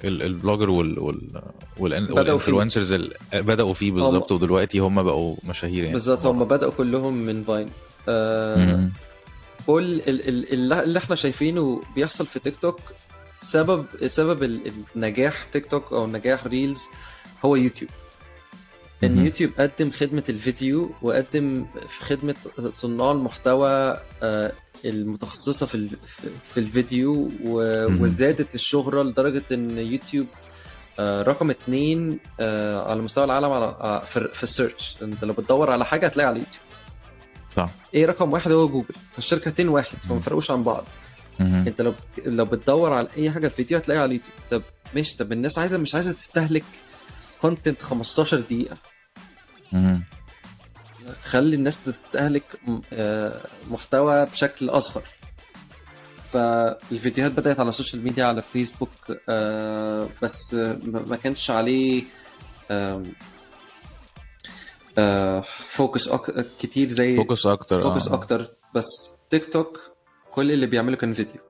ال 0.04 0.22
ال 0.24 0.30
blogger 0.30 0.70
وال 0.70 1.00
وال. 1.00 1.42
وال 1.80 1.97
influencers 1.97 2.92
ال- 2.92 3.14
بدأوا 3.34 3.74
فيه 3.74 3.92
بالظبط 3.92 4.32
ودلوقتي 4.32 4.80
هم 4.80 5.04
بقوا 5.04 5.36
مشاهير 5.50 5.80
يعني 5.84 5.94
بالظبط 5.94 6.26
هم 6.26 6.44
بدأوا 6.44 6.72
كلهم 6.72 7.14
من 7.14 7.44
Vine 7.44 7.68
آه. 8.10 8.90
كل 9.68 9.94
ال- 9.94 10.28
ال- 10.30 10.54
اللي 10.54 10.84
اللي 10.84 11.00
إحنا 11.00 11.16
شايفينه 11.16 11.82
بيحصل 11.96 12.26
في 12.26 12.40
تيك 12.40 12.56
توك 12.62 12.80
سبب 13.44 13.86
سبب 14.08 14.44
ال- 14.44 14.72
النجاح 14.96 15.44
تيك 15.44 15.66
توك 15.66 15.94
أو 15.94 16.08
نجاح 16.08 16.48
Reels 16.48 16.84
هو 17.46 17.56
يوتيوب 17.56 17.92
إن. 19.04 19.26
يوتيوب 19.26 19.52
قدم 19.60 19.92
خدمة 19.92 20.24
الفيديو 20.30 20.92
وقدم 21.02 21.66
في 21.88 22.04
خدمة 22.06 22.36
صناع 22.68 23.12
المحتوى 23.12 23.98
آه، 24.24 24.52
المتخصصة 24.86 25.66
في 25.66 25.88
في- 25.88 26.30
في 26.54 26.60
الفيديو. 26.60 27.32
وزادت 27.46 28.56
الشهرة 28.56 29.04
لدرجة 29.04 29.44
إن 29.52 29.78
يوتيوب 29.78 30.28
آه، 31.00 31.22
رقم 31.22 31.50
اتنين 31.50 32.20
آه، 32.40 32.92
على 32.92 33.02
مستوى 33.02 33.24
العالم 33.24 33.52
على 33.52 34.02
في 34.34 34.44
ال 34.44 34.51
search 34.51 34.96
أنت 35.02 35.24
لو 35.26 35.34
بتدور 35.34 35.72
على 35.72 35.86
حاجة 35.86 36.06
هتلاقي 36.06 36.28
على 36.28 36.36
اليوتيوب 36.36 36.64
صح 37.50 37.70
إيه 37.94 38.06
رقم 38.06 38.34
واحد 38.34 38.52
هو 38.52 38.68
جوجل 38.68 38.96
فالشركتين 39.16 39.70
واحد 39.70 39.98
فما. 40.10 40.20
فرقوش 40.20 40.52
عن 40.52 40.64
بعض. 40.64 40.84
انت 41.42 41.82
لو 41.82 41.94
لو 42.26 42.46
بتدور 42.46 42.94
على 42.94 43.08
اي 43.18 43.32
حاجة 43.32 43.48
في 43.48 43.54
الفيديو 43.54 43.78
هتلاقيها 43.78 44.02
على 44.02 44.08
اليوتيوب. 44.10 44.34
طب 44.52 44.62
ماشي 44.96 45.18
طب 45.18 45.32
الناس 45.32 45.58
عايزة 45.60 45.78
مش 45.78 45.96
عايزة 45.96 46.12
تستهلك 46.12 46.64
content 47.42 47.82
15 47.82 48.40
دقيقة. 48.40 48.78
مهم. 49.72 50.04
خلي 51.24 51.56
الناس 51.56 51.78
تستهلك 51.86 52.44
آه، 52.94 53.42
محتوى 53.72 54.26
بشكل 54.26 54.70
أصغر. 54.70 55.04
فالفيديوهات 56.34 57.32
بدأت 57.32 57.60
على 57.60 57.70
ال 57.70 57.75
social 57.75 58.04
media 58.04 58.26
على 58.26 58.42
فيسبوك 58.42 58.90
آه، 59.30 60.10
بس 60.22 60.54
آه، 60.54 60.78
ما 60.84 61.16
كانش 61.16 61.52
عليه 61.52 62.04
آه، 62.72 63.04
focus 65.70 66.10
أك- 66.10 66.42
كتير 66.60 66.90
زي 66.90 67.16
focus 67.16 67.46
أكتر 67.46 67.82
focus 67.82 68.08
آه. 68.08 68.14
أكتر. 68.14 68.48
بس 68.76 68.88
تيك 69.30 69.54
توك 69.54 69.80
كل 70.34 70.52
اللي 70.52 70.66
بيعمله 70.66 70.96
كان 70.96 71.14
فيديو 71.14 71.42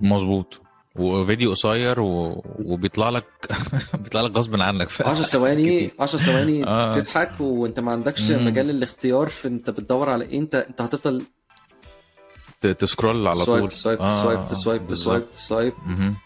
مظبوط 0.00 0.60
وفيديو 0.96 1.50
قصير 1.50 2.00
و... 2.00 2.42
وبيطلع 2.58 3.08
لك 3.08 3.26
بيطلع 4.02 4.20
لك 4.20 4.36
غصب 4.36 4.60
عنك 4.60 4.88
10 5.02 5.14
ثواني 5.14 5.62
كتير. 5.62 5.90
10 6.00 6.18
ثواني 6.18 6.64
آه. 6.66 6.94
تضحك 7.00 7.40
وانت 7.40 7.80
ما 7.80 7.92
عندكش 7.92 8.30
مم. 8.30 8.46
مجال 8.46 8.70
الاختيار 8.70 9.28
في 9.28 9.48
انت 9.48 9.70
بتدور 9.70 10.10
على 10.10 10.24
إيه 10.24 10.38
انت 10.38 10.54
انت 10.54 10.80
هتفضل 10.80 11.22
ت 12.60 12.69
scroll 12.69 13.26
على 13.26 13.36
swipe 13.36 13.60
طول 13.60 13.72
swipe 13.72 14.00
آه، 14.00 14.22
swipe 14.22 14.38
آه،. 14.38 14.48
ت 14.48 14.62
swipe 14.62 15.30
ت 15.32 15.39
swipe 15.39 15.72
مهم. 15.86 16.16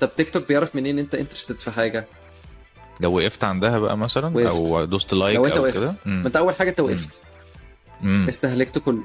طب 0.00 0.14
تيك 0.14 0.30
توك 0.30 0.48
بيعرف 0.48 0.76
منين 0.76 0.98
انت 0.98 1.14
interested 1.14 1.58
في 1.58 1.70
حاجة 1.70 2.06
لو 3.00 3.16
وقفت 3.16 3.44
عندها 3.44 3.78
بقى 3.78 3.98
مثلا 3.98 4.36
وقفت. 4.36 4.46
أو 4.46 4.84
دوست 4.84 5.14
like 5.14 5.36
لو 5.36 5.46
أنت 5.46 5.54
أو 5.56 5.62
وقفت. 5.62 5.76
كده 5.76 5.94
ما. 6.06 6.26
أنت 6.26 6.36
أول 6.36 6.54
حاجة 6.54 6.70
أنت 6.70 6.80
وقفت 6.80 7.20
مم. 8.00 8.26
استهلكته 8.28 8.80
كله 8.80 9.02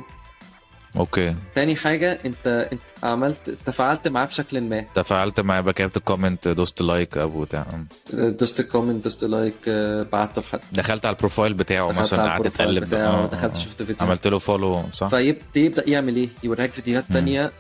okay. 0.96 1.36
تاني 1.56 1.76
حاجة 1.76 2.20
انت 2.26 2.68
انت 2.72 2.82
عملت 3.04 3.50
تفاعلت 3.66 4.08
معاه 4.08 4.26
بشكل 4.26 4.62
ما. 4.62 4.82
تفاعلت 4.96 5.40
معاه 5.40 5.62
بقى 5.62 5.74
كتبت 5.74 5.98
comment 5.98 6.48
دوست 6.48 6.82
like 6.82 7.18
أو 7.18 7.42
بتاع. 7.42 7.66
مم. 7.74 8.30
دوست 8.30 8.62
comment 8.62 9.04
دوست 9.04 9.24
like 9.24 9.54
آه، 9.68 10.04
بعته 10.12 10.42
لحد. 10.42 10.60
دخلت 10.72 11.06
على 11.06 11.14
ال 11.14 11.19
profile 11.19 11.54
بتاعه 11.54 11.92
مثلا 11.92 12.24
قعدت 12.24 12.62
بتاعه 12.62 13.24
آه، 13.24 13.26
دخلت 13.28 13.56
آه. 13.56 13.60
شفت 13.60 13.84
فيديو. 13.84 14.08
عملت 14.08 14.28
له 14.28 14.40
follow 14.40 14.84
صح؟ 14.94 15.08
فيبدا 15.08 15.90
يعمل 15.90 16.16
إيه؟ 16.16 16.30
يوريك 16.44 16.72
فيديوهات. 16.72 17.06
تانية 17.14 17.52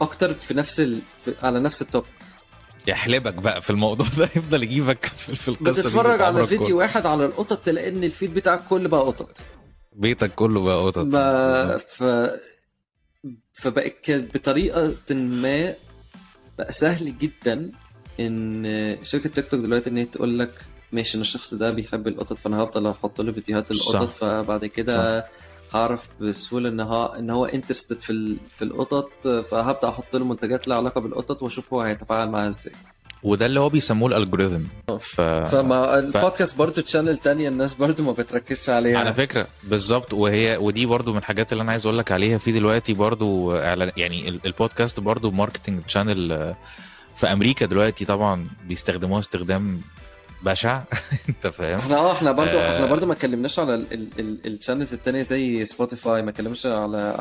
أكتر 0.00 0.34
في 0.34 0.54
نفس 0.54 0.80
ال... 0.80 0.98
في... 1.24 1.34
على 1.42 1.60
نفس 1.60 1.82
ال 1.82 1.85
topic. 1.85 2.04
يحلبك 2.86 3.34
بقى 3.34 3.62
في 3.62 3.70
الموضوع 3.70 4.06
ده 4.18 4.24
يفضل 4.36 4.62
يجيبك 4.62 5.04
في 5.06 5.48
القصة 5.48 5.64
دي 5.82 5.88
بتتفرج 5.88 6.22
على 6.22 6.46
فيديو 6.46 6.66
كله. 6.66 6.76
واحد 6.76 7.06
على 7.06 7.24
القطط 7.24 7.58
تلاقي 7.58 7.88
إن 7.88 8.04
الفيد 8.04 8.34
بتاعك 8.34 8.60
كله 8.70 8.88
بقى 8.88 9.00
قطط. 9.00 9.38
بيتك 9.96 10.34
كله 10.34 10.64
بقى 10.64 10.82
قطط 10.82 10.98
بالظبط. 11.04 11.80
ف 11.80 12.02
فبقت 13.52 14.10
بطريقة 14.10 14.94
ما 15.10 15.74
بقى 16.58 16.72
سهل 16.72 17.18
جدا 17.18 17.70
إن 18.20 18.98
شركة 19.02 19.28
تيك 19.30 19.48
توك 19.48 19.60
دلوقتي 19.60 19.90
إن 19.90 19.96
هي 19.96 20.04
تقول 20.04 20.38
لك 20.38 20.52
ماشي 20.92 21.14
أنا 21.14 21.22
الشخص 21.22 21.54
ده 21.54 21.70
بيحب 21.70 22.08
القطط 22.08 22.36
فأنا 22.38 22.62
هفضل 22.62 22.86
أحط 22.86 23.20
له 23.20 23.32
فيديوهات 23.32 23.70
القطط. 23.70 24.10
فبعد 24.10 24.66
كده 24.66 25.26
هعرف 25.74 26.08
بسهولة 26.20 26.68
إن 26.68 26.80
هو 26.80 27.06
إن 27.06 27.30
هو 27.30 27.44
انترستد 27.46 27.96
في 28.00 28.10
ال... 28.10 28.36
في 28.50 28.62
القطط 28.62 29.28
فهبدأ 29.28 29.88
أحط 29.88 30.16
له 30.16 30.24
منتجات 30.24 30.68
لها 30.68 30.76
علاقة 30.76 31.00
بالقطط 31.00 31.42
وأشوف 31.42 31.72
هو 31.72 31.80
هيتفاعل 31.80 32.28
معاها 32.30 32.48
إزاي 32.48 32.72
وده 33.22 33.46
اللي 33.46 33.60
هو 33.60 33.68
بيسموه 33.68 34.08
ال 34.08 34.13
algorithm 34.13 34.62
ف... 35.00 35.20
فما 35.20 35.98
البودكاست 35.98 36.58
برضو 36.58 36.80
channel 36.80 37.18
تانية 37.18 37.48
الناس 37.48 37.74
برضو 37.74 38.02
ما 38.02 38.12
بتركزش 38.12 38.70
عليها. 38.70 38.98
على 38.98 39.12
فكرة 39.12 39.46
بالظبط. 39.64 40.14
وهي 40.14 40.56
ودي 40.56 40.86
برضو 40.86 41.12
من 41.12 41.18
الحاجات 41.18 41.52
اللي 41.52 41.62
أنا 41.62 41.70
عايز 41.70 41.86
أقول 41.86 41.98
لك 41.98 42.12
عليها. 42.12 42.38
في 42.38 42.52
دلوقتي 42.52 42.94
برضو 42.94 43.56
اعلان 43.56 43.90
يعني 43.96 44.28
ال- 44.28 44.40
البودكاست 44.46 45.00
برضو 45.00 45.30
marketing 45.30 45.80
channel 45.82 46.54
في 47.16 47.32
أمريكا 47.32 47.66
دلوقتي 47.66 48.04
طبعا 48.04 48.46
بيستخدموها 48.68 49.18
استخدام 49.20 49.80
بشع. 50.46 50.82
انت 51.28 51.46
فاهم؟ 51.46 51.78
إحنا 51.78 51.96
آه 51.98 52.12
إحنا 52.12 52.32
برضو 52.32 52.50
آه. 52.58 52.74
إحنا 52.76 52.86
برضو 52.86 53.06
ما 53.06 53.12
اتكلمناش 53.12 53.58
على 53.58 53.86
ال 54.46 54.51
channels 54.51 54.92
التانية 54.94 55.22
زي 55.22 55.64
سبوتيفاي 55.64 56.22
ما 56.22 56.30
اتكلمناش 56.30 56.66
على 56.66 57.14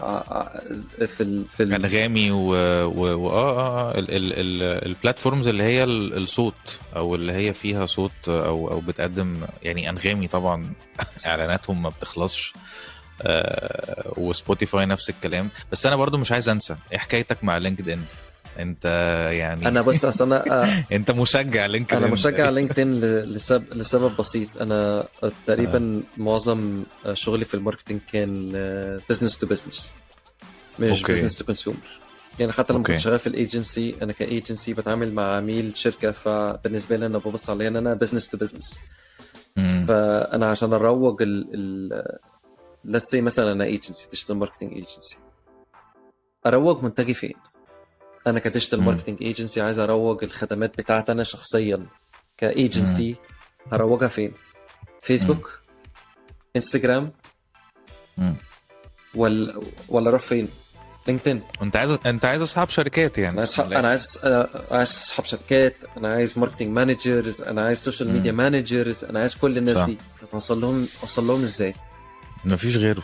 في 1.08 1.24
ال 1.24 1.46
في 1.58 1.64
ال 1.64 1.74
انغامي 1.74 2.32
و, 2.32 2.48
و... 2.86 3.16
و... 3.16 3.30
آه 3.30 3.60
آه 3.60 3.98
ال... 4.00 4.12
ال... 4.12 4.34
ال... 4.34 4.86
ال 4.86 4.92
platforms 4.92 5.48
اللي 5.48 5.64
هي 5.64 5.84
ال- 5.84 6.18
الصوت 6.18 6.80
أو 6.96 7.16
اللي 7.16 7.34
هي 7.34 7.54
فيها 7.54 7.86
صوت 7.86 8.12
أو 8.30 8.72
أو 8.72 8.80
بتقدم 8.80 9.38
يعني 9.64 9.90
انغامي 9.90 10.28
طبعا. 10.28 10.74
إعلاناتهم 11.28 11.82
ما 11.84 11.90
بتخلصش. 11.90 12.54
آه 13.22 14.14
وسبوتيفاي 14.18 14.86
نفس 14.86 15.10
الكلام. 15.10 15.50
بس 15.72 15.86
أنا 15.86 15.96
برضو 15.96 16.18
مش 16.18 16.32
عايز 16.32 16.50
أنسى. 16.50 16.76
إيه 16.92 16.98
حكايتك 16.98 17.44
مع 17.44 17.58
لينكد 17.58 17.90
ان 17.90 18.04
انت 18.60 18.86
يعني 19.34 19.68
أنا 19.68 19.82
بص 19.82 20.06
أصل 20.06 20.26
أنا 20.34 20.64
آه، 20.64 20.84
انت 20.96 21.12
مشجع 21.12 21.66
لينكد 21.66 21.96
أنا 21.98 22.06
إن 22.06 22.12
مشجع 22.12 22.50
لينكدين 22.56 23.00
لسبب 23.02 23.64
لسبب 23.74 24.18
بسيط 24.20 24.62
أنا 24.62 25.06
تقريبا 25.48 26.04
معظم 26.18 26.84
شغلي 27.14 27.46
في 27.46 27.54
ال 27.54 27.58
marketing 27.58 28.00
كان 28.14 28.50
business 29.10 29.38
to 29.38 29.48
business 29.48 29.94
مش. 30.80 31.04
business 31.04 31.36
to 31.36 31.46
consumer 31.46 31.80
يعني 32.40 32.52
حتى 32.52 32.74
لما. 32.74 32.84
كنت 32.84 32.98
شغال 32.98 33.20
في 33.20 33.28
الايجنسي 33.28 33.96
أنا 34.02 34.12
كايجنسي 34.14 34.74
بتعامل 34.74 35.14
مع 35.14 35.38
عميل 35.38 35.72
شركة 35.78 36.12
فبالنسبة 36.12 36.96
لي 36.98 37.06
أنا 37.06 37.18
ببص 37.18 37.50
عليها 37.50 37.68
إن 37.68 37.76
أنا 37.76 37.94
business 37.94 38.30
to 38.30 38.38
business. 38.38 38.80
فأنا 39.88 40.50
عشان 40.50 40.74
أروج 40.74 41.22
ال 41.22 41.48
ال 41.54 42.18
let's 42.88 43.10
say 43.12 43.16
مثلا 43.22 43.52
أنا 43.52 43.64
agency 43.64 44.10
digital 44.12 44.36
marketing 44.36 44.74
agency 44.74 45.18
أروج 46.46 46.84
منتجي 46.84 47.14
فين؟ 47.14 47.34
أنا 48.28 48.40
ك 48.40 48.44
digital. 48.44 48.82
marketing 48.82 49.18
agency 49.24 49.62
عايز 49.62 49.80
أروج 49.80 50.24
الخدمات 50.24 50.78
بتاعتي 50.78 51.12
أنا 51.12 51.24
شخصيا 51.24 51.86
كايجنسي 52.38 53.16
هروجها 53.72 54.08
فين؟ 54.08 54.34
فيسبوك 55.02 55.60
انستجرام 56.56 57.12
مم. 58.18 58.36
ولا 59.16 59.62
ولا 59.90 60.10
أروح 60.10 60.22
فين؟ 60.22 60.48
لينكدين 61.08 61.42
أنت 61.62 61.76
عايز 61.76 61.92
أنت 62.06 62.26
عايز 62.26 62.42
أصحاب 62.42 62.70
شركات 62.70 63.18
يعني 63.18 63.34
أنا 63.34 63.40
عايز 63.40 63.60
أنا 63.60 63.88
عايز 63.88 64.20
أنا 64.24 64.50
عايز 64.72 64.90
أصحاب 64.90 65.26
شركات 65.26 65.76
أنا 65.98 66.08
عايز 66.14 66.40
marketing 66.40 66.68
managers 66.70 67.42
أنا 67.42 67.66
عايز 67.66 67.78
social 67.84 68.12
media. 68.14 68.32
managers 68.32 69.04
أنا 69.06 69.20
عايز 69.20 69.36
كل 69.36 69.58
الناس 69.58 69.76
صح. 69.76 69.86
دي 69.86 69.98
أوصل 70.34 70.62
لهم 70.62 70.88
أوصل 71.02 71.28
لهم 71.28 71.42
إزاي؟ 71.42 71.74
مفيش 72.46 72.78
غيره 72.78 73.04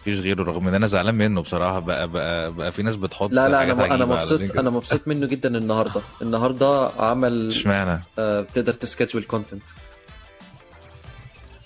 مفيش 0.00 0.20
غيره 0.20 0.42
رغم 0.42 0.68
إن 0.68 0.74
أنا 0.74 0.86
زعلان 0.86 1.14
منه 1.14 1.40
بصراحة. 1.42 1.78
بقى 1.78 2.08
بقى 2.08 2.52
بقى 2.52 2.72
في 2.72 2.82
ناس 2.82 2.96
بتحط 2.96 3.30
لا 3.32 3.48
لا 3.48 3.58
حاجات 3.58 3.78
أنا 3.78 3.94
أنا 3.94 4.04
مبسوط. 4.04 4.40
أنا 4.58 4.70
مبسوط 4.70 5.00
منه 5.08 5.26
جدا 5.26 5.58
النهارده. 5.58 6.00
النهارده 6.22 6.90
عمل 6.98 7.46
إشمعنى؟ 7.48 8.02
آه، 8.18 8.40
بتقدر 8.40 8.72
ت 8.72 8.78
schedule 8.78 9.22
content 9.22 9.62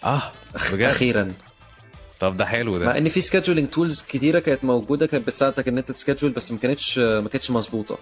آه 0.05 0.23
بجد؟ 0.73 0.89
أخيرا. 0.89 1.29
طب 2.21 2.37
ده 2.37 2.45
حلو 2.47 2.73
مع 2.73 2.79
ده 2.79 2.99
إن 2.99 3.09
في 3.09 3.21
scheduling 3.21 3.69
tools 3.69 4.03
كتيرة 4.09 4.39
كانت 4.39 4.65
موجودة 4.65 5.07
كانت 5.07 5.27
بتساعدك 5.27 5.69
إن 5.69 5.79
أنت 5.79 5.93
ت 5.93 5.97
schedule 5.97 6.31
بس 6.31 6.53
ما 6.53 6.59
كانتش 6.59 6.99
ما 6.99 7.29
كانتش 7.29 7.51
مظبوطة. 7.51 7.99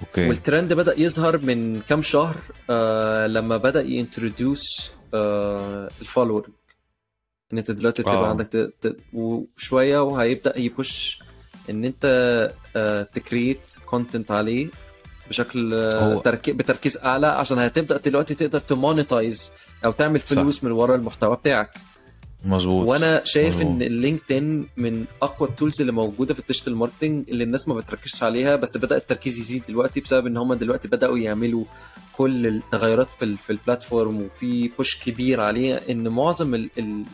okay. 0.00 0.28
والترند 0.28 0.72
بدأ 0.72 1.00
يظهر 1.00 1.38
من 1.38 1.80
كام 1.80 2.02
شهر 2.02 2.34
آه 2.70 3.26
لما 3.26 3.56
بدأ 3.56 3.80
ي 3.82 3.93
introduce 3.93 4.90
آه 5.14 5.88
ال 6.00 6.05
follower 6.05 6.48
إن 7.52 7.58
أنت 7.58 7.70
دلوقتي 7.70 8.02
تبقى. 8.02 8.28
عندك 8.30 8.46
ت... 8.46 8.56
ت... 8.56 8.96
وشوية 9.12 10.02
وهيبدأ 10.02 10.58
ي 10.58 10.70
push 10.70 11.18
إن 11.70 11.84
أنت 11.84 12.04
آه 12.76 13.02
ت 13.02 13.10
create 13.10 13.60
content 13.86 14.30
عليه 14.30 14.68
بشكل 15.28 15.74
آه 15.74 16.20
تركي... 16.20 16.52
بتركيز 16.52 16.96
أعلى 16.96 17.26
عشان 17.26 17.58
هتبدأ 17.58 17.96
دلوقتي 17.96 18.34
تقدر 18.34 18.58
ت 18.60 18.70
monetize 18.70 19.50
أو 19.84 19.92
تعمل 19.92 20.20
صح. 20.20 20.26
فلوس 20.26 20.64
من 20.64 20.70
ورا 20.72 20.94
المحتوى 20.96 21.36
بتاعك 21.36 21.70
مظبوط 22.44 22.86
وأنا 22.88 23.24
شايف 23.24 23.54
مظبوط. 23.56 23.70
ان 23.70 23.82
اللينكدين 23.82 24.64
من 24.76 25.04
أقوى 25.22 25.48
ال 25.48 25.53
tools 25.53 25.80
اللي 25.80 25.92
موجودة 25.92 26.34
في 26.34 26.40
ال 26.40 26.45
digital 26.45 26.76
marketing 26.76 27.30
اللي 27.30 27.44
الناس 27.44 27.68
ما 27.68 27.74
بتركزش 27.74 28.22
عليها 28.22 28.56
بس 28.56 28.76
بدأ 28.76 28.96
التركيز 28.96 29.38
يزيد 29.38 29.62
دلوقتي 29.68 30.00
بسبب 30.00 30.26
إن 30.26 30.36
هم 30.36 30.54
دلوقتي 30.54 30.88
بدأوا 30.88 31.18
يعملوا 31.18 31.64
كل 32.12 32.46
التغيرات 32.46 33.08
في 33.18 33.24
ال- 33.24 33.38
في 33.38 33.50
ال 33.50 33.58
platform 33.58 34.22
وفي 34.22 34.70
push 34.76 34.98
كبير 35.04 35.40
عليه 35.40 35.74
إن 35.90 36.08
معظم 36.08 36.54
ال 36.54 36.70
ال 36.78 37.04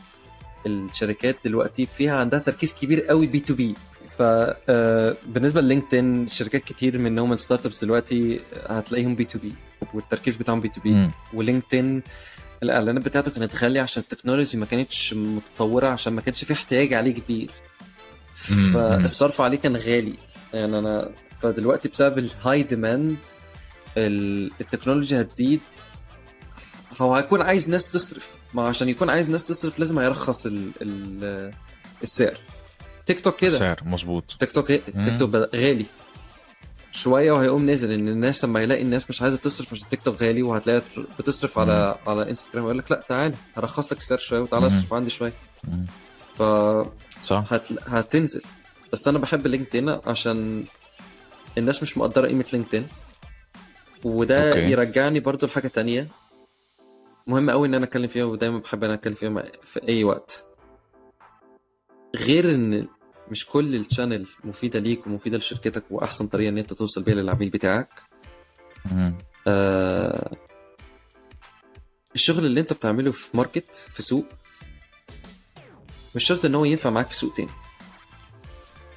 الشركات 0.66 1.36
دلوقتي 1.44 1.86
فيها 1.86 2.16
عندها 2.16 2.38
تركيز 2.38 2.74
كبير 2.74 3.02
قوي 3.02 3.26
B 3.26 3.40
to 3.40 3.54
B 3.54 3.74
فبالنسبه 4.18 5.60
للينكدين 5.60 6.28
شركات 6.28 6.64
كتير 6.64 6.98
منهم 6.98 7.32
ال 7.32 7.66
startups 7.66 7.84
دلوقتي 7.84 8.40
هتلاقيهم 8.66 9.14
B 9.14 9.24
to 9.24 9.38
B 9.38 9.52
والتركيز 9.94 10.36
بتاعهم 10.36 10.60
B 10.60 10.68
to 10.68 10.80
B. 10.80 11.10
ولينكدين 11.34 12.02
الإعلانات 12.62 13.04
بتاعته 13.04 13.30
كانت 13.30 13.56
غالية 13.56 13.80
عشان 13.80 14.02
ال 14.02 14.07
technology 14.07 14.58
ما 14.58 14.66
كانتش 14.66 15.14
متطورة 15.14 15.86
عشان 15.86 16.12
ما 16.12 16.20
كانش 16.20 16.44
في 16.44 16.52
احتياج 16.52 16.92
عليه 16.92 17.14
كبير. 17.14 17.50
فالصرف 18.74 19.40
عليه 19.40 19.58
كان 19.58 19.76
غالي. 19.76 20.14
يعني 20.54 20.78
أنا 20.78 21.10
فدلوقتي 21.40 21.88
بسبب 21.88 22.18
ال 22.18 22.62
high 22.62 22.84
demand 22.84 23.16
ال 23.96 24.08
technology 24.08 25.20
هتزيد 25.20 25.60
هو 27.00 27.14
هيكون 27.14 27.42
عايز 27.42 27.70
ناس 27.70 27.92
تصرف. 27.92 28.43
ما 28.54 28.68
عشان 28.68 28.88
يكون 28.88 29.10
عايز 29.10 29.30
ناس 29.30 29.46
تصرف 29.46 29.78
لازم 29.78 29.98
هيرخص 29.98 30.46
ال 30.46 30.70
ال 30.82 31.50
السعر. 32.02 32.38
تيك 33.06 33.20
توك 33.20 33.36
كده. 33.36 33.54
السعر 33.54 33.80
مظبوط. 33.84 34.36
تيك 34.40 34.52
توك 34.52 34.66
تيك 34.66 35.18
توك 35.18 35.34
غالي. 35.34 35.86
شوية 36.92 37.32
وهيقوم 37.32 37.66
نازل 37.66 37.90
إن 37.90 38.08
الناس 38.08 38.44
لما 38.44 38.60
يلاقي 38.62 38.82
الناس 38.82 39.10
مش 39.10 39.22
عايزة 39.22 39.36
تصرف 39.36 39.72
عشان 39.72 39.88
تيك 39.88 40.02
توك 40.02 40.22
غالي 40.22 40.42
وهتلاقي 40.42 40.82
بتصرف 41.18 41.58
على 41.58 41.98
على 42.06 42.30
انستجرام 42.30 42.64
يقول 42.64 42.78
لك 42.78 42.90
لا 42.90 43.00
تعالى 43.08 43.34
هرخص 43.56 43.92
لك 43.92 43.98
السعر 43.98 44.18
شوية 44.18 44.40
وتعالى 44.40 44.68
مم. 44.68 44.76
اصرف 44.76 44.94
عندي 44.94 45.10
شوية. 45.10 45.32
مم. 45.64 45.86
ف 46.38 46.42
صح. 47.24 47.44
هت... 47.50 47.62
هتنزل. 47.88 48.42
بس 48.92 49.08
أنا 49.08 49.18
بحب 49.18 49.46
لينكدين 49.46 49.98
عشان 50.06 50.64
الناس 51.58 51.82
مش 51.82 51.98
مقدرة 51.98 52.26
قيمة 52.26 52.44
لينكدين. 52.52 52.86
وده. 54.04 54.48
okay. 54.48 54.70
يرجعني 54.70 55.20
برضو 55.20 55.46
لحاجة 55.46 55.68
تانية. 55.68 56.06
مهم 57.26 57.50
قوي 57.50 57.68
إن 57.68 57.74
أنا 57.74 57.84
أتكلم 57.84 58.06
فيها 58.08 58.24
ودايما 58.24 58.58
بحب 58.58 58.78
إن 58.84 58.90
أنا 58.90 58.98
أتكلم 58.98 59.14
فيها 59.14 59.42
في 59.62 59.88
أي 59.88 60.04
وقت 60.04 60.44
غير 62.16 62.50
إن 62.54 62.88
مش 63.30 63.46
كل 63.46 63.74
ال 63.74 63.81
channel 63.81 64.26
مفيدة 64.44 64.78
ليك 64.78 65.06
ومفيدة 65.06 65.38
لشركتك 65.38 65.82
وأحسن 65.90 66.26
طريقة 66.26 66.48
إن 66.48 66.58
أنت 66.58 66.72
توصل 66.72 67.02
بيها 67.02 67.14
للعميل 67.14 67.50
بتاعك. 67.50 67.88
آه 69.46 70.36
الشغل 72.14 72.46
اللي 72.46 72.60
أنت 72.60 72.72
بتعمله 72.72 73.12
في 73.12 73.36
market 73.36 73.74
في 73.92 74.02
سوق 74.02 74.24
مش 76.14 76.24
شرط 76.24 76.44
إن 76.44 76.54
هو 76.54 76.64
ينفع 76.64 76.90
معاك 76.90 77.08
في 77.08 77.14
سوق 77.14 77.34
تاني 77.34 77.50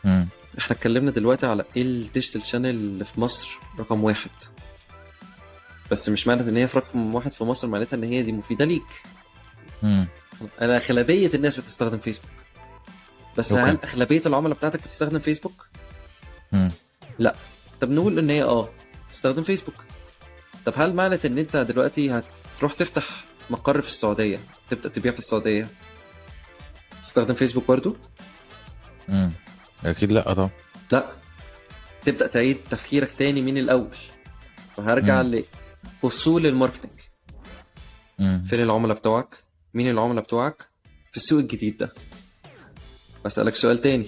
مم. 0.04 0.28
إحنا 0.58 0.76
اتكلمنا 0.76 1.12
دلوقتي 1.12 1.46
على 1.46 1.66
إيه 1.76 1.82
ال 1.82 1.90
digital 1.90 2.46
channel 2.46 2.70
اللي 2.70 3.06
في 3.06 3.22
مصر 3.22 3.60
رقم 3.80 4.04
واحد 4.04 4.30
بس 5.92 6.10
مش 6.10 6.28
معنى 6.28 6.42
إن 6.42 6.58
هي 6.58 6.68
في 6.68 6.78
رقم 6.78 7.16
واحد 7.16 7.32
في 7.32 7.44
مصر 7.44 7.68
معناتها 7.68 7.98
إن 7.98 8.04
هي 8.04 8.22
دي 8.24 8.32
مفيدة 8.32 8.66
ليك 8.66 8.84
مم. 9.84 10.08
أنا 10.62 10.78
أغلبية 10.78 11.32
الناس 11.34 11.60
بتستخدم 11.60 11.98
فيسبوك 11.98 12.32
بس 13.38 13.52
okay. 13.52 13.72
هل 13.72 13.80
أغلبية 13.84 14.22
العملاء 14.26 14.58
بتاعتك 14.58 14.84
بتستخدم 14.84 15.20
فيسبوك 15.20 15.68
مم. 16.52 16.72
طب 17.82 17.92
نقول 17.92 18.20
إن 18.20 18.30
هي 18.30 18.44
آه 18.44 18.70
تستخدم 19.14 19.44
فيسبوك 19.44 19.76
طب 20.66 20.74
هل 20.76 20.94
معنى 20.94 21.20
إن 21.26 21.38
أنت 21.38 21.58
دلوقتي 21.58 22.24
هتروح 22.54 22.74
تفتح 22.74 23.06
مقر 23.50 23.82
في 23.82 23.88
السعودية 23.90 24.40
تبدأ 24.70 24.90
تبيع 24.90 25.12
في 25.12 25.20
السعودية 25.20 25.68
تستخدم 27.04 27.34
فيسبوك 27.34 27.68
برضو 27.68 27.96
مم. 29.08 29.32
أكيد 29.86 30.12
لا 30.12 30.34
طبعا 30.34 30.50
لا 30.92 31.06
تبدأ 32.06 32.28
تعيد 32.28 32.58
تفكيرك 32.72 33.12
تاني 33.12 33.42
من 33.42 33.58
الأول 33.58 33.98
وهرجع 34.78 35.22
مم. 35.22 35.22
لاصول 36.04 36.46
الماركتنج. 36.46 36.92
فين 38.18 38.60
العملاء 38.62 38.98
بتوعك؟ 38.98 39.44
مين 39.74 39.90
العملاء 39.90 40.24
بتوعك؟ 40.24 40.66
في 41.12 41.18
السوق 41.18 41.40
الجديد 41.40 41.78
ده. 41.78 41.94
بسألك 43.26 43.56
سؤال 43.56 43.82
تاني. 43.82 44.08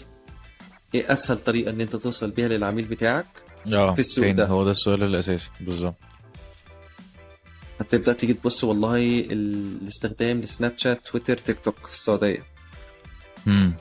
إيه 0.96 1.14
أسهل 1.14 1.38
طريقة 1.38 1.70
إن 1.70 1.82
أنت 1.82 1.96
توصل 1.96 2.32
بيها 2.32 2.48
للعميل 2.48 2.86
بتاعك 2.86 3.26
آه 3.74 3.94
في 3.94 4.00
السوق 4.00 4.32
ده. 4.32 4.46
هو 4.48 4.64
ده 4.66 4.72
السؤال 4.72 5.04
الأساسي. 5.04 5.50
بالظبط. 5.60 5.96
هتبدأ 7.80 8.14
تيجي 8.14 8.34
تبص 8.34 8.64
والله 8.64 8.98
ال- 9.20 9.78
الاستخدام 9.82 10.42
لسناب 10.42 10.74
شات 10.78 11.08
تويتر 11.08 11.38
تيك 11.38 11.60
توك 11.60 11.78
في 11.88 11.94
السعودية. 11.94 12.44
مم. 13.46 13.74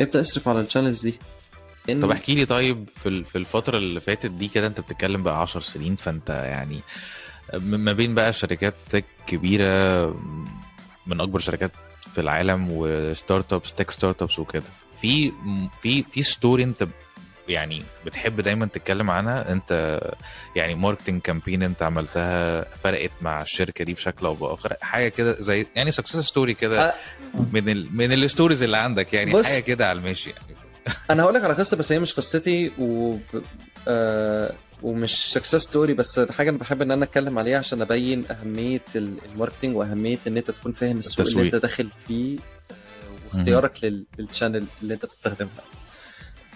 ابدأ 0.00 0.20
اصرف 0.20 0.48
على 0.48 0.60
ال 0.60 0.65
channels 0.65 1.02
دي. 1.02 1.14
إن 1.90 2.00
طب 2.00 2.10
احكي 2.10 2.34
لي 2.34 2.44
طيب 2.46 2.88
في 2.96 3.24
في 3.24 3.38
الفترة 3.38 3.78
اللي 3.78 4.00
فاتت 4.00 4.30
دي 4.30 4.48
كده 4.48 4.66
أنت 4.66 4.80
بتتكلم 4.80 5.22
بقى 5.22 5.40
10 5.40 5.60
سنين 5.60 5.96
فأنت 5.96 6.30
يعني 6.30 6.80
ما 7.54 7.92
بين 7.92 8.14
بقى 8.14 8.32
شركات 8.32 8.74
tech 8.90 9.04
كبيرة 9.26 10.06
من 11.06 11.20
أكبر 11.20 11.38
شركات 11.38 11.70
في 12.14 12.20
العالم 12.20 12.68
و 12.70 12.79
startups 12.79 13.52
tech 13.52 13.72
startups 13.72 14.38
وكده 14.38 14.64
في 15.00 15.32
في 15.82 16.02
في 16.02 16.22
story 16.22 16.62
أنت 16.62 16.86
يعني 17.48 17.82
بتحب 18.06 18.40
دايما 18.40 18.66
تتكلم 18.66 19.10
عنها 19.10 19.52
أنت 19.52 20.00
يعني 20.56 20.74
marketing 20.74 21.20
campaign 21.20 21.62
أنت 21.62 21.82
عملتها 21.82 22.64
فرقت 22.76 23.10
مع 23.22 23.42
الشركة 23.42 23.84
دي 23.84 23.94
بشكل 23.94 24.26
أو 24.26 24.34
بآخر 24.34 24.76
حاجة 24.82 25.08
كده 25.08 25.36
زي 25.40 25.66
يعني 25.76 25.90
success 25.92 26.16
story 26.16 26.54
كده. 26.54 26.94
من 27.52 27.68
ال 27.68 27.96
من 27.96 28.12
ال 28.12 28.18
stories 28.18 28.62
اللي 28.62 28.76
عندك 28.76 29.12
يعني. 29.14 29.44
حاجة 29.44 29.60
كده 29.60 29.88
على 29.88 29.98
الماشي 29.98 30.30
يعني 30.30 30.53
أنا 31.10 31.22
هقول 31.22 31.34
لك 31.34 31.44
على 31.44 31.54
قصة 31.54 31.76
بس 31.76 31.92
هي 31.92 31.98
مش 31.98 32.12
قصتي 32.12 32.72
و 32.78 33.16
آه 33.88 34.52
ومش 34.82 35.32
success 35.32 35.56
story 35.56 35.94
بس 35.94 36.20
حاجة 36.20 36.50
أنا 36.50 36.58
بحب 36.58 36.82
إن 36.82 36.90
أنا 36.90 37.04
أتكلم 37.04 37.38
عليها 37.38 37.58
عشان 37.58 37.82
أبين 37.82 38.24
أهمية 38.30 38.80
ال- 38.96 39.16
ال 39.24 39.29
marketing 39.29 39.76
وأهمية 39.76 40.18
إن 40.26 40.36
أنت 40.36 40.50
تكون 40.50 40.72
فاهم 40.72 40.98
السوق 40.98 41.26
اللي. 41.28 41.42
أنت 41.42 41.54
داخل 41.54 41.88
فيه 42.08 42.38
آه، 42.38 42.74
واختيارك 43.34 43.84
لل- 43.84 44.04
لل 44.18 44.29
channel 44.29 44.66
اللي 44.82 44.94
أنت 44.94 45.06
بتستخدمها. 45.06 45.50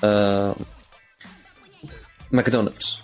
آه 0.04 0.56
ماكدونالدز. 2.32 2.98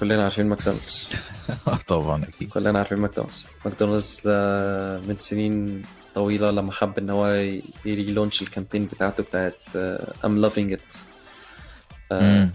كلنا 0.00 0.22
عارفين 0.24 0.46
ماكدونالدز. 0.46 1.08
طبعا 1.88 2.24
أكيد. 2.24 2.48
كلنا 2.50 2.78
عارفين 2.78 2.98
ماكدونالدز. 2.98 3.46
ماكدونالدز 3.64 4.20
آه، 4.26 4.98
من 4.98 5.16
سنين 5.18 5.82
طويلة 6.14 6.50
لما 6.50 6.72
حب 6.72 6.98
إن 6.98 7.10
هو 7.10 7.26
ي 7.84 7.90
relaunch 7.90 8.42
ال 8.42 8.47
campaign 8.47 8.86
بتاعته 8.86 9.22
بتاعت 9.22 9.76
I'm 10.24 10.38
loving 10.38 10.72
it. 10.72 10.94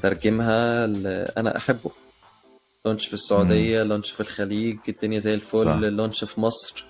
ترجمها 0.02 0.86
أنا 1.38 1.58
أحبه. 1.58 1.92
launch 2.86 3.08
في 3.08 3.14
السعودية 3.14 3.84
launch 3.84 4.12
في 4.12 4.22
الخليج 4.22 4.78
الدنيا 4.90 5.20
زي 5.20 5.34
الفل. 5.34 5.66
صح. 5.66 5.76
launch 5.76 6.24
في 6.24 6.42
مصر. 6.42 6.86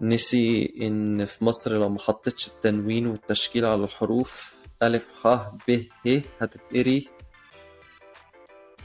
نسي 0.00 0.74
إن 0.80 1.24
في 1.24 1.44
مصر 1.44 1.72
لو 1.72 1.88
ما 1.88 1.98
حطيتش 1.98 2.46
التنوين 2.48 3.06
والتشكيل 3.06 3.64
على 3.64 3.84
الحروف 3.84 4.56
ألف 4.82 5.12
ح 5.24 5.50
ب 5.68 5.82
ه 6.08 6.22
هتتقري. 6.40 7.08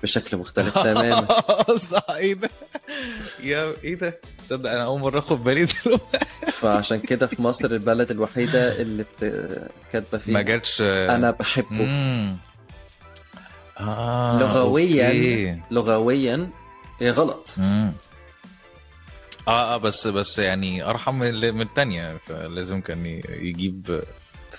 بشكل 0.04 0.38
مختلف 0.38 0.78
تماما. 0.84 1.28
صح 1.78 2.06
إيه 2.10 2.34
ده؟ 2.34 2.50
يا 3.44 3.74
إيه 3.84 3.96
ده؟ 3.96 4.20
تصدق 4.44 4.72
أنا 4.72 4.84
أول 4.84 5.00
مرة 5.02 5.20
آخد 5.20 5.44
بالي 5.44 5.68
فعشان 6.62 7.00
كده 7.00 7.28
في 7.28 7.42
مصر 7.42 7.72
البلد 7.72 8.12
الوحيدة 8.12 8.82
اللي 8.82 9.04
بت... 9.04 9.24
كاتبة 9.94 10.18
فيها 10.18 10.34
ما 10.34 10.42
جاتش. 10.42 10.82
أنا 10.82 11.32
بحبه. 11.32 11.86
مم. 11.86 12.38
آه 13.80 14.40
لغويا 14.40 15.06
أوكي. 15.08 15.62
لغويا 15.72 16.50
هي 17.00 17.10
غلط؟ 17.12 17.56
مم. 17.58 17.94
آه 19.48 19.74
آه 19.76 19.78
بس 19.78 20.08
بس 20.08 20.40
يعني 20.40 20.84
أرحم 20.84 21.16
من 21.16 21.62
الثانية 21.62 22.18
فلازم 22.18 22.82
كان 22.82 23.06
ي- 23.06 23.22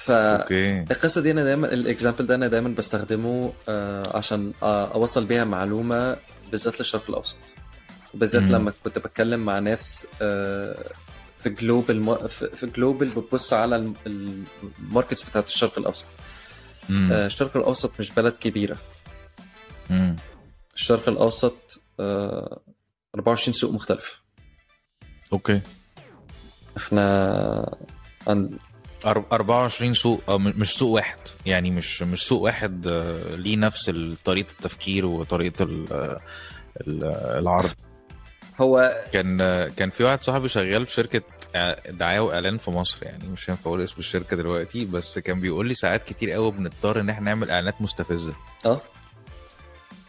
يجيب 0.09 0.41
okay 0.41 0.87
فالقصة 0.87 1.21
دي 1.21 1.31
أنا 1.31 1.45
دايما 1.45 1.73
ال 1.73 1.79
example 1.79 2.27
ده 2.27 2.35
أنا 2.35 2.49
دايما 2.49 2.69
بستخدمه 2.69 3.53
آه، 3.69 4.17
عشان 4.17 4.53
آه، 4.63 4.95
أوصل 4.95 5.25
بيها 5.25 5.45
معلومة 5.45 6.17
بالذات 6.51 6.79
للشرق 6.81 7.05
الأوسط 7.09 7.37
بالذات. 8.15 8.43
لما 8.43 8.73
كنت 8.85 8.99
بتكلم 8.99 9.41
مع 9.45 9.59
ناس 9.59 10.07
آه، 10.23 10.77
في 11.43 11.51
global 11.51 12.29
في 12.29 12.67
global 12.77 13.09
بتبص 13.09 13.53
على 13.53 13.77
الم- 13.77 13.95
ال 14.81 14.86
markets 14.86 15.23
بتاعت 15.23 15.47
الشرق 15.49 15.79
الأوسط 15.79 16.05
مم. 16.89 17.13
آه، 17.13 17.27
الشرق 17.27 17.57
الأوسط 17.57 17.93
مش 18.01 18.11
بلد 18.11 18.33
كبيرة 18.41 18.77
مم. 19.91 20.17
الشرق 20.75 21.09
الأوسط 21.09 21.81
آه، 22.01 22.61
24 23.15 23.53
سوق 23.55 23.73
مختلف 23.73 24.23
أوكي 25.33 25.61
إحنا 26.77 27.77
عن 28.27 28.51
24 29.07 29.93
سوق 29.95 30.31
مش 30.37 30.75
سوق 30.75 30.91
واحد 30.95 31.19
يعني 31.47 31.71
مش 31.71 32.03
مش 32.03 32.23
سوق 32.27 32.43
واحد 32.43 32.87
آه، 32.87 33.35
ليه 33.37 33.57
نفس 33.57 33.91
طريقة 34.25 34.51
التفكير 34.53 35.07
وطريقة 35.07 35.63
ال- 35.65 36.17
ال- 36.87 37.05
العرض. 37.39 37.71
هو 38.61 39.05
كان 39.13 39.39
كان 39.77 39.91
في 39.91 40.05
واحد 40.05 40.23
صاحبي 40.23 40.49
شغال 40.49 40.87
في 40.87 40.93
شركة 40.93 41.23
دعاية 41.89 42.21
وإعلان 42.21 42.57
في 42.57 42.71
مصر 42.71 42.99
يعني 43.03 43.29
مش 43.29 43.51
هينفع 43.51 43.71
أقول 43.71 43.81
اسم 43.83 43.95
الشركة 43.99 44.37
دلوقتي 44.37 44.85
بس 44.85 45.19
كان 45.19 45.41
بيقول 45.41 45.69
لي 45.69 45.75
ساعات 45.75 46.05
كتير 46.05 46.31
قوي 46.31 46.51
بنضطر 46.51 47.01
إن 47.01 47.09
إحنا 47.11 47.25
نعمل 47.25 47.51
إعلانات 47.51 47.83
مستفزة. 47.83 48.35
آه. 48.67 48.81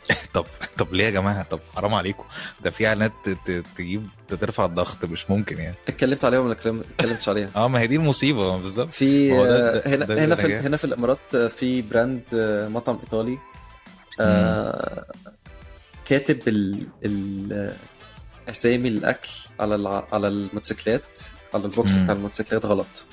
طب 0.34 0.45
طب 0.78 0.93
ليه 0.93 1.06
يا 1.06 1.10
جماعة؟ 1.10 1.43
طب 1.43 1.60
حرام 1.76 1.93
عليكم. 1.93 2.24
ده 2.62 2.70
في 2.70 2.88
إعلانات 2.88 3.14
تجيب 3.78 4.08
ترفع 4.28 4.66
الضغط 4.66 5.06
مش 5.06 5.30
ممكن 5.30 5.58
يعني. 5.58 5.76
اتكلمت 5.88 6.26
عليها 6.26 6.39
ولا 6.39 6.51
اتكلم- 6.54 6.84
اتكلمتش 6.99 7.30
عليها. 7.30 7.49
آه 7.56 7.68
ما 7.68 7.80
هي 7.80 7.88
دي 7.88 7.95
المصيبة. 7.95 8.58
بالظبط. 8.58 8.89
في 8.89 9.32
هنا 9.86 10.06
ده 10.06 10.26
هنا 10.26 10.36
في. 10.36 10.56
هنا 10.58 10.78
في 10.78 10.84
الإمارات 10.84 11.36
في 11.36 11.82
brand 11.82 12.22
آه، 12.34 12.68
مطعم 12.68 12.99
إيطالي 13.04 13.38
آه، 14.20 15.06
كاتب 16.06 16.47
ال 16.47 16.88
ال 17.06 17.74
أسامي 18.49 18.88
الأكل 18.89 19.30
على. 19.60 20.04
على 20.12 20.28
الموتوسيكلات 20.28 21.20
على 21.54 21.66
ال 21.66 21.71
box. 21.71 21.91
بتاع 21.95 22.16
الموتوسيكلات 22.16 22.66
غلط. 22.66 23.06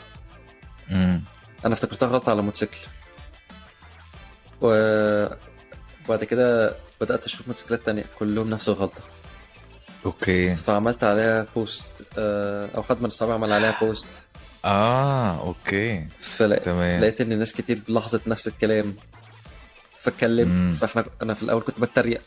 امم 0.91 1.20
أنا 1.64 1.74
افتكرتها 1.74 2.09
غلط 2.09 2.28
على 2.28 2.43
موتوسيكل. 2.43 2.78
وبعد 6.11 6.24
كده 6.24 6.74
بدأت 7.00 7.24
أشوف 7.24 7.48
موتوسيكلات 7.48 7.82
تانية 7.86 8.04
كلهم 8.18 8.50
نفس 8.50 8.68
الغلطة. 8.68 9.00
okay. 10.07 10.57
فعملت 10.56 11.04
عليها 11.04 11.46
post 11.57 11.86
آه، 12.18 12.68
أو 12.76 12.82
حد 12.82 13.00
من 13.00 13.06
اصحابي 13.06 13.32
عمل 13.32 13.52
عليها 13.52 13.76
post 13.80 14.09
آه 14.64 15.40
okay. 15.46 16.07
فلقيت 16.18 16.64
تمام. 16.64 17.00
لقيت 17.00 17.20
إن 17.20 17.38
ناس 17.38 17.52
كتير 17.52 17.80
لاحظت 17.88 18.28
نفس 18.28 18.48
الكلام. 18.48 18.94
فاتكلمت. 20.00 20.74
فإحنا 20.76 21.04
أنا 21.22 21.34
في 21.34 21.42
الأول 21.42 21.62
كنت 21.62 21.80
بتريق. 21.80 22.22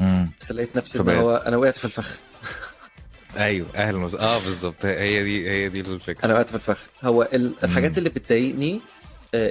امم 0.00 0.30
بس 0.40 0.52
لقيت 0.52 0.76
نفسي 0.76 1.00
إن 1.00 1.08
هو 1.08 1.36
أنا 1.36 1.56
وقعت 1.56 1.76
في 1.76 1.84
الفخ. 1.84 2.16
أيوه 3.36 3.66
أهلا 3.76 4.04
وس... 4.04 4.14
آه 4.14 4.38
بالظبط. 4.38 4.84
هي 4.84 5.24
دي 5.24 5.50
هي 5.50 5.68
دي 5.68 5.80
الفكرة. 5.80 6.24
أنا 6.24 6.32
وقعت 6.34 6.48
في 6.48 6.54
الفخ. 6.54 6.78
هو 7.04 7.22
ال- 7.22 7.52
الحاجات. 7.64 7.98
اللي 7.98 8.08
بتضايقني 8.08 8.80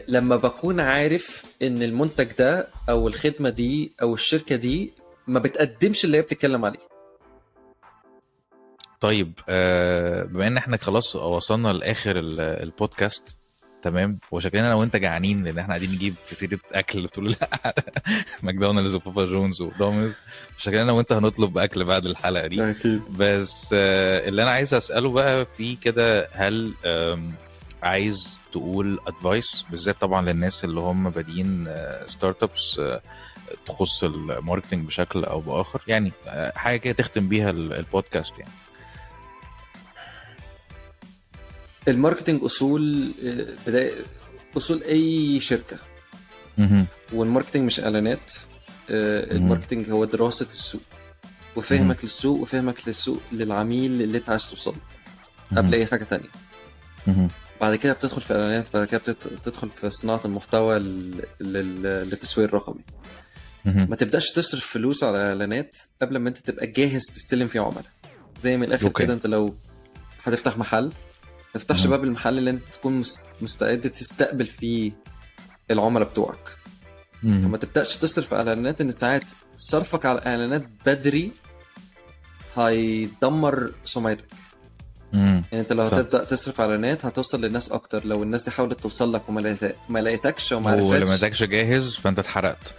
لما 0.08 0.36
بكون 0.36 0.80
عارف 0.80 1.46
إن 1.62 1.84
المنتج 1.84 2.28
ده 2.40 2.68
أو 2.90 3.08
الخدمة 3.08 3.50
دي 3.50 3.92
أو 4.02 4.14
الشركة 4.14 4.56
دي 4.56 4.94
ما 5.28 5.40
بتقدمش 5.40 6.06
اللي 6.06 6.18
هي 6.18 6.22
بتتكلم 6.22 6.66
عليه. 6.66 6.80
طيب 9.00 9.34
آه 9.50 10.24
بما 10.24 10.48
إن 10.48 10.58
إحنا 10.58 10.78
خلاص 10.78 11.16
وصلنا 11.16 11.68
لآخر 11.74 12.20
ال- 12.20 12.40
البودكاست 12.40 13.38
تمام؟ 13.82 14.20
وشكلنا 14.32 14.68
أنا 14.68 14.76
وأنت 14.76 14.96
جعانين 14.96 15.44
لأن 15.44 15.58
إحنا 15.58 15.74
قاعدين 15.74 15.92
نجيب 15.92 16.14
في 16.24 16.36
سيرة 16.36 16.60
أكل 16.74 17.10
طول 17.10 17.32
لأ 17.32 17.74
ماكدونالدز 18.44 18.96
وبابا 18.96 19.26
جونز 19.26 19.62
ودومينوز 19.62 20.22
فشكلنا 20.56 20.82
أنا 20.82 20.92
وأنت 20.92 21.12
هنطلب 21.14 21.58
أكل 21.58 21.84
بعد 21.84 22.06
الحلقة 22.06 22.48
دي. 22.48 22.70
أكيد. 22.72 23.02
بس 23.18 23.70
آه 23.74 24.28
اللي 24.30 24.44
أنا 24.44 24.52
عايز 24.52 24.74
أسأله 24.74 25.12
بقى 25.12 25.46
في 25.58 25.76
كده 25.76 26.28
هل 26.32 26.74
عايز 27.84 28.38
تقول 28.52 29.00
advice 29.08 29.66
بالذات 29.70 30.02
طبعا 30.02 30.22
للناس 30.26 30.64
اللي 30.66 30.80
هم 30.82 31.10
بادئين 31.10 31.68
startups 32.06 32.82
تخص 33.66 34.04
ال 34.04 34.12
marketing 34.12 34.86
بشكل 34.88 35.24
أو 35.26 35.40
بآخر. 35.42 35.82
يعني 35.88 36.12
آه، 36.28 36.54
حاجة 36.58 36.78
كده 36.78 36.94
تختم 36.94 37.28
بيها 37.30 37.50
ال- 37.50 37.74
البودكاست 37.74 38.40
يعني. 38.40 38.52
ال 41.88 41.93
marketing 41.93 42.44
أصول 42.44 43.12
آه، 43.26 43.48
بدايه 43.68 43.94
أصول 44.58 44.84
أي 44.84 45.40
شركة. 45.40 45.78
وال 47.14 47.23
marketing 47.23 47.64
مش 47.64 47.80
إعلانات 47.80 48.34
آه، 48.90 49.34
ال 49.36 49.41
marketing 49.41 49.90
هو 49.92 50.06
دراسة 50.06 50.46
السوق. 50.46 50.82
وفهمك 51.56 52.04
للسوق 52.04 52.40
وفهمك 52.42 52.88
للسوق 52.88 53.22
للعميل 53.32 54.02
اللي 54.02 54.18
أنت 54.18 54.30
عايز 54.30 54.50
توصل 54.50 54.76
قبل 55.58 55.74
أي 55.76 55.86
حاجة 55.86 56.04
تانية. 56.04 56.30
بعد 57.62 57.76
كده 57.76 57.94
بتدخل 57.94 58.22
في 58.22 58.34
إعلانات 58.34 58.66
بعد 58.74 58.88
كده 58.88 59.02
بتدخل 59.32 59.70
في 59.70 59.90
صناعة 59.90 60.22
المحتوى 60.26 60.80
لل- 60.80 61.26
لل- 61.40 61.82
للتسويق 61.84 62.48
الرقمي. 62.48 62.82
ما 63.66 63.96
تبدأش 63.96 64.32
تصرف 64.32 64.66
فلوس 64.68 65.04
على 65.04 65.18
إعلانات 65.28 65.76
قبل 66.02 66.18
ما 66.18 66.30
أنت 66.30 66.38
تبقى 66.38 66.68
جاهز 66.68 67.06
تستلم 67.06 67.48
فيه 67.48 67.60
عملاء 67.60 67.86
زي 68.44 68.58
من 68.58 68.64
الآخر. 68.64 68.84
كده 69.06 69.14
أنت 69.14 69.28
لو 69.28 69.56
هتفتح 70.24 70.58
محل 70.58 70.84
ما 70.86 70.92
تفتحش. 71.54 71.86
باب 71.88 72.04
المحل 72.04 72.38
اللي 72.38 72.50
أنت 72.50 72.64
تكون 72.74 72.94
مس- 73.00 73.20
مستعد 73.42 73.80
تستقبل 73.90 74.46
فيه 74.48 74.92
العملاء 75.72 76.10
بتوعك. 76.10 76.58
فما 77.44 77.58
تبدأش 77.58 77.98
تصرف 77.98 78.34
على 78.34 78.50
إعلانات 78.50 78.82
إن 78.82 78.92
ساعات 78.92 79.24
صرفك 79.58 80.06
على 80.06 80.20
إعلانات 80.26 80.64
بدري 80.86 81.32
هيدمر 82.58 83.72
سمعتك 83.86 84.26
مهم. 85.14 85.44
يعني 85.52 85.64
انت 85.64 85.74
لو 85.74 85.86
صح. 85.86 85.94
هتبدأ 85.94 86.24
تصرف 86.24 86.62
على 86.62 86.70
اعلانات 86.72 87.06
هتوصل 87.06 87.42
للناس 87.42 87.72
أكتر. 87.72 88.06
لو 88.06 88.24
الناس 88.24 88.44
دي 88.44 88.52
حاولت 88.52 88.80
توصل 88.80 89.14
لك 89.14 89.30
وما 89.30 89.42
لقيت- 89.42 89.76
ما 89.90 90.00
لقيتكش 90.00 90.52
وما 90.52 90.74
ولما 90.74 90.96
عرفتش. 90.96 91.18
اداكش 91.18 91.44
جاهز 91.44 91.96
فأنت 91.96 92.20
اتحرقت. 92.20 92.74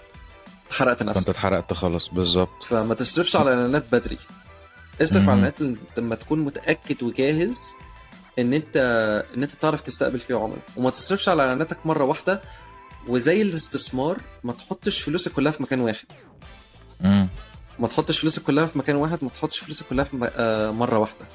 حرقت 0.70 0.98
فأنت 1.02 1.08
نفسك 1.16 1.28
اتحرقت 1.28 1.72
خلاص 1.72 2.08
بالظبط. 2.08 2.62
فما 2.62 2.94
تصرفش 2.94 3.36
على 3.36 3.50
اعلانات 3.50 3.84
بدري. 3.92 4.18
اصرف 5.02 5.22
مم. 5.22 5.30
على 5.30 5.40
اعلانات 5.40 5.78
لما 5.98 6.14
تكون 6.14 6.38
متأكد 6.38 7.02
وجاهز 7.02 7.58
إن 8.38 8.52
انت 8.52 8.76
إن 9.36 9.42
أنت 9.42 9.52
تعرف 9.52 9.80
تستقبل 9.80 10.18
فيه 10.18 10.34
عملاء. 10.36 10.58
وما 10.76 10.90
تصرفش 10.90 11.28
على 11.28 11.42
اعلاناتك 11.42 11.86
مرة 11.86 12.04
واحدة. 12.04 12.42
وزي 13.08 13.42
الاستثمار 13.42 14.16
ما 14.44 14.52
تحطش 14.52 15.00
فلوسك 15.00 15.32
كلها 15.32 15.52
في 15.52 15.62
مكان 15.62 15.80
واحد. 15.80 16.06
مم. 17.00 17.28
ما 17.78 17.88
تحطش 17.88 18.18
فلوسك 18.18 18.42
كلها 18.42 18.66
في 18.66 18.78
مكان 18.78 18.96
واحد 18.96 19.18
ما 19.22 19.28
تحطش 19.28 19.58
فلوسك 19.58 19.86
كلها 19.90 20.04
في 20.04 20.30
آه، 20.36 20.70
مرة 20.70 20.98
واحدة. 20.98 21.26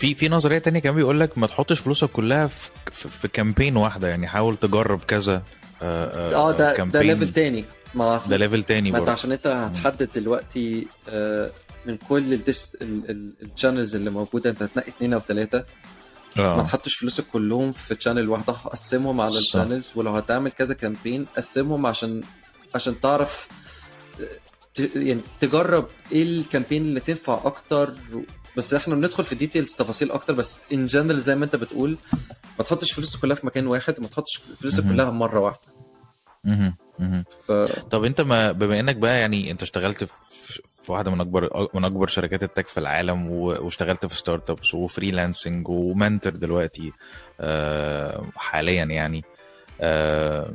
في 0.00 0.14
في 0.14 0.28
نظرية 0.28 0.58
تانية 0.58 0.80
كان 0.80 0.94
بيقول 0.94 1.20
لك 1.20 1.38
ما 1.38 1.46
تحطش 1.46 1.78
فلوسك 1.80 2.08
كلها 2.10 2.46
في 2.46 2.70
في, 3.08 3.28
campaign 3.28 3.76
واحدة 3.76 4.08
يعني 4.08 4.26
حاول 4.26 4.56
تجرب 4.56 5.00
كذا 5.04 5.42
آه 5.82 6.34
آه 6.34 6.52
ده 6.52 6.58
ده 6.58 6.72
campaign. 6.74 7.00
level 7.02 7.32
تاني 7.32 7.64
ما 7.94 8.20
ده 8.28 8.36
level 8.36 8.62
تاني 8.62 8.90
ما 8.90 8.98
انت 8.98 9.08
عشان 9.08 9.32
انت 9.32 9.46
هتحدد 9.46 10.08
دلوقتي 10.14 10.86
آه، 11.08 11.50
من 11.86 11.96
كل 11.96 12.40
ال 12.82 12.94
channels 12.94 13.94
اللي 13.96 14.10
موجودة 14.10 14.50
انت 14.50 14.62
هتنقي 14.62 14.88
اثنين 14.88 15.12
أو 15.12 15.20
ثلاثة 15.20 15.64
ما 16.36 16.44
آه 16.44 16.62
تحطش 16.62 16.94
فلوسك 16.94 17.24
كلهم 17.32 17.72
في 17.72 17.94
channel 17.94 18.28
واحدة 18.28 18.52
قسمهم 18.52 19.20
على. 19.20 19.30
ال 19.38 19.44
channels 19.44 19.92
ولو 19.94 20.10
هتعمل 20.16 20.50
كذا 20.50 20.74
campaign 20.74 21.26
قسمهم 21.36 21.86
عشان 21.86 22.20
عشان 22.74 23.00
تعرف 23.00 23.48
ت- 24.74 24.90
يعني 24.96 25.20
تجرب 25.40 25.86
إيه 26.12 26.22
ال 26.22 26.29
campaign 26.29 26.82
اللي 26.82 27.00
تنفع 27.00 27.40
أكتر 27.44 27.94
بس 28.56 28.74
إحنا 28.74 28.94
بندخل 28.94 29.24
في 29.24 29.34
details 29.34 29.72
تفاصيل 29.74 30.10
أكتر 30.12 30.32
بس 30.32 30.60
in 30.72 30.86
general 30.86 31.20
زي 31.20 31.34
ما 31.34 31.44
أنت 31.44 31.56
بتقول 31.56 31.96
ما 32.58 32.64
تحطش 32.64 32.92
فلوسك 32.92 33.20
كلها 33.20 33.36
في 33.36 33.46
مكان 33.46 33.66
واحد 33.66 33.98
وما 33.98 34.08
تحطش 34.08 34.36
فلوسك. 34.60 34.82
كلها 34.88 35.10
مرة 35.10 35.40
واحدة. 35.40 35.60
ف... 37.48 37.52
طب 37.90 38.04
أنت 38.04 38.20
ما 38.20 38.52
بما 38.52 38.80
إنك 38.80 38.96
بقى 38.96 39.20
يعني 39.20 39.50
أنت 39.50 39.62
اشتغلت 39.62 40.04
في 40.04 40.12
في 40.84 40.92
واحدة 40.92 41.10
من 41.10 41.20
أكبر 41.20 41.68
من 41.74 41.84
أكبر 41.84 42.06
شركات 42.06 42.42
ال 42.42 42.47
tech 42.47 42.68
في 42.68 42.80
العالم 42.80 43.30
واشتغلت 43.30 44.06
في 44.06 44.16
startups 44.16 44.74
و 44.74 44.82
freelancing 44.82 45.68
و 45.68 45.77
mentor 45.77 46.32
دلوقتي 46.36 46.92
آه، 47.40 48.26
حاليا 48.36 48.84
يعني 48.84 49.24
آه، 49.80 50.50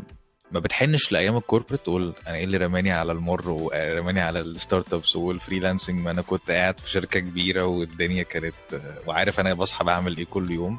ما 0.51 0.59
بتحنش 0.59 1.11
لأيام 1.11 1.37
ال 1.37 1.42
corporate 1.42 1.81
تقول 1.81 2.13
أنا 2.27 2.35
إيه 2.35 2.43
اللي 2.43 2.57
رماني 2.57 2.91
على 2.91 3.11
المر 3.11 3.49
ورماني 3.49 4.21
على 4.21 4.39
ال 4.39 4.45
startups 4.45 4.93
وال 4.93 5.15
freelancing 5.15 5.99
ما 6.01 6.11
أنا 6.11 6.21
كنت 6.21 6.51
قاعد 6.51 6.79
في 6.79 6.89
شركة 6.89 7.19
كبيرة 7.19 7.65
والدنيا 7.65 8.23
كانت 8.23 8.53
آه، 8.73 8.99
وعارف 9.07 9.39
أنا 9.39 9.53
بصحى 9.53 9.83
بعمل 9.85 10.17
إيه 10.17 10.25
كل 10.25 10.51
يوم. 10.51 10.77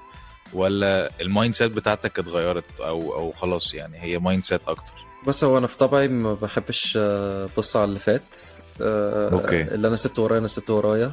ولا 0.52 1.10
ال 1.20 1.54
mindset 1.54 1.72
بتاعتك 1.72 2.18
اتغيرت 2.18 2.80
أو 2.80 3.14
أو 3.14 3.32
خلاص 3.32 3.74
يعني 3.74 3.98
هي 4.02 4.18
mindset 4.18 4.60
أكتر؟ 4.68 4.94
بص 5.26 5.44
هو 5.44 5.58
أنا 5.58 5.66
في 5.66 5.76
طبعي 5.78 6.08
ما 6.08 6.34
بحبش 6.34 6.98
آه، 7.00 7.44
ابص 7.44 7.76
على 7.76 7.84
اللي 7.84 7.98
فات. 7.98 8.36
آه، 8.82 9.32
أوكي. 9.32 9.62
اللي 9.62 9.88
أنا 9.88 9.96
سبته 9.96 10.22
ورايا 10.22 10.38
أنا 10.38 10.48
سبته 10.48 10.74
ورايا. 10.74 11.12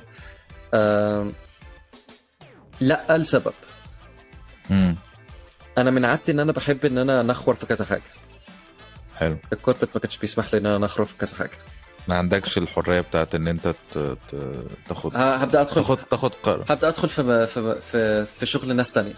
آه، 0.74 1.32
لأ 2.82 3.18
لسبب. 3.18 3.54
أنا 5.78 5.92
من 5.92 6.06
عادتي 6.06 6.32
إن 6.32 6.40
أنا 6.40 6.52
بحب 6.52 6.86
إن 6.86 6.98
أنا 6.98 7.24
نخور 7.24 7.56
في 7.56 7.66
كذا 7.66 7.86
حاجة. 7.86 8.02
حلو. 9.16 9.38
ال 9.54 9.57
corporate 9.57 9.90
ما 9.96 10.02
كانش 10.02 10.18
بيسمح 10.18 10.54
لي 10.54 10.60
إن 10.60 10.66
أنا 10.66 10.78
نخور 10.78 11.06
في 11.06 11.18
كذا 11.18 11.36
حاجة. 11.36 11.58
ما 12.08 12.16
عندكش 12.16 12.58
الحرية 12.58 13.02
بتاعت 13.02 13.36
إن 13.36 13.48
أنت 13.48 13.76
تاخد 14.88 15.16
هبدأ 15.16 15.62
أدخل 15.62 15.76
تاخد 15.76 15.98
تاخد 15.98 16.36
قرار. 16.36 16.66
هبدأ 16.70 16.88
أدخل 16.88 17.10
في 17.10 17.48
في 17.48 17.82
في, 17.82 18.26
في 18.26 18.46
شغل 18.46 18.76
ناس 18.76 18.92
تانية. 18.92 19.14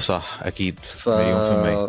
صح 0.00 0.38
أكيد. 0.42 0.78
ف 0.82 1.08
مليون 1.08 1.44
في 1.44 1.50
المية. 1.50 1.88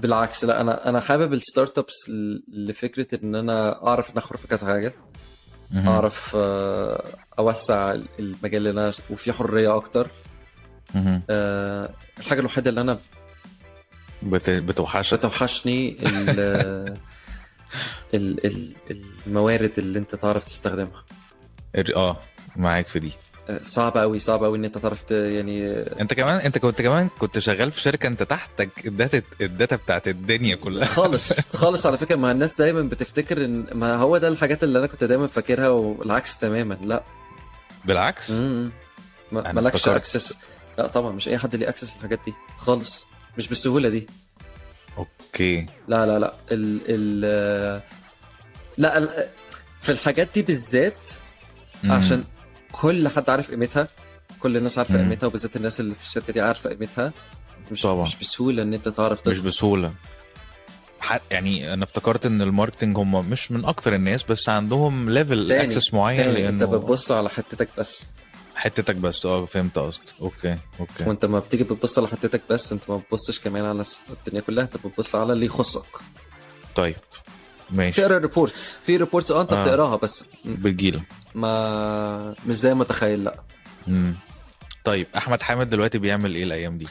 بالعكس 0.00 0.44
لا 0.44 0.60
أنا 0.60 0.88
أنا 0.88 1.00
حابب 1.00 1.32
ال 1.32 1.78
startups 1.78 2.10
لفكرة 2.52 3.18
إن 3.22 3.34
أنا 3.34 3.86
أعرف 3.86 4.16
نخور 4.16 4.36
في 4.36 4.48
كذا 4.48 4.66
حاجة. 4.66 4.94
أعرف 5.86 6.32
آه، 6.36 7.04
أوسع 7.38 7.94
المجال 8.18 8.66
اللي 8.66 8.70
أنا 8.70 8.92
وفي 9.10 9.32
حرية 9.32 9.76
أكتر. 9.76 10.10
آه، 11.30 11.90
الحاجة 12.18 12.40
الوحيدة 12.40 12.70
اللي 12.70 12.80
أنا 12.80 12.98
بت- 14.22 14.50
بتوحشك 14.50 15.18
بتوحشني 15.18 15.96
ال 16.02 16.40
ال 18.14 18.46
ال 18.46 18.72
الموارد 19.26 19.72
اللي 19.78 19.98
انت 19.98 20.14
تعرف 20.14 20.44
تستخدمها. 20.44 21.04
آه 21.96 22.16
معاك 22.56 22.86
في 22.86 22.98
دي. 22.98 23.12
صعب 23.62 23.98
قوي 23.98 24.18
صعب 24.18 24.44
قوي 24.44 24.58
إن 24.58 24.64
انت 24.64 24.78
تعرف 24.78 25.10
يعني 25.10 25.72
انت 26.00 26.14
كمان 26.14 26.36
انت 26.36 26.58
كنت 26.58 26.82
كمان 26.82 27.08
كنت 27.18 27.38
شغال 27.38 27.72
في 27.72 27.80
شركة 27.80 28.06
انت 28.06 28.22
تحتك 28.22 28.86
ال 28.86 28.93
data 28.93 29.22
ال 29.40 29.47
data 29.47 29.76
بتاعت 29.76 30.08
الدنيا 30.08 30.54
كلها. 30.56 30.84
خالص 30.86 31.40
خالص 31.62 31.86
على 31.86 31.98
فكرة 31.98 32.16
ما 32.16 32.32
الناس 32.32 32.56
دايما 32.56 32.82
بتفتكر 32.82 33.44
ان 33.44 33.66
ما 33.72 33.96
هو 33.96 34.18
ده 34.18 34.28
الحاجات 34.28 34.64
اللي 34.64 34.78
أنا 34.78 34.86
كنت 34.86 35.04
دايما 35.04 35.26
فاكرها 35.26 35.68
والعكس 35.68 36.38
تماما 36.38 36.74
لأ. 36.74 37.02
بالعكس؟ 37.84 38.30
مالكش. 39.32 39.88
access. 39.88 40.36
لأ 40.78 40.86
طبعا 40.86 41.12
مش 41.12 41.28
أي 41.28 41.38
حد 41.38 41.56
ليه 41.56 41.68
access 41.68 41.94
للحاجات 41.96 42.18
دي 42.26 42.34
خالص. 42.58 43.06
مش 43.38 43.48
بالسهولة 43.48 43.88
دي 43.88 44.06
أوكي 44.98 45.66
لا 45.88 46.06
لا 46.06 46.18
لا 46.18 46.34
ال 46.52 46.80
ال 46.88 47.82
لا 48.78 48.98
ال- 48.98 49.26
في 49.80 49.92
الحاجات 49.92 50.28
دي 50.34 50.42
بالذات. 50.42 51.10
عشان 51.84 52.24
كل 52.72 53.08
حد 53.08 53.30
عارف 53.30 53.50
قيمتها 53.50 53.88
كل 54.40 54.56
الناس 54.56 54.78
عارفة. 54.78 54.96
قيمتها 54.98 55.26
وبالذات 55.26 55.56
الناس 55.56 55.80
اللي 55.80 55.94
في 55.94 56.02
الشركة 56.02 56.32
دي 56.32 56.40
عارفة 56.40 56.70
قيمتها 56.70 57.12
مش 57.70 57.82
طبعا. 57.82 58.04
مش 58.06 58.16
بسهولة 58.16 58.62
إن 58.62 58.74
أنت 58.74 58.88
تعرف 58.88 59.18
مش 59.28 59.36
تدخل. 59.36 59.46
بسهوله 59.48 59.92
يعني 61.30 61.72
أنا 61.72 61.84
افتكرت 61.84 62.26
إن 62.26 62.42
ال 62.42 62.48
marketing 62.48 62.98
هم 62.98 63.30
مش 63.30 63.52
من 63.52 63.64
أكتر 63.64 63.94
الناس 63.94 64.22
بس 64.22 64.48
عندهم 64.48 65.10
level 65.10 65.52
access 65.52 65.94
معين 65.94 66.16
تاني 66.24 66.48
أنت 66.48 66.62
لأنه 66.62 66.78
بتبص 66.78 67.10
على 67.10 67.28
حتتك 67.30 67.68
بس 67.78 68.04
حتتك 68.62 68.94
بس. 68.96 69.26
آه 69.26 69.44
فهمت 69.44 69.78
قصدي 69.78 70.04
أوكي 70.20 70.56
أوكي. 70.80 71.04
وانت 71.08 71.24
ما 71.24 71.38
بتيجي 71.38 71.64
بتبص 71.64 71.98
على 71.98 72.08
حتتك 72.08 72.40
بس 72.50 72.72
انت 72.72 72.90
ما 72.90 72.96
بتبصش 72.96 73.40
كمان 73.40 73.64
على 73.64 73.84
الدنيا 74.10 74.40
كلها 74.40 74.64
انت 74.64 74.76
بتبص 74.86 75.14
على 75.14 75.32
اللي 75.32 75.46
يخصك. 75.46 75.84
طيب 76.74 76.94
ماشي. 77.70 78.00
تقرأ 78.02 78.18
reports 78.18 78.72
في 78.72 78.96
reports 78.96 79.30
آه 79.30 79.42
انت 79.42 79.52
آه. 79.52 79.64
بتقراها 79.64 79.96
بس. 79.96 80.24
بتجيلك 80.44 81.02
ما 81.34 82.34
مش 82.46 82.54
زي 82.54 82.74
ما 82.74 82.84
تخيل 82.84 83.24
لا. 83.24 83.34
مم. 83.86 84.14
طيب 84.84 85.06
أحمد 85.16 85.42
حامد 85.42 85.70
دلوقتي 85.70 85.98
بيعمل 85.98 86.34
إيه 86.34 86.44
الأيام 86.44 86.78
دي؟ 86.78 86.86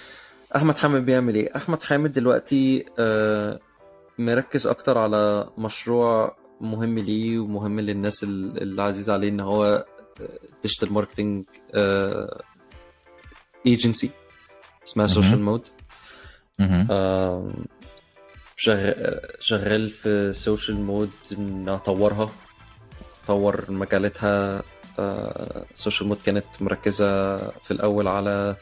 أحمد 0.55 0.77
حامد 0.77 1.05
بيعمل 1.05 1.35
إيه؟ 1.35 1.55
أحمد 1.55 1.83
حامد 1.83 2.11
دلوقتي 2.11 2.85
آه، 2.99 3.59
مركز 4.19 4.67
أكتر 4.67 4.97
على 4.97 5.49
مشروع 5.57 6.35
مهم 6.61 6.99
ليه 6.99 7.39
ومهم 7.39 7.79
للناس 7.79 8.23
ال- 8.23 8.61
اللي 8.61 8.81
عزيز 8.81 9.09
عليه 9.09 9.29
إن 9.29 9.39
هو 9.39 9.85
digital 10.61 10.93
marketing 10.93 11.45
agency 13.65 14.09
اسمها. 14.87 15.07
سوشيال 15.07 15.41
مود. 15.41 15.67
شغال 19.39 19.89
في 19.89 20.33
سوشيال 20.33 20.81
مود 20.81 21.11
إن 21.31 21.69
أطورها. 21.69 22.29
أطور 23.23 23.71
مجالاتها. 23.71 24.63
سوشيال 25.75 26.09
مود 26.09 26.17
كانت 26.25 26.45
مركزة 26.61 27.37
في 27.37 27.71
الأول 27.71 28.07
على 28.07 28.55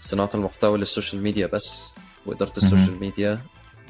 صناعة 0.00 0.30
المحتوى 0.34 0.78
لل 0.78 0.89
social 0.89 1.22
media 1.22 1.46
بس 1.46 1.92
وإدارة. 2.26 2.52
ال 2.56 2.62
social 2.62 3.00
media. 3.00 3.40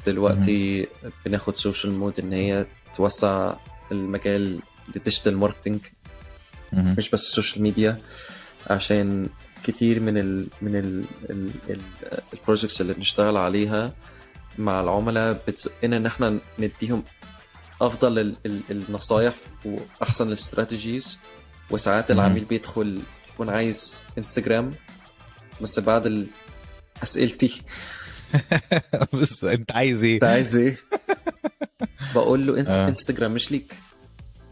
دلوقتي 0.05 0.87
بناخد 1.25 1.55
سوشيال 1.55 1.93
مود 1.93 2.19
إن 2.19 2.33
هي 2.33 2.65
توسع 2.95 3.53
المجال 3.91 4.59
لل 4.95 5.04
digital 5.04 5.37
marketing 5.37 5.79
مهم. 6.73 6.95
مش 6.97 7.09
بس 7.09 7.27
ال 7.27 7.32
social 7.32 7.63
media 7.63 7.97
عشان 8.69 9.29
كتير 9.63 9.99
من 9.99 10.17
ال 10.17 10.47
من 10.61 10.75
ال 10.75 11.03
ال 11.29 11.49
ال 11.69 11.81
ال 12.33 12.38
projects 12.38 12.81
اللي 12.81 12.93
بنشتغل 12.93 13.37
عليها 13.37 13.93
مع 14.57 14.81
العملاء 14.81 15.43
بتزقنا 15.47 15.97
إن 15.97 16.05
إحنا 16.05 16.39
نديهم 16.59 17.03
أفضل 17.81 18.19
ال 18.19 18.35
ال 18.45 18.61
النصايح 18.71 19.33
وأحسن 19.65 20.27
الاستراتيجيز 20.27 21.17
وساعات 21.69 22.11
مم. 22.11 22.19
العميل 22.19 22.43
بيدخل 22.45 23.01
يكون 23.33 23.49
عايز 23.49 24.03
انستجرام 24.17 24.73
بس 25.61 25.79
بعد 25.79 26.27
أسئلتي 27.03 27.61
بس 29.13 29.43
أنت 29.43 29.71
عايز 29.71 30.03
إيه 30.03 30.15
أنت 30.15 30.23
عايز 30.23 30.55
إيه؟ 30.55 30.77
بقول 32.15 32.47
له 32.47 32.59
إنس... 32.59 32.69
آه. 32.69 32.87
انستجرام 32.87 33.31
مش 33.31 33.51
ليك 33.51 33.73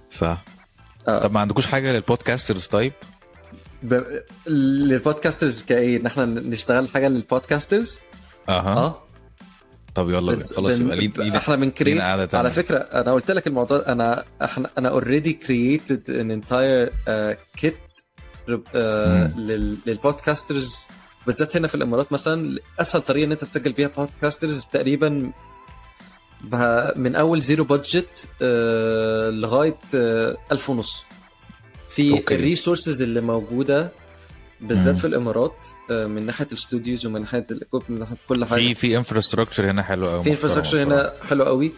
صح 0.09 0.45
آه. 1.08 1.22
طب 1.22 1.34
ما 1.34 1.39
عندكوش 1.39 1.68
حاجة 1.68 1.93
لل 1.93 2.06
podcasters 2.06 2.66
طيب. 2.68 2.93
ب... 3.84 4.01
لل 4.47 4.67
podcasters 4.67 5.64
كإيه؟ 5.64 5.97
إن 5.97 6.06
إحنا 6.06 6.26
نشتغل 6.26 6.89
حاجة 6.89 7.08
لل 7.08 7.23
podcasters 7.23 7.99
أها. 8.49 8.78
آه. 8.78 9.01
طب 9.95 10.10
يلا 10.10 10.32
خلاص 10.56 10.78
بن- 10.80 10.86
يبقى 10.86 11.24
لينا 11.26 11.38
إحنا 11.38 11.56
قعدة 12.01 12.26
تانية. 12.26 12.39
على 12.43 12.51
فكرة 12.51 12.78
أنا 12.78 13.14
قلت 13.14 13.32
لك 13.32 13.47
الموضوع 13.47 13.84
أنا 13.88 14.26
إحنا 14.43 14.70
أنا 14.78 14.89
already 14.89 15.34
created 15.34 16.10
an 16.10 16.32
entire 16.32 16.93
kit 17.58 17.78
لل 19.86 20.03
podcasters 20.03 20.88
بالذات 21.26 21.58
هنا 21.58 21.68
في 21.68 21.76
الإمارات 21.76 22.12
مثلا 22.12 22.60
أسهل 22.80 23.01
طريقة 23.01 23.26
إن 23.26 23.32
أنت 23.32 23.41
تسجل 23.41 23.74
بيها 23.74 23.88
podcasters 23.88 24.64
تقريبا 24.72 25.32
من 26.96 27.16
أول 27.16 27.42
zero 27.41 27.64
budget 27.64 28.28
لغاية 29.32 29.78
آه، 29.96 30.38
ألف 30.52 30.70
ونص. 30.70 31.04
في. 31.90 32.24
ال 32.32 32.39
resources 32.39 33.01
اللي 33.02 33.22
موجودة 33.22 33.92
بالذات. 34.62 34.96
في 34.96 35.08
الإمارات 35.08 35.56
آه، 35.92 36.06
من 36.06 36.26
ناحية 36.26 36.46
ال 36.51 36.58
studios 36.58 37.06
ومن 37.06 37.22
ناحية 37.22 37.46
ال 37.51 37.57
equip 37.57 37.84
من 37.90 38.00
ناحية 38.00 38.16
كل 38.30 38.46
حاجة. 38.46 38.60
في 38.60 38.74
في 38.76 38.98
infrastructure 38.97 39.72
هنا 39.72 39.84
حلو 39.84 40.10
قوي 40.10 40.24
في 40.24 40.30
infrastructure 40.30 40.84
هنا 40.84 41.14
حلو 41.30 41.44
قوي 41.44 41.72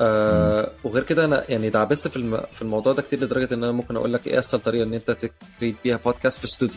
آه 0.00 0.70
وغير 0.84 1.02
كده 1.02 1.24
أنا 1.24 1.44
يعني 1.48 1.70
دعبست 1.70 2.08
في 2.08 2.16
الم... 2.16 2.40
في 2.52 2.62
الموضوع 2.62 2.92
ده 2.92 3.02
كتير 3.02 3.20
لدرجة 3.24 3.54
إن 3.54 3.64
أنا 3.64 3.72
ممكن 3.72 3.96
أقول 3.96 4.12
لك 4.12 4.26
إيه 4.26 4.38
أسهل 4.38 4.60
طريقة 4.60 4.82
إن 4.84 4.94
أنت 4.94 5.10
ت 5.10 5.19
create 5.19 5.76
بيها 5.84 5.96
بودكاست 6.04 6.38
في 6.38 6.44
استوديو 6.44 6.76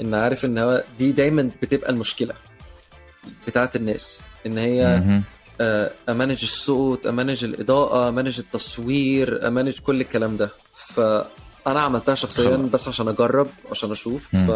إن 0.00 0.14
عارف 0.14 0.44
إن 0.44 0.58
هو 0.58 0.84
دي 0.98 1.12
دايما 1.12 1.50
بتبقى 1.62 1.90
المشكلة 1.90 2.34
بتاعت 3.46 3.76
الناس. 3.76 4.22
إن 4.46 4.58
هي 4.58 4.84
آه، 4.86 5.20
أمانج 6.08 6.42
الصوت 6.42 7.06
أمانج 7.06 7.44
الإضاءة 7.44 8.08
أمانج 8.08 8.38
التصوير 8.38 9.46
أمانج 9.48 9.78
كل 9.78 10.00
الكلام 10.00 10.36
ده. 10.36 10.50
فأنا 10.74 11.80
عملتها 11.80 12.14
شخصيا. 12.14 12.56
بس 12.56 12.88
عشان 12.88 13.08
أجرب 13.08 13.46
عشان 13.70 13.90
أشوف. 13.90 14.28
ف 14.36 14.50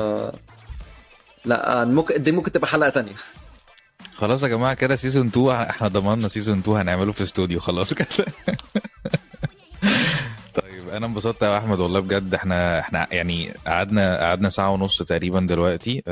لا 1.44 1.84
ممكن 1.84 2.22
دي 2.22 2.32
ممكن 2.32 2.53
تبقى 2.53 2.68
حلقة 2.68 2.90
تانية. 2.90 3.14
خلاص 4.16 4.42
يا 4.42 4.48
جماعة 4.48 4.74
كده 4.74 4.96
season 4.97 5.26
2 5.26 5.48
إحنا 5.48 5.88
ضمننا 5.88 6.28
season 6.28 6.59
2 6.59 6.76
هنعمله 6.76 7.12
في 7.12 7.22
استوديو 7.22 7.61
خلاص 7.61 7.94
كده. 7.94 8.09
طيب 10.55 10.88
أنا 10.88 11.07
انبسطت 11.07 11.42
يا 11.42 11.59
أحمد 11.59 11.80
والله 11.80 12.00
بجد. 12.00 12.34
إحنا 12.34 12.80
إحنا 12.80 13.07
يعني 13.11 13.55
قعدنا 13.66 14.16
قعدنا 14.20 14.48
ساعة 14.48 14.70
ونص 14.70 15.03
تقريبا 15.03 15.40
دلوقتي. 15.40 16.03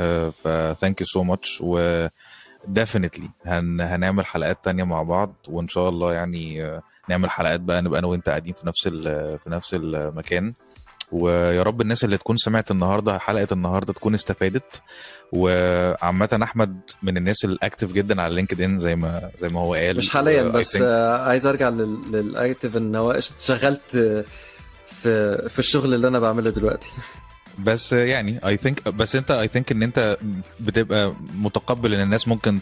ف 0.43 0.47
thank 0.81 1.01
you 1.01 1.07
so 1.07 1.23
much 1.23 1.57
و 1.61 2.07
definitely 2.67 3.29
هن 3.45 3.81
هنعمل 3.81 4.25
حلقات 4.25 4.63
تانية 4.65 4.83
مع 4.83 5.03
بعض 5.03 5.35
وإن 5.49 5.67
شاء 5.67 5.89
الله 5.89 6.13
يعني 6.13 6.65
آه، 6.65 6.81
نعمل 7.09 7.29
حلقات 7.29 7.59
بقى 7.59 7.81
نبقى 7.81 7.99
أنا 7.99 8.07
وأنت 8.07 8.29
قاعدين 8.29 8.53
في 8.53 8.67
نفس 8.67 8.87
ال- 8.87 9.39
في 9.39 9.49
نفس 9.49 9.73
المكان. 9.73 10.53
ويا 11.11 11.63
رب 11.63 11.81
الناس 11.81 12.03
اللي 12.03 12.17
تكون 12.17 12.37
سمعت 12.37 12.71
النهارده 12.71 13.17
حلقة 13.19 13.47
النهارده 13.51 13.93
تكون 13.93 14.13
استفادت. 14.13 14.81
وعامة 15.33 16.39
أحمد 16.43 16.79
من 17.03 17.17
الناس 17.17 17.45
ال 17.45 17.52
active 17.52 17.91
جدا 17.91 18.21
على 18.21 18.35
LinkedIn 18.35 18.79
زي 18.79 18.95
ما 18.95 19.31
زي 19.37 19.49
ما 19.49 19.59
هو 19.59 19.73
قال. 19.73 19.97
مش 19.97 20.09
حاليا 20.09 20.43
بس 20.43 20.75
آه، 20.81 21.17
عايز 21.27 21.45
أرجع 21.45 21.69
لل- 21.69 22.11
لل 22.11 22.28
active 22.28 22.77
إن 22.77 22.95
هو 22.95 23.11
آه، 23.95 24.23
في 24.85 25.49
في 25.49 25.59
الشغل 25.59 25.93
اللي 25.93 26.07
أنا 26.07 26.19
بعمله 26.19 26.49
دلوقتي. 26.49 26.89
بس 27.63 27.93
يعني 27.93 28.39
I 28.47 28.57
think 28.57 28.87
بس 28.89 29.15
انت 29.15 29.31
I 29.31 29.47
think 29.47 29.71
ان 29.71 29.83
انت 29.83 30.17
بتبقى 30.59 31.13
متقبل 31.35 31.93
ان 31.93 32.01
الناس 32.01 32.27
ممكن 32.27 32.59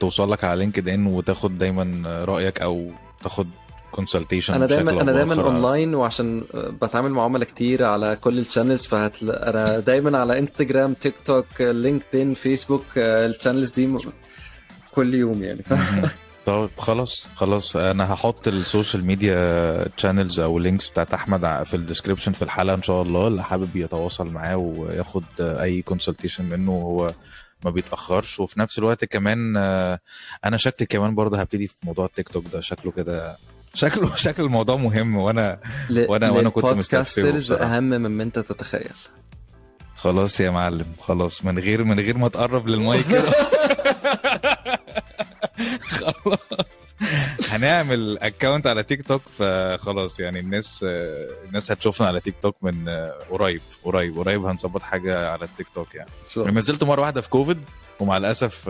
توصل 0.00 0.32
لك 0.32 0.44
على 0.44 0.58
LinkedIn 0.60 1.06
وتاخد 1.06 1.58
دايما 1.58 2.02
رأيك 2.24 2.60
أو 2.62 2.90
تاخد 3.22 3.48
consultation 3.92 4.54
أنا 4.54 4.66
دايما 4.66 4.90
أنا 5.02 5.12
دايما 5.12 5.34
اونلاين 5.42 5.94
وعشان 5.94 6.42
بتعامل 6.54 7.10
مع 7.10 7.24
عملاء 7.24 7.48
كتير 7.48 7.84
على 7.84 8.18
كل 8.20 8.38
ال 8.38 8.43
channels 8.43 8.86
فهتلاقي 8.86 9.50
أنا 9.50 9.78
دايما 9.78 10.18
على 10.18 10.38
انستجرام 10.38 10.94
تيك 10.94 11.14
توك 11.26 11.46
لينكدإن 11.60 12.34
فيسبوك 12.34 12.84
ال 12.96 13.04
channels 13.04 13.70
دي 13.70 13.86
م- 13.86 13.96
كل 14.92 15.14
يوم 15.14 15.42
يعني. 15.42 15.62
طب 16.46 16.70
خلاص 16.78 17.28
خلاص. 17.36 17.76
أنا 17.76 18.12
هحط 18.14 18.48
ال 18.48 18.56
social 18.56 19.04
media 19.04 19.84
channels 19.96 20.40
أو 20.40 20.58
links 20.58 20.88
بتاعت 20.90 21.14
أحمد 21.14 21.62
في 21.64 21.74
ال 21.74 21.79
description 21.79 22.32
في 22.32 22.42
الحلقة 22.42 22.74
إن 22.74 22.82
شاء 22.82 23.02
الله. 23.02 23.28
اللي 23.28 23.44
حابب 23.44 23.76
يتواصل 23.76 24.26
معاه 24.32 24.56
وياخد 24.56 25.24
أي 25.40 25.82
consultation 25.82 26.44
منه 26.44 26.72
وهو 26.72 27.14
ما 27.64 27.70
بيتأخرش. 27.70 28.40
وفي 28.40 28.60
نفس 28.60 28.78
الوقت 28.78 29.04
كمان 29.04 29.56
آه، 29.56 29.98
أنا 30.44 30.56
شكلي 30.56 30.86
كمان 30.86 31.14
برضه 31.14 31.40
هبتدي 31.40 31.66
في 31.66 31.74
موضوع 31.82 32.06
التيك 32.06 32.28
توك 32.28 32.44
ده. 32.52 32.60
شكله 32.60 32.92
كده 32.92 33.36
شكله 33.74 34.16
شكل 34.26 34.42
الموضوع 34.42 34.76
مهم 34.76 35.16
وأنا 35.16 35.58
ل- 35.90 36.06
وأنا- 36.06 36.08
وأنا 36.10 36.48
كنت 36.48 36.64
بصراحة. 37.54 37.76
أهم 37.76 37.84
مما 37.84 38.22
أنت 38.22 38.38
تتخيل. 38.38 38.90
خلاص 39.96 40.40
يا 40.40 40.50
معلم. 40.50 40.86
خلاص 41.00 41.44
من 41.44 41.58
غير 41.58 41.84
من 41.84 42.00
غير 42.00 42.18
ما 42.18 42.28
تقرب 42.28 42.68
للمايك 42.68 43.06
كده. 43.08 43.22
خلاص. 46.10 46.94
هنعمل 47.50 48.18
account 48.18 48.66
على 48.66 48.82
تيك 48.82 49.02
توك 49.08 49.22
فخلاص 49.38 50.20
يعني 50.20 50.40
الناس 50.40 50.84
الناس 51.48 51.70
هتشوفنا 51.72 52.06
على 52.06 52.20
تيك 52.20 52.34
توك 52.42 52.56
من 52.62 52.88
قريب 53.30 53.60
قريب 53.84 54.18
قريب 54.18 54.44
هنظبط 54.44 54.82
حاجة 54.82 55.30
على 55.30 55.44
التيك 55.44 55.66
توك 55.74 55.94
يعني 55.94 56.10
أنا 56.36 56.50
نزلت 56.50 56.84
مرة 56.84 57.00
واحدة 57.00 57.20
في 57.20 57.28
كوفيد 57.28 57.60
ومع 58.00 58.16
الأسف 58.16 58.68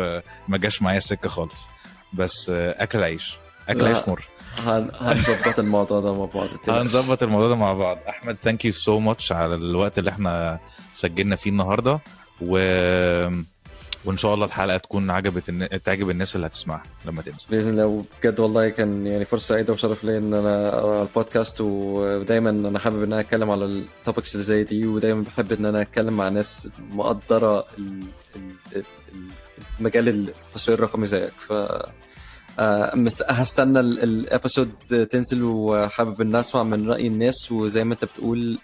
ما 0.48 0.58
جاش 0.58 0.82
معايا 0.82 0.98
السكة 0.98 1.28
خالص. 1.28 1.68
بس 2.12 2.50
أكل 2.54 3.02
عيش 3.02 3.36
أكل. 3.68 3.84
عيش 3.86 3.98
مر. 4.08 4.22
هن- 4.58 4.90
هنظبط 5.00 5.58
الموضوع 5.58 6.00
ده 6.00 6.12
مع 6.14 6.24
بعض. 6.24 6.48
هنظبط 6.80 7.22
الموضوع 7.22 7.48
ده 7.48 7.54
مع 7.56 7.72
بعض. 7.72 7.98
أحمد 8.08 8.36
thank 8.42 8.64
you 8.64 8.72
so 8.72 8.98
much 8.98 9.32
على 9.32 9.54
الوقت 9.54 9.98
اللي 9.98 10.10
إحنا 10.10 10.58
سجلنا 10.92 11.36
فيه 11.36 11.50
النهارده. 11.50 12.00
و 12.40 12.58
وإن 14.04 14.16
شاء 14.16 14.34
الله 14.34 14.46
الحلقة 14.46 14.76
تكون 14.76 15.10
عجبت 15.10 15.48
الن- 15.48 15.82
تعجب 15.84 16.10
الناس 16.10 16.36
اللي 16.36 16.46
هتسمعها 16.46 16.82
لما 17.06 17.22
تنزل. 17.22 17.46
بإذن 17.50 17.70
الله. 17.70 18.04
بجد 18.22 18.40
والله 18.40 18.68
كان 18.68 19.06
يعني 19.06 19.24
فرصة 19.24 19.46
سعيدة 19.48 19.72
وشرف 19.72 20.04
ليا 20.04 20.18
إن 20.18 20.34
أنا 20.34 21.02
البودكاست 21.02 21.60
ودايما 21.60 22.50
أنا 22.50 22.78
حابب 22.78 23.02
إن 23.02 23.12
أنا 23.12 23.20
أتكلم 23.20 23.50
على 23.50 23.64
ال 23.64 23.74
topics 23.74 24.34
اللي 24.34 24.44
زي 24.44 24.64
دي 24.64 24.86
ودايما 24.86 25.22
بحب 25.22 25.52
إن 25.52 25.64
أنا 25.66 25.82
أتكلم 25.82 26.16
مع 26.16 26.28
ناس 26.28 26.68
مقدرة 26.90 27.64
ال- 27.78 28.02
ال- 28.36 28.52
ال- 28.76 28.84
المجال 29.80 30.08
التصوير 30.48 30.78
الرقمي 30.78 31.06
زيك. 31.06 31.32
ف 31.38 31.52
آه، 32.58 32.94
هستنى 33.28 33.80
ال- 33.80 34.02
ال 34.02 34.11
episode 34.11 34.70
تنزل 35.10 35.42
وحابب 35.42 36.20
إن 36.20 36.34
أسمع 36.36 36.62
من 36.62 36.90
رأي 36.90 37.06
الناس 37.06 37.52
وزي 37.52 37.84
ما 37.84 37.94
أنت 37.94 38.04
بتقول 38.04 38.58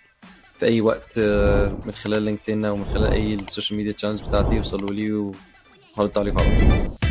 في 0.58 0.66
أي 0.66 0.80
وقت 0.80 1.18
آه، 1.18 1.76
من 1.86 1.92
خلال 1.92 2.22
لينكدين 2.22 2.64
أو 2.64 2.76
من 2.76 2.84
خلال 2.84 3.12
أي 3.12 3.34
ال 3.34 3.40
social 3.40 3.78
media 3.78 3.92
channels 3.92 4.20
بتاعتي 4.20 4.54
يوصلوا 4.56 4.90
لي 4.90 5.12
وهرد 5.12 6.18
عليكم 6.18 6.38
على 6.38 6.48
طول 6.60 7.07